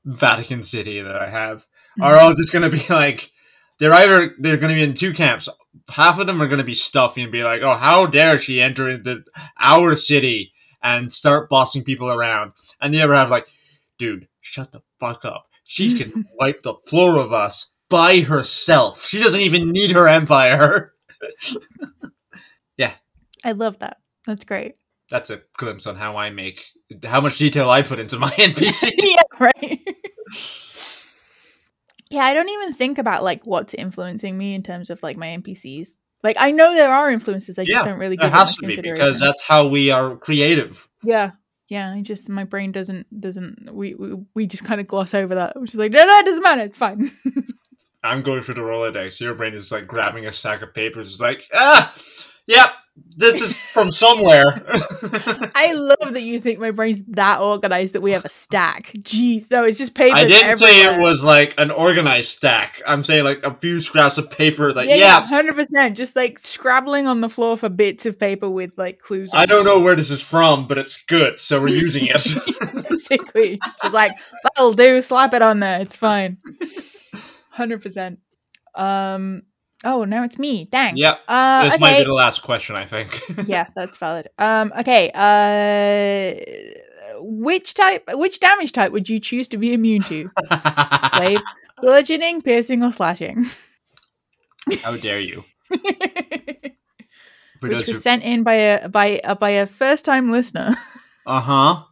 Vatican 0.05 0.63
City 0.63 1.01
that 1.01 1.15
I 1.15 1.29
have, 1.29 1.65
are 2.01 2.15
mm-hmm. 2.15 2.25
all 2.25 2.33
just 2.33 2.51
going 2.51 2.69
to 2.69 2.77
be 2.77 2.85
like 2.93 3.31
they're 3.79 3.93
either 3.93 4.35
they're 4.39 4.57
going 4.57 4.69
to 4.69 4.75
be 4.75 4.83
in 4.83 4.93
two 4.93 5.13
camps. 5.13 5.49
Half 5.87 6.19
of 6.19 6.27
them 6.27 6.41
are 6.41 6.47
going 6.47 6.59
to 6.59 6.63
be 6.63 6.75
stuffy 6.75 7.23
and 7.23 7.31
be 7.31 7.43
like, 7.43 7.61
"Oh, 7.61 7.75
how 7.75 8.05
dare 8.05 8.37
she 8.39 8.61
enter 8.61 8.89
into 8.89 9.23
our 9.59 9.95
city 9.95 10.53
and 10.83 11.11
start 11.11 11.49
bossing 11.49 11.83
people 11.83 12.09
around?" 12.09 12.53
And 12.81 12.93
the 12.93 13.01
other 13.01 13.13
have 13.13 13.29
like, 13.29 13.47
"Dude, 13.97 14.27
shut 14.41 14.71
the 14.71 14.81
fuck 14.99 15.25
up. 15.25 15.47
She 15.63 15.97
can 16.01 16.25
wipe 16.39 16.63
the 16.63 16.75
floor 16.87 17.17
of 17.17 17.33
us 17.33 17.73
by 17.89 18.19
herself. 18.19 19.05
She 19.05 19.21
doesn't 19.21 19.41
even 19.41 19.71
need 19.71 19.91
her 19.91 20.07
empire." 20.07 20.93
Yeah, 22.79 22.93
I 23.43 23.51
love 23.51 23.79
that. 23.79 23.97
That's 24.25 24.45
great. 24.45 24.77
That's 25.11 25.29
a 25.29 25.41
glimpse 25.57 25.85
on 25.85 25.97
how 25.97 26.15
I 26.15 26.29
make 26.29 26.65
how 27.03 27.19
much 27.19 27.37
detail 27.37 27.69
I 27.69 27.81
put 27.81 27.99
into 27.99 28.17
my 28.17 28.31
NPC. 28.37 28.91
yeah, 28.97 29.21
right. 29.37 29.79
Yeah, 32.09 32.23
I 32.23 32.33
don't 32.33 32.49
even 32.49 32.73
think 32.73 32.97
about 32.97 33.23
like 33.23 33.45
what's 33.45 33.73
influencing 33.73 34.37
me 34.37 34.55
in 34.55 34.63
terms 34.63 34.89
of 34.89 35.01
like 35.03 35.17
my 35.17 35.27
NPCs. 35.27 35.99
Like 36.23 36.35
I 36.39 36.51
know 36.51 36.73
there 36.73 36.93
are 36.93 37.09
influences, 37.09 37.57
I 37.59 37.65
just 37.65 37.85
don't 37.85 37.99
really 37.99 38.17
give 38.17 38.31
has 38.31 38.55
to 38.57 38.65
be 38.65 38.75
because 38.75 39.19
that's 39.19 39.41
how 39.41 39.67
we 39.67 39.89
are 39.89 40.17
creative. 40.17 40.87
yeah, 41.03 41.31
yeah. 41.69 41.93
I 41.93 42.01
just 42.01 42.27
my 42.27 42.43
brain 42.43 42.71
doesn't 42.71 43.07
doesn't 43.21 43.69
we 43.73 43.93
we, 43.93 44.15
we 44.35 44.45
just 44.45 44.65
kind 44.65 44.81
of 44.81 44.87
gloss 44.87 45.13
over 45.13 45.35
that. 45.35 45.59
Which 45.59 45.73
is 45.73 45.79
like 45.79 45.91
no, 45.91 46.03
no, 46.03 46.17
it 46.17 46.25
doesn't 46.25 46.43
matter. 46.43 46.61
It's 46.61 46.77
fine. 46.77 47.11
I'm 48.03 48.23
going 48.23 48.43
for 48.43 48.53
the 48.53 48.61
Rolodex. 48.61 49.19
Your 49.19 49.35
brain 49.35 49.53
is 49.53 49.71
like 49.71 49.87
grabbing 49.87 50.25
a 50.25 50.31
stack 50.31 50.61
of 50.61 50.73
papers. 50.73 51.19
Like, 51.19 51.47
ah, 51.53 51.93
yep, 52.47 52.69
this 53.15 53.41
is 53.41 53.53
from 53.53 53.91
somewhere. 53.91 54.63
I 55.55 55.73
love 55.73 56.13
that 56.13 56.21
you 56.21 56.39
think 56.39 56.59
my 56.59 56.71
brain's 56.71 57.03
that 57.03 57.41
organized 57.41 57.93
that 57.93 58.01
we 58.01 58.11
have 58.11 58.23
a 58.23 58.29
stack. 58.29 58.93
Jeez, 58.99 59.51
no, 59.51 59.65
it's 59.65 59.77
just 59.77 59.93
paper. 59.93 60.15
I 60.15 60.25
didn't 60.25 60.57
say 60.57 60.81
it 60.81 61.01
was 61.01 61.23
like 61.23 61.53
an 61.57 61.69
organized 61.69 62.29
stack. 62.29 62.81
I'm 62.87 63.03
saying 63.03 63.25
like 63.25 63.41
a 63.43 63.53
few 63.53 63.81
scraps 63.81 64.17
of 64.17 64.29
paper. 64.29 64.71
Like, 64.73 64.87
yeah, 64.87 64.95
yeah, 64.95 65.21
hundred 65.21 65.55
percent. 65.55 65.97
Just 65.97 66.15
like 66.15 66.39
scrabbling 66.39 67.07
on 67.07 67.21
the 67.21 67.29
floor 67.29 67.57
for 67.57 67.67
bits 67.67 68.05
of 68.05 68.17
paper 68.17 68.49
with 68.49 68.71
like 68.77 68.99
clues. 68.99 69.31
I 69.33 69.45
don't 69.45 69.61
it. 69.61 69.69
know 69.69 69.79
where 69.79 69.95
this 69.95 70.11
is 70.11 70.21
from, 70.21 70.67
but 70.67 70.77
it's 70.77 70.97
good, 71.07 71.39
so 71.39 71.61
we're 71.61 71.69
using 71.69 72.07
it. 72.07 72.23
Basically, 72.89 73.59
she's 73.81 73.91
like, 73.93 74.13
"That'll 74.43 74.73
do. 74.73 75.01
Slap 75.01 75.33
it 75.33 75.41
on 75.41 75.59
there. 75.59 75.81
It's 75.81 75.95
fine." 75.95 76.37
Hundred 77.49 77.81
percent. 77.81 78.19
Um. 78.75 79.43
Oh, 79.85 80.03
now 80.03 80.23
it's 80.23 80.37
me. 80.37 80.65
Dang. 80.65 80.97
Yeah. 80.97 81.15
Uh, 81.27 81.69
this 81.69 81.79
might 81.79 81.99
be 81.99 82.03
the 82.03 82.13
last 82.13 82.41
question, 82.41 82.75
I 82.75 82.85
think. 82.85 83.21
yeah, 83.47 83.67
that's 83.75 83.97
valid. 83.97 84.27
Um. 84.37 84.73
Okay. 84.77 85.11
Uh. 85.13 86.35
Which 87.21 87.73
type? 87.73 88.03
Which 88.13 88.39
damage 88.39 88.73
type 88.73 88.91
would 88.91 89.07
you 89.07 89.19
choose 89.19 89.47
to 89.49 89.57
be 89.57 89.73
immune 89.73 90.03
to? 90.03 90.29
Slave, 91.15 91.41
bludgeoning, 91.81 92.41
piercing, 92.41 92.83
or 92.83 92.91
slashing? 92.91 93.45
How 94.83 94.97
dare 94.97 95.19
you? 95.19 95.45
Which 97.61 97.87
was 97.87 98.01
sent 98.01 98.23
in 98.23 98.43
by 98.43 98.53
a 98.53 98.89
by 98.89 99.21
a, 99.23 99.35
by 99.35 99.49
a 99.51 99.65
first 99.65 100.05
time 100.05 100.31
listener. 100.31 100.75
Uh-huh. 101.25 101.83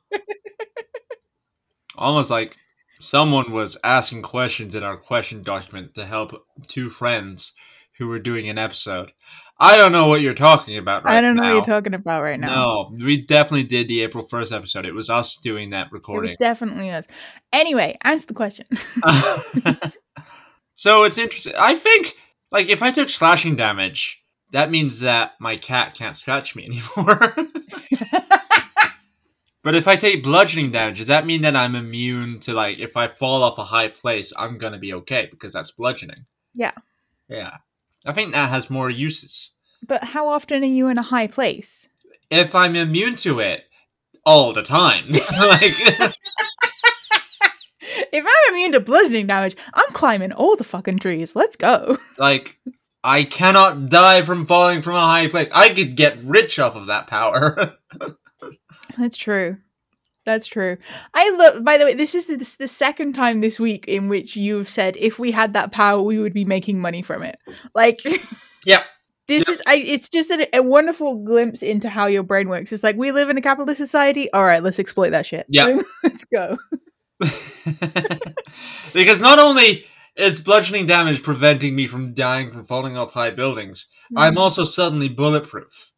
Almost 1.98 2.30
like 2.30 2.56
someone 3.00 3.52
was 3.52 3.78
asking 3.84 4.22
questions 4.24 4.76
in 4.76 4.84
our 4.84 4.98
question 4.98 5.44
document 5.44 5.96
to 5.96 6.06
help 6.06 6.46
two 6.68 6.90
friends 6.90 7.54
who 7.98 8.08
were 8.08 8.20
doing 8.20 8.50
an 8.50 8.58
episode. 8.58 9.12
I 9.60 9.76
don't 9.76 9.92
know 9.92 10.08
what 10.08 10.22
you're 10.22 10.36
talking 10.36 10.78
about 10.78 11.04
right 11.04 11.16
I 11.16 11.22
don't 11.22 11.36
know 11.36 11.42
now. 11.42 11.48
what 11.50 11.56
you're 11.56 11.76
talking 11.76 11.96
about 11.96 12.22
right 12.22 12.40
now. 12.40 12.90
No, 12.92 13.06
we 13.06 13.22
definitely 13.22 13.64
did 13.64 13.88
the 13.88 14.02
April 14.04 14.28
1st 14.28 14.56
episode. 14.56 14.86
It 14.86 14.94
was 14.94 15.10
us 15.10 15.38
doing 15.38 15.72
that 15.72 15.92
recording. 15.92 16.30
It 16.30 16.34
was 16.34 16.36
definitely 16.38 16.92
us. 16.92 17.08
Anyway, 17.52 17.98
answer 18.02 18.28
the 18.28 18.34
question. 18.36 18.68
so 20.76 21.04
it's 21.04 21.18
interesting. 21.18 21.54
I 21.58 21.76
think, 21.76 22.16
like, 22.52 22.68
if 22.68 22.84
I 22.84 22.92
took 22.92 23.10
slashing 23.10 23.56
damage, 23.56 24.22
that 24.52 24.70
means 24.70 25.00
that 25.00 25.32
my 25.40 25.58
cat 25.58 25.96
can't 25.96 26.18
scratch 26.18 26.56
me 26.56 26.66
anymore. 26.98 27.36
But 29.68 29.76
if 29.76 29.86
I 29.86 29.98
take 29.98 30.24
bludgeoning 30.24 30.72
damage, 30.72 31.00
does 31.00 31.08
that 31.08 31.26
mean 31.26 31.42
that 31.42 31.54
I'm 31.54 31.76
immune 31.76 32.40
to 32.42 32.54
like 32.54 32.80
if 32.80 32.96
I 32.96 33.10
fall 33.10 33.44
off 33.44 33.58
a 33.58 33.66
high 33.66 33.90
place, 33.90 34.32
I'm 34.38 34.58
gonna 34.58 34.80
be 34.80 34.94
okay 34.94 35.28
because 35.30 35.52
that's 35.52 35.72
bludgeoning? 35.72 36.26
Yeah. 36.54 36.72
Yeah. 37.28 37.58
I 38.08 38.14
think 38.14 38.32
that 38.32 38.50
has 38.50 38.70
more 38.70 38.90
uses. 38.90 39.52
but 39.86 40.04
how 40.04 40.28
often 40.30 40.64
are 40.64 40.66
you 40.66 40.88
in 40.88 40.98
a 40.98 41.04
high 41.04 41.28
place? 41.28 41.88
If 42.32 42.56
I'm 42.56 42.76
immune 42.76 43.16
to 43.18 43.40
it 43.42 43.66
all 44.26 44.54
the 44.54 44.64
time, 44.64 45.10
like 45.40 45.74
If 48.12 48.26
I'm 48.26 48.54
immune 48.54 48.72
to 48.74 48.80
bludgeoning 48.80 49.28
damage, 49.28 49.58
I'm 49.74 49.92
climbing 49.92 50.32
all 50.32 50.56
the 50.56 50.64
fucking 50.64 51.00
trees. 51.00 51.36
Let's 51.36 51.56
go. 51.56 51.98
like 52.18 52.60
I 53.04 53.24
cannot 53.24 53.90
die 53.90 54.24
from 54.24 54.46
falling 54.46 54.82
from 54.82 54.96
a 54.96 55.00
high 55.00 55.28
place. 55.28 55.50
I 55.52 55.74
could 55.74 55.96
get 55.96 56.18
rich 56.24 56.60
off 56.60 56.76
of 56.76 56.88
that 56.88 57.08
power. 57.08 57.76
That's 58.98 59.18
true. 59.18 59.58
That's 60.28 60.46
true. 60.46 60.76
I 61.14 61.30
love. 61.32 61.64
By 61.64 61.78
the 61.78 61.86
way, 61.86 61.94
this 61.94 62.14
is 62.14 62.26
the, 62.26 62.36
this, 62.36 62.58
the 62.58 62.68
second 62.68 63.14
time 63.14 63.40
this 63.40 63.60
week 63.62 63.88
in 63.88 64.10
which 64.10 64.36
you've 64.36 64.68
said 64.68 64.98
if 65.00 65.18
we 65.18 65.32
had 65.32 65.54
that 65.54 65.72
power, 65.72 66.02
we 66.02 66.20
would 66.20 66.34
be 66.34 66.44
making 66.44 66.80
money 66.82 67.02
from 67.02 67.24
it. 67.24 67.40
Like, 67.74 68.02
Yep. 68.66 68.84
This 69.30 69.48
Yep. 69.48 69.54
is. 69.54 69.64
I. 69.66 69.76
It's 69.78 70.10
just 70.10 70.30
a, 70.30 70.58
a 70.58 70.62
wonderful 70.62 71.24
glimpse 71.24 71.64
into 71.64 71.88
how 71.90 72.08
your 72.08 72.24
brain 72.24 72.50
works. 72.50 72.74
It's 72.74 72.84
like 72.84 72.98
we 72.98 73.14
live 73.14 73.30
in 73.30 73.38
a 73.38 73.42
capitalist 73.42 73.78
society. 73.78 74.30
All 74.34 74.44
right, 74.44 74.62
let's 74.62 74.80
exploit 74.80 75.12
that 75.12 75.26
shit. 75.26 75.46
Yeah. 75.48 75.80
let's 76.04 76.26
go. 76.26 76.58
because 78.94 79.20
not 79.22 79.40
only 79.40 79.86
is 80.18 80.40
bludgeoning 80.40 80.88
damage 80.88 81.24
preventing 81.24 81.74
me 81.74 81.88
from 81.88 82.14
dying 82.14 82.52
from 82.52 82.66
falling 82.66 82.98
off 82.98 83.14
high 83.14 83.32
buildings, 83.32 83.88
Hmm. 84.10 84.18
I'm 84.18 84.38
also 84.38 84.64
suddenly 84.66 85.10
bulletproof. 85.10 85.92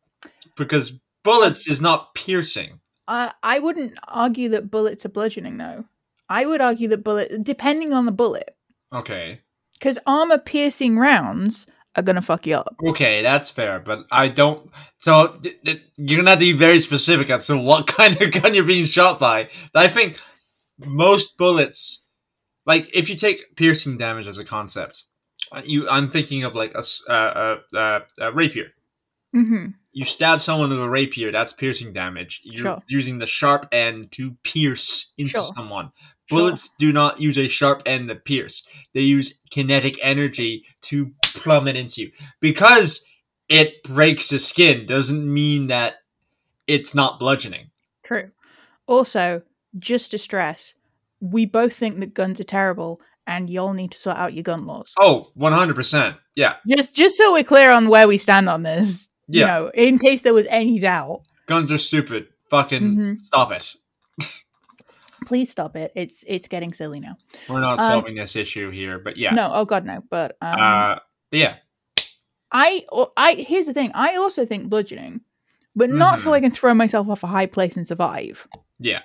Because 0.58 0.94
bullets 1.24 1.68
is 1.68 1.80
not 1.82 2.14
piercing. 2.16 2.80
Uh, 3.10 3.32
I 3.42 3.58
wouldn't 3.60 3.98
argue 4.08 4.50
that 4.50 4.70
bullets 4.70 5.04
are 5.06 5.10
bludgeoning, 5.10 5.58
though. 5.58 5.86
I 6.30 6.46
would 6.46 6.62
argue 6.62 6.88
that 6.90 7.04
bullet, 7.04 7.44
depending 7.44 7.92
on 7.92 8.06
the 8.06 8.12
bullet, 8.12 8.56
Okay. 8.94 9.42
because 9.74 9.98
armor 10.06 10.38
piercing 10.38 10.98
rounds 11.00 11.66
are 11.96 12.04
gonna 12.04 12.22
fuck 12.22 12.46
you 12.46 12.56
up. 12.56 12.76
Okay, 12.88 13.24
that's 13.24 13.50
fair, 13.50 13.80
but 13.80 14.06
I 14.12 14.28
don't. 14.28 14.70
So 15.00 15.40
th- 15.42 15.60
th- 15.66 15.82
you're 15.98 16.18
gonna 16.20 16.30
have 16.30 16.40
to 16.40 16.46
be 16.46 16.52
very 16.54 16.80
specific 16.82 17.32
as 17.32 17.48
to 17.48 17.58
what 17.58 17.88
kind 18.00 18.22
of 18.22 18.32
gun 18.32 18.54
you're 18.54 18.64
being 18.64 18.86
shot 18.86 19.18
by. 19.18 19.50
I 19.74 19.88
think 19.88 20.20
most 20.78 21.36
bullets, 21.36 22.04
like 22.68 22.90
if 22.94 23.10
you 23.10 23.16
take 23.16 23.56
piercing 23.56 23.98
damage 23.98 24.28
as 24.28 24.38
a 24.38 24.46
concept, 24.46 25.06
uh, 25.52 25.64
you 25.66 25.90
I'm 25.90 26.12
thinking 26.12 26.44
of 26.44 26.54
like 26.54 26.76
a 26.76 26.84
uh, 27.10 27.58
uh, 27.74 27.78
uh, 27.78 28.00
a 28.20 28.32
rapier. 28.32 28.68
Hmm 29.34 29.68
You 29.92 30.06
stab 30.06 30.42
someone 30.42 30.70
with 30.70 30.80
a 30.82 30.90
rapier, 30.90 31.32
that's 31.32 31.54
piercing 31.54 31.94
damage. 31.94 32.42
You're 32.44 32.62
Sure. 32.64 32.84
using 32.88 33.18
the 33.20 33.26
sharp 33.26 33.68
end 33.72 34.12
to 34.14 34.36
pierce 34.44 35.14
into 35.18 35.32
Sure. 35.32 35.52
someone. 35.56 35.92
Sure. 36.30 36.40
Bullets 36.40 36.70
do 36.78 36.92
not 36.94 37.20
use 37.20 37.38
a 37.38 37.48
sharp 37.48 37.82
end 37.88 38.10
to 38.10 38.16
pierce. 38.16 38.64
They 38.94 39.02
use 39.02 39.40
kinetic 39.50 39.98
energy 40.04 40.64
to 40.84 41.12
plummet 41.24 41.76
into 41.76 42.02
you. 42.04 42.12
Because 42.40 43.04
it 43.50 43.82
breaks 43.84 44.28
the 44.28 44.38
skin 44.40 44.86
doesn't 44.86 45.32
mean 45.34 45.68
that 45.68 45.96
it's 46.68 46.94
not 46.94 47.20
bludgeoning. 47.20 47.72
True. 48.04 48.30
Also, 48.86 49.42
just 49.80 50.12
to 50.12 50.20
stress, 50.20 50.76
we 51.20 51.46
both 51.48 51.74
think 51.74 52.00
that 52.00 52.14
guns 52.14 52.40
are 52.40 52.44
terrible, 52.46 53.02
and 53.26 53.50
y'all 53.50 53.74
need 53.74 53.92
to 53.92 53.98
sort 53.98 54.18
out 54.18 54.34
your 54.34 54.44
gun 54.44 54.68
laws. 54.68 54.94
Oh, 55.00 55.32
100%. 55.36 56.16
Yeah. 56.36 56.56
Just, 56.68 56.96
just 56.96 57.18
so 57.18 57.34
we're 57.34 57.44
clear 57.44 57.72
on 57.72 57.90
where 57.90 58.08
we 58.08 58.20
stand 58.20 58.48
on 58.50 58.62
this. 58.64 59.09
You 59.32 59.42
Yeah. 59.42 59.48
know, 59.48 59.72
in 59.74 60.00
case 60.00 60.24
there 60.24 60.34
was 60.34 60.48
any 60.50 60.80
doubt. 60.80 61.22
Guns 61.46 61.72
are 61.72 61.78
stupid. 61.78 62.28
Fucking 62.50 62.82
Mhm. 62.96 63.20
stop 63.20 63.52
it. 63.52 63.76
Please 65.26 65.52
stop 65.52 65.76
it. 65.76 65.92
It's 65.96 66.24
it's 66.28 66.48
getting 66.48 66.74
silly 66.74 67.00
now. 67.00 67.16
We're 67.48 67.60
not 67.60 67.80
Um, 67.80 67.92
solving 67.92 68.16
this 68.16 68.36
issue 68.36 68.72
here, 68.72 68.98
but 68.98 69.18
yeah. 69.18 69.32
No, 69.34 69.52
oh 69.54 69.66
god, 69.66 69.86
no. 69.86 70.02
But 70.10 70.36
um, 70.42 70.60
Uh, 70.60 71.00
yeah. 71.32 71.58
I 72.52 72.86
I 73.16 73.34
here's 73.36 73.68
the 73.68 73.74
thing. 73.74 73.92
I 73.94 74.16
also 74.16 74.46
think 74.46 74.70
bludgeoning, 74.70 75.22
but 75.76 75.90
not 75.92 76.20
so 76.20 76.32
Mhm. 76.32 76.34
I 76.34 76.40
can 76.40 76.52
throw 76.52 76.74
myself 76.74 77.08
off 77.10 77.24
a 77.24 77.28
high 77.28 77.46
place 77.46 77.78
and 77.78 77.86
survive. 77.86 78.48
Yeah. 78.80 79.02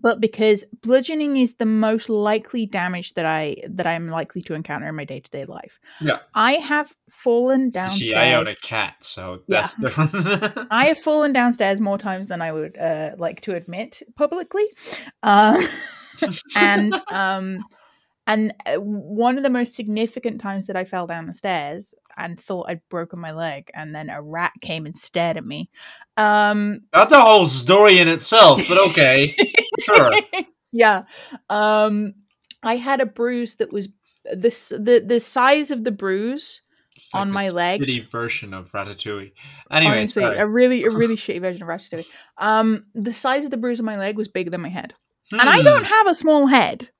But 0.00 0.20
because 0.20 0.64
bludgeoning 0.82 1.36
is 1.36 1.54
the 1.54 1.66
most 1.66 2.08
likely 2.08 2.66
damage 2.66 3.14
that 3.14 3.24
I 3.24 3.56
that 3.68 3.86
I'm 3.86 4.08
likely 4.08 4.42
to 4.42 4.54
encounter 4.54 4.86
in 4.86 4.94
my 4.94 5.04
day 5.04 5.20
to 5.20 5.30
day 5.30 5.44
life. 5.44 5.80
Yeah. 6.00 6.18
I 6.34 6.54
have 6.54 6.94
fallen 7.10 7.70
downstairs. 7.70 8.10
See, 8.10 8.14
I 8.14 8.34
own 8.34 8.48
a 8.48 8.54
cat, 8.56 8.96
so 9.00 9.40
Yeah. 9.46 9.62
that's 9.62 9.76
different. 9.76 10.68
I 10.70 10.86
have 10.86 10.98
fallen 11.08 11.32
downstairs 11.32 11.80
more 11.80 11.98
times 11.98 12.28
than 12.28 12.42
I 12.42 12.52
would 12.52 12.76
uh, 12.76 13.12
like 13.18 13.40
to 13.42 13.54
admit 13.54 14.02
publicly, 14.16 14.64
um, 15.22 15.62
and 16.54 16.94
um, 17.10 17.64
and 18.26 18.54
uh, 18.66 18.76
one 18.76 19.38
of 19.38 19.42
the 19.42 19.50
most 19.50 19.74
significant 19.74 20.40
times 20.40 20.66
that 20.66 20.76
I 20.76 20.84
fell 20.84 21.06
down 21.06 21.26
the 21.26 21.34
stairs 21.34 21.94
and 22.18 22.38
thought 22.38 22.68
I'd 22.68 22.86
broken 22.90 23.18
my 23.20 23.32
leg, 23.32 23.70
and 23.74 23.94
then 23.94 24.10
a 24.10 24.20
rat 24.20 24.52
came 24.60 24.84
and 24.84 24.96
stared 24.96 25.36
at 25.36 25.44
me. 25.46 25.70
Um, 26.16 26.80
That's 26.92 27.12
a 27.12 27.20
whole 27.20 27.48
story 27.48 28.00
in 28.00 28.08
itself, 28.08 28.60
but 28.68 28.76
okay. 28.90 29.34
sure. 29.80 30.10
yeah, 30.72 31.04
um, 31.48 32.14
I 32.62 32.76
had 32.76 33.00
a 33.00 33.06
bruise 33.06 33.54
that 33.56 33.72
was 33.72 33.88
this 34.34 34.68
the 34.70 35.02
the 35.06 35.20
size 35.20 35.70
of 35.70 35.84
the 35.84 35.92
bruise 35.92 36.60
like 37.14 37.20
on 37.22 37.30
my 37.30 37.48
leg 37.48 37.80
shitty 37.80 38.10
version 38.10 38.52
of 38.52 38.70
Ratatouille. 38.72 39.32
Anyway, 39.70 39.92
honestly 39.92 40.24
sorry. 40.24 40.38
a 40.38 40.46
really 40.46 40.84
a 40.84 40.90
really 41.00 41.16
shitty 41.16 41.40
version 41.40 41.62
of 41.62 41.68
Ratatouille. 41.68 42.04
Um, 42.36 42.84
the 42.94 43.14
size 43.14 43.44
of 43.44 43.50
the 43.52 43.56
bruise 43.56 43.78
on 43.78 43.86
my 43.86 43.96
leg 43.96 44.16
was 44.16 44.28
bigger 44.28 44.50
than 44.50 44.60
my 44.60 44.68
head, 44.68 44.92
and 45.32 45.48
I 45.48 45.56
Hmm. 45.56 45.62
don't 45.64 45.86
have 45.86 46.06
a 46.08 46.14
small 46.14 46.46
head, 46.48 46.90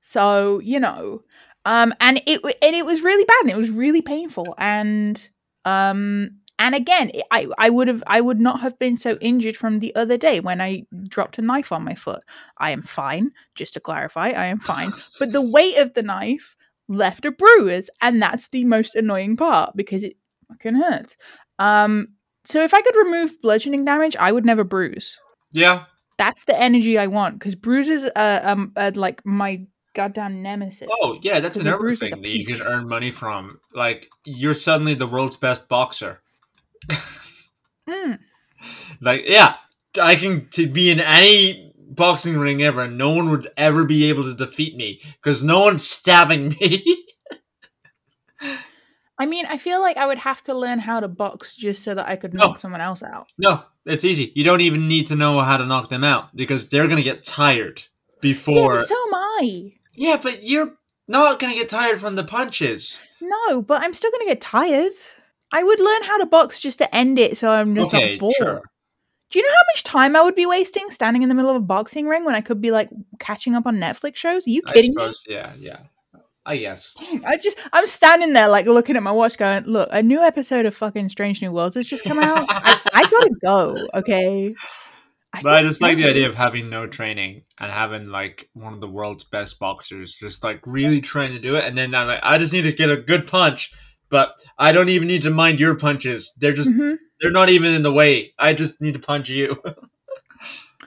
so 0.00 0.60
you 0.60 0.80
know, 0.80 1.22
um, 1.64 1.94
and 2.00 2.20
it 2.26 2.40
and 2.44 2.76
it 2.76 2.86
was 2.86 3.02
really 3.02 3.24
bad, 3.24 3.40
and 3.42 3.50
it 3.50 3.56
was 3.56 3.70
really 3.70 4.02
painful, 4.02 4.54
and 4.58 5.28
um, 5.64 6.30
and 6.58 6.74
again, 6.74 7.10
I 7.30 7.48
I 7.58 7.70
would 7.70 7.88
have 7.88 8.02
I 8.06 8.20
would 8.20 8.40
not 8.40 8.60
have 8.60 8.78
been 8.78 8.96
so 8.96 9.16
injured 9.20 9.56
from 9.56 9.78
the 9.78 9.94
other 9.94 10.16
day 10.16 10.40
when 10.40 10.60
I 10.60 10.84
dropped 11.08 11.38
a 11.38 11.42
knife 11.42 11.72
on 11.72 11.84
my 11.84 11.94
foot. 11.94 12.22
I 12.58 12.70
am 12.70 12.82
fine, 12.82 13.32
just 13.54 13.74
to 13.74 13.80
clarify, 13.80 14.28
I 14.28 14.46
am 14.46 14.58
fine, 14.58 14.92
but 15.18 15.32
the 15.32 15.42
weight 15.42 15.78
of 15.78 15.94
the 15.94 16.02
knife 16.02 16.56
left 16.88 17.24
a 17.24 17.30
bruise, 17.30 17.90
and 18.00 18.20
that's 18.20 18.48
the 18.48 18.64
most 18.64 18.94
annoying 18.94 19.36
part 19.36 19.74
because 19.74 20.04
it 20.04 20.16
fucking 20.48 20.74
hurts. 20.74 21.16
Um, 21.58 22.08
so 22.44 22.62
if 22.62 22.74
I 22.74 22.82
could 22.82 22.96
remove 22.96 23.40
bludgeoning 23.40 23.84
damage, 23.84 24.16
I 24.16 24.32
would 24.32 24.44
never 24.44 24.64
bruise. 24.64 25.16
Yeah. 25.52 25.84
That's 26.18 26.44
the 26.44 26.60
energy 26.60 26.98
I 26.98 27.06
want 27.06 27.38
because 27.38 27.54
bruises 27.54 28.04
are, 28.04 28.40
um, 28.44 28.72
are 28.76 28.90
like 28.92 29.24
my 29.24 29.66
goddamn 29.94 30.42
nemesis. 30.42 30.88
Oh, 31.00 31.18
yeah, 31.22 31.40
that's 31.40 31.58
another 31.58 31.94
thing 31.94 32.10
that 32.20 32.28
you 32.28 32.44
can 32.44 32.60
earn 32.66 32.88
money 32.88 33.10
from. 33.12 33.58
Like, 33.72 34.08
you're 34.24 34.54
suddenly 34.54 34.94
the 34.94 35.06
world's 35.06 35.36
best 35.36 35.68
boxer. 35.68 36.20
Mm. 37.88 38.18
Like, 39.00 39.22
yeah, 39.26 39.56
I 40.00 40.14
can 40.16 40.48
to 40.52 40.66
be 40.66 40.90
in 40.90 40.98
any 41.00 41.72
boxing 41.76 42.38
ring 42.38 42.62
ever, 42.62 42.82
and 42.82 42.96
no 42.96 43.10
one 43.10 43.30
would 43.30 43.50
ever 43.58 43.84
be 43.84 44.04
able 44.08 44.22
to 44.24 44.34
defeat 44.34 44.74
me 44.76 45.02
because 45.22 45.42
no 45.42 45.60
one's 45.60 45.86
stabbing 45.86 46.48
me. 46.60 47.04
I 49.18 49.26
mean, 49.26 49.46
I 49.46 49.58
feel 49.58 49.80
like 49.80 49.96
I 49.96 50.06
would 50.06 50.18
have 50.18 50.42
to 50.44 50.54
learn 50.54 50.78
how 50.78 51.00
to 51.00 51.08
box 51.08 51.54
just 51.56 51.82
so 51.84 51.94
that 51.94 52.08
I 52.08 52.16
could 52.16 52.32
No. 52.34 52.46
knock 52.46 52.58
someone 52.58 52.80
else 52.80 53.02
out. 53.02 53.26
no, 53.38 53.62
it's 53.86 54.04
easy. 54.04 54.32
You 54.34 54.44
don't 54.44 54.60
even 54.62 54.88
need 54.88 55.06
to 55.08 55.16
know 55.16 55.38
how 55.40 55.56
to 55.56 55.66
knock 55.66 55.90
them 55.90 56.04
out 56.04 56.34
because 56.34 56.68
they're 56.68 56.88
gonna 56.88 57.02
get 57.02 57.24
tired 57.24 57.82
Yeah, 57.82 58.20
before. 58.32 58.76
but 58.76 58.86
so 58.86 58.94
am 59.08 59.14
I. 59.14 59.72
Yeah, 59.94 60.16
but 60.22 60.42
you're 60.42 60.72
not 61.08 61.38
gonna 61.38 61.54
get 61.54 61.68
tired 61.68 62.00
from 62.00 62.16
the 62.16 62.24
punches. 62.24 62.98
No, 63.20 63.62
but 63.62 63.82
I'm 63.82 63.94
still 63.94 64.10
gonna 64.10 64.24
get 64.26 64.40
tired. 64.40 64.92
I 65.52 65.62
would 65.62 65.80
learn 65.80 66.02
how 66.02 66.18
to 66.18 66.26
box 66.26 66.60
just 66.60 66.78
to 66.78 66.94
end 66.94 67.18
it, 67.18 67.36
so 67.38 67.50
I'm 67.50 67.74
just 67.74 67.88
Okay, 67.94 68.12
not 68.12 68.20
bored. 68.20 68.34
sure. 68.36 68.62
Do 69.30 69.38
you 69.38 69.44
know 69.44 69.52
how 69.52 69.72
much 69.74 69.82
time 69.84 70.14
I 70.16 70.22
would 70.22 70.34
be 70.34 70.46
wasting 70.46 70.90
standing 70.90 71.22
in 71.22 71.28
the 71.28 71.34
middle 71.34 71.50
of 71.50 71.56
a 71.56 71.60
boxing 71.60 72.06
ring 72.06 72.24
when 72.24 72.34
I 72.34 72.40
could 72.40 72.60
be 72.60 72.70
like 72.70 72.88
catching 73.18 73.54
up 73.54 73.66
on 73.66 73.76
Netflix 73.78 74.16
shows? 74.16 74.46
Are 74.46 74.50
you 74.50 74.62
kidding 74.62 74.94
me? 74.94 75.12
yeah, 75.26 75.52
yeah. 75.58 75.78
I 76.46 76.58
guess. 76.58 76.94
I 77.26 77.38
just 77.38 77.58
I'm 77.72 77.86
standing 77.86 78.34
there 78.34 78.48
like 78.48 78.66
looking 78.66 78.96
at 78.96 79.02
my 79.02 79.10
watch, 79.12 79.38
going, 79.38 79.64
"Look, 79.64 79.88
a 79.92 80.02
new 80.02 80.20
episode 80.20 80.66
of 80.66 80.74
fucking 80.74 81.08
Strange 81.08 81.40
New 81.40 81.50
Worlds 81.52 81.74
has 81.76 81.86
just 81.88 82.04
come 82.04 82.18
out. 82.18 82.44
I, 82.50 82.78
I 82.92 83.02
gotta 83.08 83.30
go, 83.42 83.88
okay." 83.94 84.52
But 85.42 85.54
I 85.54 85.62
just 85.62 85.80
like 85.80 85.96
the 85.96 86.08
idea 86.08 86.28
of 86.28 86.34
having 86.34 86.70
no 86.70 86.86
training 86.86 87.42
and 87.58 87.70
having 87.70 88.08
like 88.08 88.48
one 88.54 88.72
of 88.74 88.80
the 88.80 88.88
world's 88.88 89.24
best 89.24 89.58
boxers 89.58 90.14
just 90.14 90.44
like 90.44 90.60
really 90.66 91.00
trying 91.00 91.32
to 91.32 91.38
do 91.38 91.56
it, 91.56 91.64
and 91.64 91.76
then 91.76 91.94
I'm 91.94 92.06
like, 92.06 92.20
I 92.22 92.38
just 92.38 92.52
need 92.52 92.62
to 92.62 92.72
get 92.72 92.90
a 92.90 92.96
good 92.96 93.26
punch, 93.26 93.72
but 94.10 94.34
I 94.58 94.72
don't 94.72 94.88
even 94.90 95.08
need 95.08 95.22
to 95.22 95.30
mind 95.30 95.60
your 95.60 95.74
punches. 95.74 96.32
They're 96.38 96.52
just 96.52 96.70
Mhm. 96.70 96.96
they're 97.20 97.30
not 97.30 97.48
even 97.48 97.74
in 97.74 97.82
the 97.82 97.92
way. 97.92 98.34
I 98.38 98.54
just 98.54 98.80
need 98.80 98.94
to 98.94 99.00
punch 99.00 99.28
you. 99.28 99.56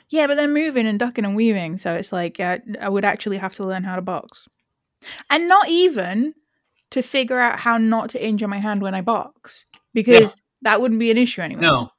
Yeah, 0.10 0.28
but 0.28 0.36
they're 0.36 0.48
moving 0.48 0.88
and 0.88 0.98
ducking 1.00 1.26
and 1.26 1.36
weaving, 1.36 1.80
so 1.80 1.93
it's 1.95 2.12
like 2.14 2.39
uh, 2.39 2.60
I 2.80 2.88
would 2.88 3.04
actually 3.04 3.38
have 3.38 3.56
to 3.56 3.66
learn 3.66 3.84
how 3.84 3.95
to 3.95 4.02
box, 4.02 4.48
and 5.30 5.50
not 5.50 5.68
even 5.70 6.34
to 6.91 7.02
figure 7.02 7.39
out 7.39 7.60
how 7.60 7.78
not 7.78 8.10
to 8.12 8.26
injure 8.26 8.48
my 8.48 8.60
hand 8.60 8.82
when 8.82 8.95
I 8.95 9.02
box, 9.02 9.66
because 9.93 10.41
that 10.62 10.80
wouldn't 10.80 11.00
be 11.00 11.12
an 11.12 11.18
issue 11.18 11.41
anymore. 11.41 11.62
no, 11.64 11.89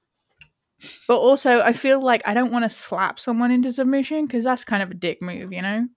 But 1.06 1.18
also, 1.18 1.60
I 1.60 1.72
feel 1.72 2.02
like 2.02 2.22
I 2.26 2.34
don't 2.34 2.52
want 2.52 2.64
to 2.64 2.70
slap 2.70 3.18
someone 3.18 3.50
into 3.50 3.72
submission 3.72 4.26
because 4.26 4.44
that's 4.44 4.64
kind 4.64 4.82
of 4.82 4.90
a 4.90 4.94
dick 4.94 5.20
move, 5.20 5.52
you 5.52 5.62
know. 5.62 5.88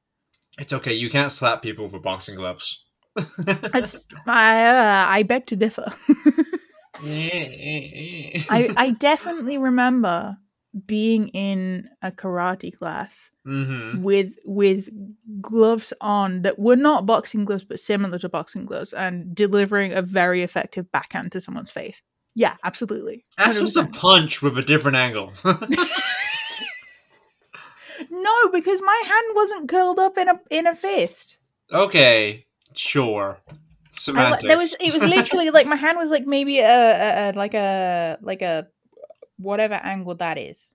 it's 0.58 0.74
okay. 0.74 0.94
You 0.94 1.10
can't 1.10 1.32
slap 1.32 1.62
people 1.62 1.88
with 1.88 2.02
boxing 2.02 2.36
gloves. 2.36 2.84
That's, 3.46 4.08
I, 4.26 4.64
uh, 4.66 5.06
I 5.10 5.24
beg 5.24 5.46
to 5.48 5.56
differ. 5.56 5.86
I, 7.04 8.70
I 8.78 8.92
definitely 8.92 9.58
remember 9.58 10.38
being 10.86 11.28
in 11.30 11.90
a 12.02 12.12
karate 12.12 12.78
class 12.78 13.32
hmm 13.44 14.02
with 14.02 14.32
with 14.46 14.90
gloves 15.42 15.92
on 16.00 16.44
that 16.44 16.58
were 16.58 16.78
not 16.78 17.06
boxing 17.06 17.44
gloves 17.44 17.66
but 17.66 17.78
similar 17.78 18.18
to 18.18 18.30
boxing 18.30 18.66
gloves 18.66 18.94
and 18.94 19.36
delivering 19.36 19.92
a 19.92 20.02
very 20.02 20.44
effective 20.44 20.90
backhand 20.94 21.32
to 21.34 21.42
someone's 21.42 21.72
face. 21.72 22.02
Yeah, 22.36 22.56
absolutely. 22.64 23.26
That's 23.38 23.60
just 23.60 23.76
a 23.76 23.86
punch 23.86 24.42
with 24.42 24.58
a 24.58 24.62
different 24.62 24.98
angle. 24.98 25.34
No, 28.10 28.50
because 28.50 28.82
my 28.82 29.04
hand 29.06 29.36
wasn't 29.36 29.70
curled 29.70 30.00
up 30.00 30.18
in 30.18 30.28
a 30.28 30.40
in 30.50 30.68
a 30.68 30.76
fist. 30.76 31.38
okay, 31.72 32.46
sure. 32.74 33.38
I, 34.08 34.40
there 34.42 34.58
was 34.58 34.76
it 34.80 34.92
was 34.94 35.04
literally 35.04 35.52
like 35.52 35.68
my 35.68 35.76
hand 35.76 35.98
was 35.98 36.10
like 36.10 36.26
maybe 36.26 36.60
a, 36.60 36.66
a, 36.66 37.30
a 37.30 37.32
like 37.34 37.54
a 37.54 38.18
like 38.22 38.42
a 38.42 38.68
whatever 39.38 39.76
angle 39.76 40.16
that 40.16 40.38
is. 40.38 40.74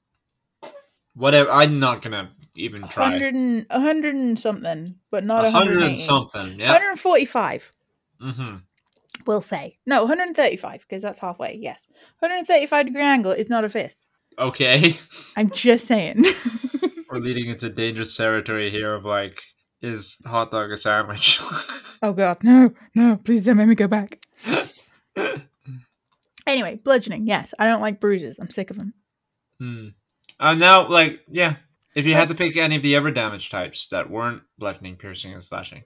whatever. 1.15 1.51
I'm 1.51 1.81
not 1.81 2.03
gonna 2.03 2.31
even 2.55 2.83
try. 2.87 3.05
100 3.05 3.35
and, 3.35 3.67
100 3.69 4.15
and 4.15 4.39
something, 4.39 4.95
but 5.11 5.25
not 5.25 5.45
A 5.45 5.51
hundred 5.51 5.83
and 5.83 5.99
something. 5.99 6.61
Yeah. 6.61 6.71
145, 6.71 7.73
Mm-hmm. 8.23 8.57
We'll 9.27 9.43
say. 9.43 9.79
No, 9.87 10.03
135, 10.03 10.81
because 10.81 11.03
that's 11.03 11.19
halfway, 11.19 11.57
yes. 11.61 11.87
135 12.21 12.87
degree 12.87 13.03
angle 13.03 13.33
is 13.33 13.51
not 13.51 13.65
a 13.65 13.69
fist. 13.69 14.07
Okay. 14.39 14.99
I'm 15.37 15.51
just 15.51 15.87
saying. 15.87 16.25
We're 17.11 17.21
leading 17.21 17.51
into 17.51 17.71
dangerous 17.71 18.17
territory 18.17 18.71
here 18.71 18.95
of 18.95 19.05
like, 19.05 19.43
is 19.81 20.17
hot 20.27 20.51
dog 20.51 20.73
a 20.73 20.77
sandwich? 20.77 21.41
oh 22.03 22.13
god, 22.13 22.43
no, 22.43 22.73
no, 22.95 23.17
please 23.17 23.45
don't 23.45 23.57
make 23.57 23.69
me 23.69 23.75
go 23.75 23.87
back. 23.87 24.19
Anyway, 26.47 26.77
bludgeoning, 26.77 27.27
yes. 27.27 27.53
I 27.59 27.67
don't 27.67 27.81
like 27.81 28.01
bruises. 28.01 28.39
I'm 28.39 28.51
sick 28.51 28.71
of 28.71 28.77
them. 28.77 28.95
hmm. 29.59 29.89
Uh, 30.39 30.55
now, 30.55 30.89
like, 30.89 31.21
yeah. 31.29 31.57
If 31.95 32.05
you 32.05 32.15
had 32.15 32.29
to 32.29 32.35
pick 32.35 32.57
any 32.57 32.77
of 32.77 32.83
the 32.83 32.95
ever 32.95 33.11
damage 33.11 33.51
types 33.51 33.89
that 33.91 34.11
weren't 34.11 34.43
bludgeoning, 34.59 34.97
piercing, 34.97 35.33
and 35.33 35.43
slashing, 35.43 35.83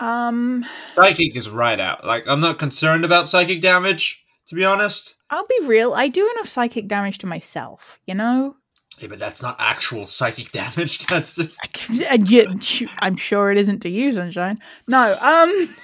Um, 0.00 0.64
psychic 0.94 1.36
is 1.36 1.48
right 1.48 1.78
out. 1.80 2.06
Like, 2.06 2.24
I'm 2.26 2.40
not 2.40 2.58
concerned 2.58 3.04
about 3.04 3.28
psychic 3.28 3.60
damage, 3.60 4.20
to 4.48 4.54
be 4.54 4.64
honest. 4.64 5.14
I'll 5.30 5.46
be 5.46 5.66
real. 5.66 5.94
I 5.94 6.08
do 6.08 6.28
enough 6.36 6.48
psychic 6.48 6.88
damage 6.88 7.18
to 7.18 7.26
myself, 7.26 7.98
you 8.06 8.14
know? 8.14 8.56
Yeah, 8.98 9.08
but 9.08 9.18
that's 9.18 9.42
not 9.42 9.56
actual 9.58 10.06
psychic 10.06 10.52
damage. 10.52 11.06
That's 11.06 11.34
just. 11.34 11.90
Yet, 12.30 12.82
I'm 13.00 13.16
sure 13.16 13.50
it 13.50 13.58
isn't 13.58 13.80
to 13.80 13.88
you, 13.88 14.12
Sunshine. 14.12 14.58
No, 14.86 15.16
um, 15.20 15.74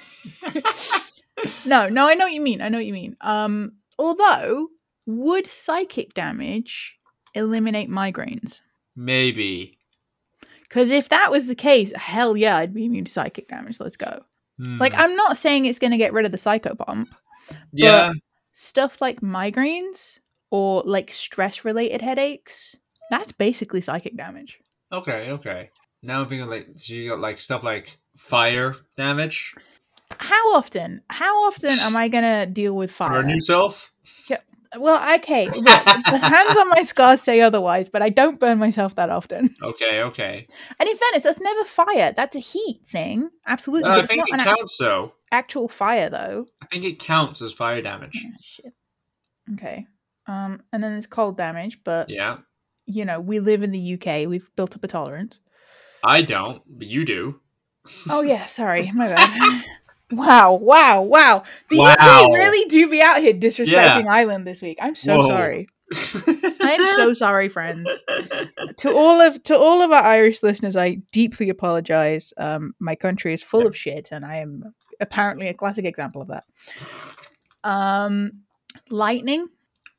no, 1.65 1.87
no. 1.87 2.07
I 2.07 2.15
know 2.15 2.25
what 2.25 2.33
you 2.33 2.41
mean. 2.41 2.61
I 2.61 2.69
know 2.69 2.77
what 2.77 2.85
you 2.85 2.93
mean. 2.93 3.15
Um, 3.21 3.73
although, 3.97 4.67
would 5.05 5.47
psychic 5.47 6.13
damage 6.13 6.97
eliminate 7.33 7.89
migraines? 7.89 8.61
Maybe. 8.95 9.77
Because 10.75 10.91
if 10.91 11.07
that 11.07 11.31
was 11.31 11.47
the 11.47 11.55
case, 11.55 11.93
hell 11.95 12.35
yeah, 12.35 12.57
I'd 12.57 12.73
be 12.73 12.83
immune 12.83 13.05
to 13.05 13.11
psychic 13.11 13.47
damage. 13.47 13.79
Let's 13.79 13.95
go. 13.95 14.25
Hmm. 14.59 14.77
Like, 14.77 14.93
I'm 14.93 15.15
not 15.15 15.37
saying 15.37 15.65
it's 15.65 15.79
going 15.79 15.91
to 15.91 15.97
get 15.97 16.11
rid 16.11 16.25
of 16.25 16.33
the 16.33 16.37
psycho 16.37 16.75
bump. 16.75 17.15
yeah. 17.71 18.11
Stuff 18.51 18.99
like 18.99 19.21
migraines 19.21 20.19
or 20.51 20.83
like 20.85 21.13
stress 21.13 21.63
related 21.63 22.01
headaches, 22.01 22.75
that's 23.09 23.31
basically 23.31 23.79
psychic 23.79 24.17
damage. 24.17 24.59
Okay, 24.91 25.31
okay. 25.31 25.69
Now 26.03 26.19
I'm 26.19 26.27
thinking 26.27 26.49
like, 26.49 26.67
so 26.75 26.93
you 26.93 27.09
got 27.09 27.21
like 27.21 27.37
stuff 27.37 27.63
like 27.63 27.97
fire 28.17 28.75
damage. 28.97 29.55
How 30.17 30.57
often? 30.57 31.03
How 31.09 31.47
often 31.47 31.79
am 31.79 31.95
I 31.95 32.09
going 32.09 32.25
to 32.25 32.51
deal 32.51 32.75
with 32.75 32.91
fire? 32.91 33.21
Burn 33.21 33.29
yourself. 33.29 33.93
Well, 34.77 35.15
okay. 35.19 35.47
The 35.49 36.17
hands 36.19 36.57
on 36.57 36.69
my 36.69 36.81
scars 36.81 37.21
say 37.21 37.41
otherwise, 37.41 37.89
but 37.89 38.01
I 38.01 38.09
don't 38.09 38.39
burn 38.39 38.57
myself 38.59 38.95
that 38.95 39.09
often. 39.09 39.55
Okay, 39.61 40.01
okay. 40.01 40.47
And 40.79 40.89
in 40.89 40.95
fairness, 40.97 41.23
that's 41.23 41.41
never 41.41 41.63
fire. 41.65 42.13
That's 42.15 42.35
a 42.35 42.39
heat 42.39 42.81
thing. 42.89 43.29
Absolutely. 43.47 43.89
Uh, 43.89 44.01
I 44.01 44.05
think 44.05 44.23
it 44.27 44.35
ac- 44.35 44.43
counts 44.43 44.77
though. 44.77 45.13
actual 45.31 45.67
fire, 45.67 46.09
though. 46.09 46.45
I 46.61 46.65
think 46.67 46.83
it 46.85 46.99
counts 46.99 47.41
as 47.41 47.51
fire 47.53 47.81
damage. 47.81 48.21
Oh, 48.25 48.29
shit. 48.41 48.73
Okay. 49.53 49.87
Um, 50.27 50.61
and 50.73 50.83
then 50.83 50.91
there's 50.93 51.07
cold 51.07 51.37
damage, 51.37 51.79
but 51.83 52.09
Yeah, 52.09 52.37
you 52.87 53.05
know, 53.05 53.19
we 53.19 53.39
live 53.39 53.61
in 53.63 53.71
the 53.71 53.93
UK. 53.93 54.27
We've 54.27 54.49
built 54.55 54.75
up 54.75 54.83
a 54.83 54.87
tolerance. 54.87 55.39
I 56.03 56.21
don't, 56.21 56.61
but 56.67 56.87
you 56.87 57.05
do. 57.05 57.39
Oh 58.09 58.21
yeah, 58.21 58.45
sorry, 58.47 58.91
my 58.91 59.07
bad. 59.07 59.63
wow, 60.11 60.53
wow, 60.53 61.01
wow. 61.01 61.43
The 61.69 61.77
Wow. 61.77 61.93
UK 61.99 62.29
really 62.33 62.67
do 62.69 62.89
be 62.89 63.01
out 63.01 63.21
here 63.21 63.33
disrespecting 63.33 64.03
Yeah. 64.03 64.05
Ireland 64.09 64.45
this 64.47 64.61
week. 64.61 64.77
I'm 64.81 64.95
so 64.95 65.17
Whoa. 65.17 65.27
sorry. 65.27 65.67
I'm 66.61 66.95
so 66.95 67.13
sorry, 67.25 67.47
friends. 67.49 67.87
to 68.77 68.91
all 68.93 69.21
of 69.21 69.41
to 69.43 69.57
all 69.57 69.81
of 69.83 69.91
our 69.91 70.03
Irish 70.03 70.41
listeners, 70.41 70.75
I 70.75 70.95
deeply 71.11 71.49
apologize. 71.49 72.33
Um, 72.37 72.73
my 72.79 72.95
country 72.95 73.33
is 73.33 73.43
full 73.43 73.67
of 73.67 73.77
shit, 73.77 74.09
and 74.11 74.25
I 74.25 74.37
am 74.37 74.73
apparently 74.99 75.47
a 75.47 75.53
classic 75.53 75.85
example 75.85 76.21
of 76.23 76.29
that. 76.29 76.43
Um, 77.63 78.41
lightning. 78.89 79.47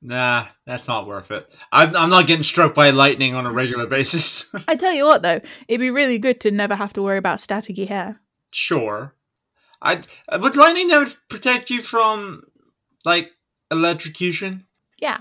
Nah, 0.03 0.47
that's 0.67 0.87
not 0.89 1.07
worth 1.07 1.31
it. 1.31 1.49
I'm, 1.73 1.97
I'm 1.97 2.11
not 2.11 2.27
getting 2.27 2.43
struck 2.45 2.75
by 2.75 2.91
lightning 2.91 3.35
on 3.35 3.47
a 3.47 3.53
regular 3.53 3.87
basis. 3.87 4.49
I 4.69 4.77
tell 4.77 4.93
you 4.93 5.05
what, 5.05 5.23
though, 5.23 5.41
it'd 5.69 5.81
be 5.81 5.91
really 5.91 6.19
good 6.19 6.41
to 6.43 6.51
never 6.51 6.77
have 6.77 6.93
to 6.95 7.03
worry 7.03 7.19
about 7.19 7.39
staticky 7.39 7.89
hair. 7.89 8.21
sure. 8.53 9.15
I 10.29 10.37
would 10.37 10.57
lightning 10.57 10.89
that 10.89 10.99
would 10.99 11.17
protect 11.29 11.71
you 11.71 11.83
from 11.83 12.43
like 13.05 13.31
electrocution. 13.71 14.67
Yeah, 14.99 15.21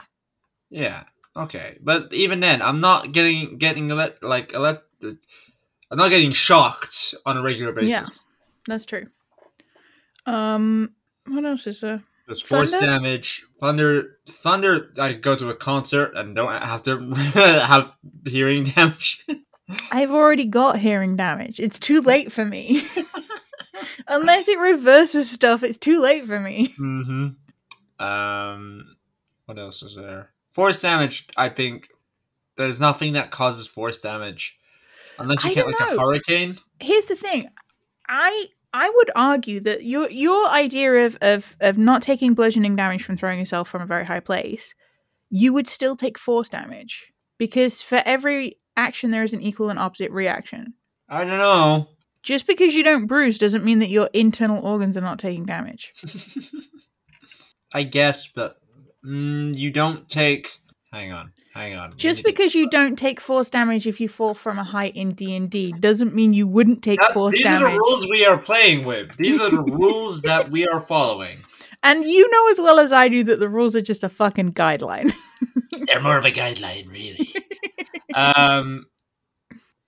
Yeah. 0.70 1.04
Okay. 1.38 1.78
But 1.82 2.14
even 2.14 2.40
then, 2.40 2.62
I'm 2.62 2.80
not 2.80 3.12
getting 3.12 3.58
getting 3.58 3.90
elect 3.92 4.24
like 4.24 4.54
elect. 4.54 4.84
I'm 5.04 5.98
not 5.98 6.10
getting 6.10 6.32
shocked 6.32 7.14
on 7.26 7.38
a 7.38 7.42
regular 7.42 7.74
basis. 7.74 7.90
Yeah. 7.90 8.06
that's 8.68 8.86
true. 8.86 9.08
Um, 10.26 10.92
what 11.28 11.46
else 11.46 11.68
is 11.68 11.82
there? 11.82 12.02
There's 12.28 12.42
force 12.42 12.72
Thunder? 12.72 12.86
damage, 12.86 13.44
thunder, 13.60 14.18
thunder. 14.44 14.92
I 14.98 15.14
go 15.14 15.36
to 15.36 15.50
a 15.50 15.56
concert 15.56 16.14
and 16.16 16.36
don't 16.36 16.52
have 16.52 16.82
to 16.84 17.14
have 17.34 17.92
hearing 18.26 18.64
damage. 18.76 19.26
I've 19.92 20.12
already 20.12 20.46
got 20.46 20.80
hearing 20.80 21.16
damage. 21.16 21.60
It's 21.60 21.78
too 21.80 22.02
late 22.02 22.32
for 22.32 22.46
me. 22.46 22.82
Unless 24.08 24.48
it 24.48 24.60
reverses 24.60 25.30
stuff, 25.30 25.64
it's 25.64 25.78
too 25.78 26.02
late 26.02 26.26
for 26.26 26.40
me. 26.40 26.74
mm-hmm. 26.80 28.04
Um, 28.04 28.96
what 29.46 29.58
else 29.58 29.82
is 29.82 29.96
there? 29.96 30.30
Force 30.54 30.82
damage. 30.82 31.28
I 31.36 31.50
think 31.50 31.90
there's 32.58 32.80
nothing 32.80 33.14
that 33.14 33.32
causes 33.32 33.68
force 33.68 34.00
damage, 34.00 34.58
unless 35.18 35.44
you 35.44 35.56
don't 35.56 35.68
like 35.68 35.92
a 35.92 36.00
hurricane. 36.00 36.58
Here's 36.80 37.06
the 37.06 37.16
thing. 37.16 37.50
I 38.08 38.48
I 38.74 38.90
would 38.90 39.12
argue 39.16 39.60
that 39.62 39.84
your 39.84 40.10
your 40.10 40.50
idea 40.50 41.06
of, 41.06 41.18
of 41.22 41.56
of 41.60 41.78
not 41.78 42.02
taking 42.02 42.34
bludgeoning 42.34 42.76
damage 42.76 43.04
from 43.04 43.18
throwing 43.18 43.40
yourself 43.40 43.68
from 43.68 43.82
a 43.82 43.86
very 43.86 44.06
high 44.06 44.20
place, 44.20 44.76
you 45.30 45.54
would 45.54 45.68
still 45.68 45.96
take 45.96 46.18
force 46.18 46.50
damage. 46.50 47.12
Because 47.38 47.82
for 47.82 48.02
every 48.06 48.60
action 48.78 49.12
there 49.12 49.24
is 49.24 49.34
an 49.34 49.42
equal 49.42 49.70
and 49.70 49.80
opposite 49.80 50.12
reaction. 50.12 50.74
I 51.10 51.24
don't 51.24 51.38
know. 51.38 51.88
Just 52.26 52.48
because 52.48 52.74
you 52.74 52.84
don't 52.84 53.06
bruise 53.06 53.38
doesn't 53.38 53.64
mean 53.64 53.80
that 53.80 53.90
your 53.90 54.10
internal 54.12 54.66
organs 54.66 54.98
are 54.98 55.02
not 55.02 55.20
taking 55.20 55.46
damage. 55.46 55.94
I 57.74 57.84
guess, 57.84 58.28
but 58.34 58.58
mm, 59.06 59.56
you 59.56 59.70
don't 59.70 60.10
take. 60.10 60.58
Hang 60.92 61.12
on, 61.12 61.34
hang 61.54 61.76
on. 61.78 61.96
Just 61.98 62.24
because 62.24 62.56
you 62.56 62.68
don't 62.70 62.98
take 62.98 63.20
force 63.20 63.50
damage 63.52 63.86
if 63.86 64.02
you 64.02 64.10
fall 64.10 64.34
from 64.34 64.58
a 64.58 64.64
height 64.64 64.96
in 64.96 65.12
D 65.12 65.36
and 65.36 65.50
D 65.52 65.72
doesn't 65.74 66.16
mean 66.16 66.34
you 66.34 66.48
wouldn't 66.48 66.82
take 66.82 67.00
That's- 67.00 67.14
force 67.14 67.36
these 67.36 67.44
damage. 67.44 67.74
These 67.74 67.76
are 67.76 67.78
the 67.78 67.80
rules 67.80 68.10
we 68.10 68.26
are 68.26 68.38
playing 68.40 68.86
with. 68.86 69.16
These 69.18 69.40
are 69.40 69.50
the 69.52 69.62
rules 69.80 70.22
that 70.24 70.50
we 70.50 70.68
are 70.68 70.82
following. 70.82 71.38
And 71.84 72.06
you 72.06 72.28
know 72.32 72.50
as 72.50 72.60
well 72.60 72.80
as 72.80 72.92
I 72.92 73.08
do 73.08 73.24
that 73.26 73.40
the 73.40 73.50
rules 73.50 73.76
are 73.76 73.82
just 73.82 74.04
a 74.04 74.10
fucking 74.10 74.54
guideline. 74.54 75.14
They're 75.86 76.02
more 76.02 76.18
of 76.18 76.26
a 76.26 76.32
guideline, 76.32 76.90
really. 76.90 77.32
um, 78.16 78.86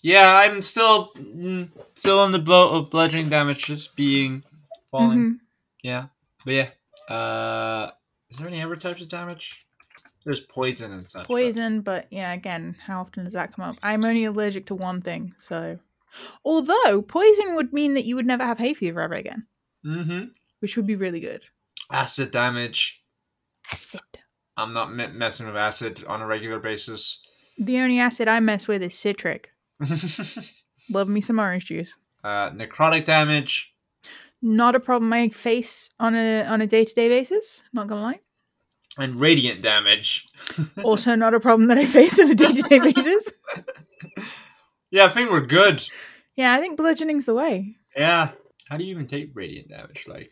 yeah, 0.02 0.36
I'm 0.36 0.62
still 0.62 1.12
mm, 1.16 1.70
still 1.96 2.24
in 2.26 2.32
the 2.32 2.40
boat 2.40 2.72
of 2.72 2.90
bludgeoning 2.90 3.30
damage, 3.30 3.66
just 3.66 3.96
being 3.96 4.44
falling. 4.92 5.20
Mhm. 5.20 5.40
Yeah, 5.84 6.06
but 6.46 6.52
yeah. 6.54 6.70
Uh, 7.14 7.92
is 8.30 8.38
there 8.38 8.48
any 8.48 8.62
other 8.62 8.76
types 8.76 9.02
of 9.02 9.10
damage? 9.10 9.58
There's 10.26 10.42
poison 10.42 10.92
and 10.92 11.10
such. 11.10 11.26
Poison, 11.26 11.82
but 11.82 12.08
yeah, 12.12 12.34
again, 12.34 12.76
how 12.86 13.00
often 13.00 13.24
does 13.24 13.34
that 13.34 13.54
come 13.56 13.64
up? 13.64 13.78
I'm 13.82 14.04
only 14.04 14.26
allergic 14.26 14.66
to 14.68 14.76
one 14.76 15.02
thing, 15.02 15.34
so. 15.38 15.80
Although 16.44 17.02
poison 17.04 17.56
would 17.56 17.72
mean 17.72 17.94
that 17.94 18.06
you 18.06 18.16
would 18.16 18.26
never 18.26 18.44
have 18.44 18.58
hay 18.58 18.74
fever 18.74 19.00
ever 19.02 19.14
again, 19.14 19.48
Mhm. 19.86 20.32
which 20.60 20.76
would 20.76 20.88
be 20.88 20.96
really 20.96 21.20
good. 21.20 21.46
Acid 21.92 22.32
damage. 22.32 23.02
Acid. 23.72 24.02
I'm 24.58 24.74
not 24.74 24.92
messing 24.94 25.46
with 25.46 25.56
acid 25.56 26.04
on 26.06 26.22
a 26.22 26.26
regular 26.28 26.60
basis. 26.60 27.20
The 27.58 27.78
only 27.80 28.00
acid 28.00 28.28
I 28.28 28.40
mess 28.40 28.68
with 28.68 28.82
is 28.84 28.98
citric. 28.98 29.52
Love 30.90 31.10
me 31.10 31.22
some 31.22 31.40
orange 31.40 31.66
juice. 31.66 31.94
uh, 32.24 32.50
necrotic 32.52 33.06
damage. 33.06 33.74
Not 34.42 34.76
a 34.76 34.80
problem 34.80 35.12
I 35.14 35.30
face 35.30 35.90
on 36.00 36.16
a 36.16 36.44
on 36.44 36.62
a 36.62 36.68
day 36.68 36.86
to 36.86 36.94
day 36.94 37.10
basis. 37.10 37.64
Not 37.74 37.88
gonna 37.88 38.02
lie. 38.02 38.20
and 38.98 39.20
radiant 39.20 39.62
damage. 39.62 40.26
Also, 40.84 41.16
not 41.16 41.34
a 41.34 41.40
problem 41.40 41.68
that 41.70 41.78
I 41.78 41.86
face 41.86 42.20
on 42.20 42.30
a 42.30 42.36
day 42.36 42.54
to 42.54 42.62
day 42.64 42.80
basis. 42.80 43.32
Yeah, 44.90 45.06
I 45.08 45.10
think 45.14 45.30
we're 45.30 45.46
good. 45.46 45.84
Yeah, 46.38 46.54
I 46.54 46.62
think 46.62 46.78
bludgeoning's 46.78 47.26
the 47.26 47.34
way. 47.34 47.76
Yeah. 47.96 48.30
How 48.70 48.78
do 48.78 48.86
you 48.86 48.92
even 48.92 49.06
take 49.06 49.32
radiant 49.34 49.68
damage? 49.68 50.06
Like, 50.08 50.32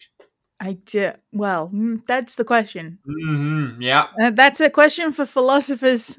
I 0.62 0.74
do. 0.86 1.12
Well, 1.34 1.70
mm, 1.74 2.06
that's 2.06 2.36
the 2.36 2.46
question. 2.46 3.00
mm-hmm. 3.06 3.82
yeah. 3.82 4.08
Uh, 4.22 4.30
that's 4.30 4.62
a 4.62 4.70
question 4.70 5.12
for 5.12 5.26
philosophers 5.26 6.18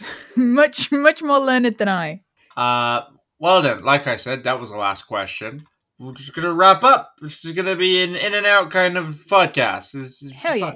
much 0.36 0.90
much 0.92 1.22
more 1.22 1.38
learned 1.38 1.78
than 1.78 1.88
I. 1.88 2.22
Uh, 2.56 3.02
well 3.38 3.62
then, 3.62 3.84
like 3.84 4.06
I 4.06 4.16
said, 4.16 4.44
that 4.44 4.60
was 4.60 4.70
the 4.70 4.76
last 4.76 5.04
question. 5.04 5.64
We're 5.98 6.12
just 6.12 6.34
gonna 6.34 6.52
wrap 6.52 6.84
up. 6.84 7.12
This 7.20 7.44
is 7.44 7.52
gonna 7.52 7.76
be 7.76 8.02
an 8.02 8.16
in 8.16 8.34
and 8.34 8.46
out 8.46 8.70
kind 8.70 8.96
of 8.96 9.26
podcast. 9.28 9.92
This 9.92 10.22
is 10.22 10.32
Hell 10.32 10.56
yeah. 10.56 10.74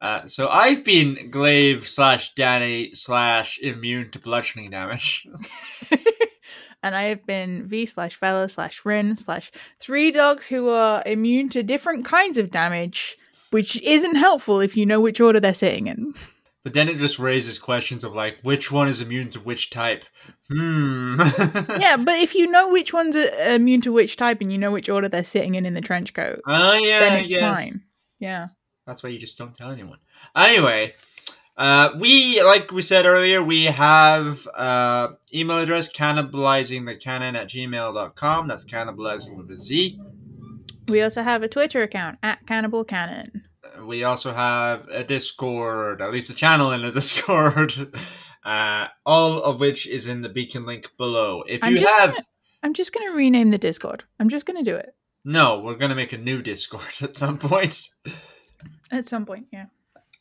Uh, 0.00 0.28
so 0.28 0.48
I've 0.48 0.84
been 0.84 1.30
Glaive 1.30 1.88
slash 1.88 2.34
Danny 2.34 2.94
slash 2.94 3.58
immune 3.60 4.10
to 4.10 4.18
bludgeoning 4.18 4.70
damage. 4.70 5.26
and 6.82 6.94
I 6.94 7.04
have 7.04 7.24
been 7.24 7.66
V 7.66 7.86
slash 7.86 8.14
Fella 8.14 8.50
slash 8.50 8.84
Rin 8.84 9.16
slash 9.16 9.50
three 9.80 10.10
dogs 10.10 10.46
who 10.46 10.68
are 10.68 11.02
immune 11.06 11.48
to 11.48 11.62
different 11.62 12.04
kinds 12.04 12.36
of 12.36 12.50
damage, 12.50 13.16
which 13.50 13.80
isn't 13.80 14.16
helpful 14.16 14.60
if 14.60 14.76
you 14.76 14.84
know 14.84 15.00
which 15.00 15.22
order 15.22 15.40
they're 15.40 15.54
sitting 15.54 15.86
in. 15.86 16.12
But 16.64 16.72
then 16.72 16.88
it 16.88 16.96
just 16.96 17.18
raises 17.18 17.58
questions 17.58 18.04
of 18.04 18.14
like, 18.14 18.38
which 18.42 18.72
one 18.72 18.88
is 18.88 19.02
immune 19.02 19.30
to 19.30 19.40
which 19.40 19.68
type? 19.68 20.04
Hmm. 20.48 21.20
yeah, 21.78 21.98
but 21.98 22.18
if 22.18 22.34
you 22.34 22.50
know 22.50 22.70
which 22.70 22.92
one's 22.94 23.14
immune 23.14 23.82
to 23.82 23.92
which 23.92 24.16
type 24.16 24.40
and 24.40 24.50
you 24.50 24.56
know 24.56 24.70
which 24.72 24.88
order 24.88 25.08
they're 25.08 25.24
sitting 25.24 25.54
in 25.54 25.66
in 25.66 25.74
the 25.74 25.82
trench 25.82 26.14
coat, 26.14 26.40
Oh 26.46 26.74
yeah, 26.74 27.00
then 27.00 27.20
it's 27.20 27.30
yes. 27.30 27.56
fine. 27.56 27.82
Yeah. 28.18 28.48
That's 28.86 29.02
why 29.02 29.10
you 29.10 29.18
just 29.18 29.36
don't 29.36 29.56
tell 29.56 29.70
anyone. 29.70 29.98
Anyway, 30.34 30.94
uh, 31.56 31.90
we 32.00 32.42
like 32.42 32.70
we 32.72 32.80
said 32.80 33.04
earlier, 33.04 33.42
we 33.42 33.64
have 33.64 34.46
uh, 34.54 35.08
email 35.34 35.58
address 35.58 35.92
cannibalizing 35.92 36.86
the 36.86 36.96
canon 36.96 37.36
at 37.36 37.48
gmail.com. 37.48 38.48
That's 38.48 38.64
cannibalizing 38.64 39.36
with 39.36 39.50
a 39.50 39.58
Z. 39.60 40.00
We 40.88 41.02
also 41.02 41.22
have 41.22 41.42
a 41.42 41.48
Twitter 41.48 41.82
account 41.82 42.18
at 42.22 42.46
Cannibal 42.46 42.84
Canon. 42.84 43.44
We 43.86 44.04
also 44.04 44.32
have 44.32 44.88
a 44.88 45.04
Discord, 45.04 46.00
at 46.02 46.12
least 46.12 46.30
a 46.30 46.34
channel 46.34 46.72
in 46.72 46.82
the 46.82 46.90
Discord. 47.00 47.72
Uh, 48.44 48.88
all 49.06 49.42
of 49.42 49.60
which 49.60 49.86
is 49.86 50.06
in 50.06 50.22
the 50.22 50.28
beacon 50.28 50.66
link 50.66 50.90
below. 50.98 51.42
If 51.48 51.60
I'm 51.62 51.72
you 51.72 51.78
just 51.80 51.96
have 51.98 52.10
gonna, 52.10 52.26
I'm 52.62 52.74
just 52.74 52.92
gonna 52.92 53.12
rename 53.12 53.50
the 53.50 53.58
Discord. 53.58 54.04
I'm 54.20 54.28
just 54.28 54.44
gonna 54.46 54.62
do 54.62 54.74
it 54.74 54.94
no, 55.24 55.60
we're 55.60 55.76
gonna 55.76 55.94
make 55.94 56.12
a 56.12 56.18
new 56.18 56.42
Discord 56.42 56.82
at 57.00 57.16
some 57.18 57.38
point. 57.38 57.88
at 58.90 59.06
some 59.06 59.24
point. 59.24 59.46
Yeah. 59.52 59.66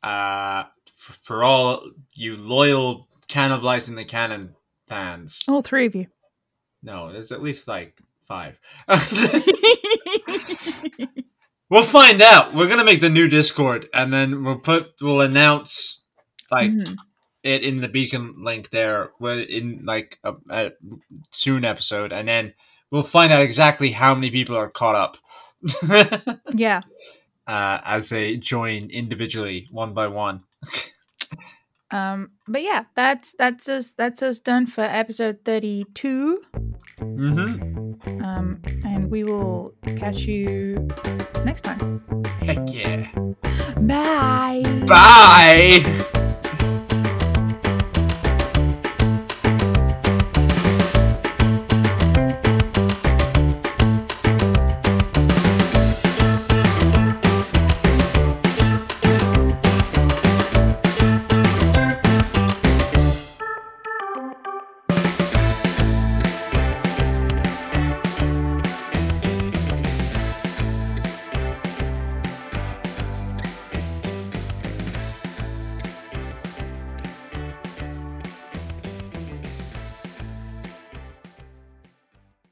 Uh, 0.02 0.64
f- 0.88 1.20
for 1.22 1.44
all 1.44 1.84
you 2.14 2.38
loyal 2.38 3.08
cannibalizing 3.28 3.96
the 3.96 4.06
canon 4.06 4.56
fans. 4.88 5.44
All 5.48 5.62
three 5.62 5.86
of 5.86 5.96
you. 5.96 6.08
No, 6.82 7.12
there's 7.12 7.32
at 7.32 7.44
least 7.44 7.68
like 7.68 7.98
five. 8.28 8.58
we'll 11.74 11.84
find 11.84 12.22
out. 12.22 12.54
We're 12.54 12.68
gonna 12.70 12.84
make 12.86 13.02
the 13.02 13.10
new 13.10 13.28
Discord, 13.28 13.90
and 13.94 14.14
then 14.14 14.44
we'll 14.44 14.60
put 14.60 14.94
we'll 15.02 15.22
announce 15.22 16.02
like 16.52 16.72
Mhm. 16.72 16.96
it 17.44 17.64
in 17.64 17.82
the 17.82 17.88
beacon 17.88 18.44
link 18.44 18.70
there, 18.70 19.10
in 19.22 19.84
like 19.86 20.20
a, 20.24 20.34
a 20.52 20.72
soon 21.32 21.66
episode, 21.66 22.14
and 22.14 22.28
then 22.28 22.54
we'll 22.92 23.04
find 23.04 23.34
out 23.34 23.42
exactly 23.42 23.92
how 23.92 24.14
many 24.14 24.30
people 24.30 24.56
are 24.56 24.70
caught 24.70 24.96
up. 24.96 25.18
Yeah. 26.54 26.82
uh, 27.48 27.80
as 27.84 28.10
they 28.10 28.38
join 28.38 28.90
individually, 28.92 29.68
one 29.72 29.94
by 29.94 30.08
one. 30.08 30.42
Um, 31.94 32.32
but 32.48 32.64
yeah, 32.64 32.86
that's 32.96 33.34
that's 33.34 33.70
us 33.70 33.92
that's 33.92 34.24
us 34.24 34.40
done 34.40 34.66
for 34.66 34.82
episode 34.82 35.40
thirty 35.46 35.86
two. 35.94 36.42
Mm-hmm. 37.00 38.24
Um, 38.24 38.60
and 38.84 39.12
we 39.12 39.24
will 39.24 39.76
catch 39.98 40.26
you 40.26 40.88
next 41.46 41.62
time. 41.62 42.04
Heck 42.42 42.58
yeah. 42.66 43.12
Bye. 43.78 44.64
Bye. 44.88 46.20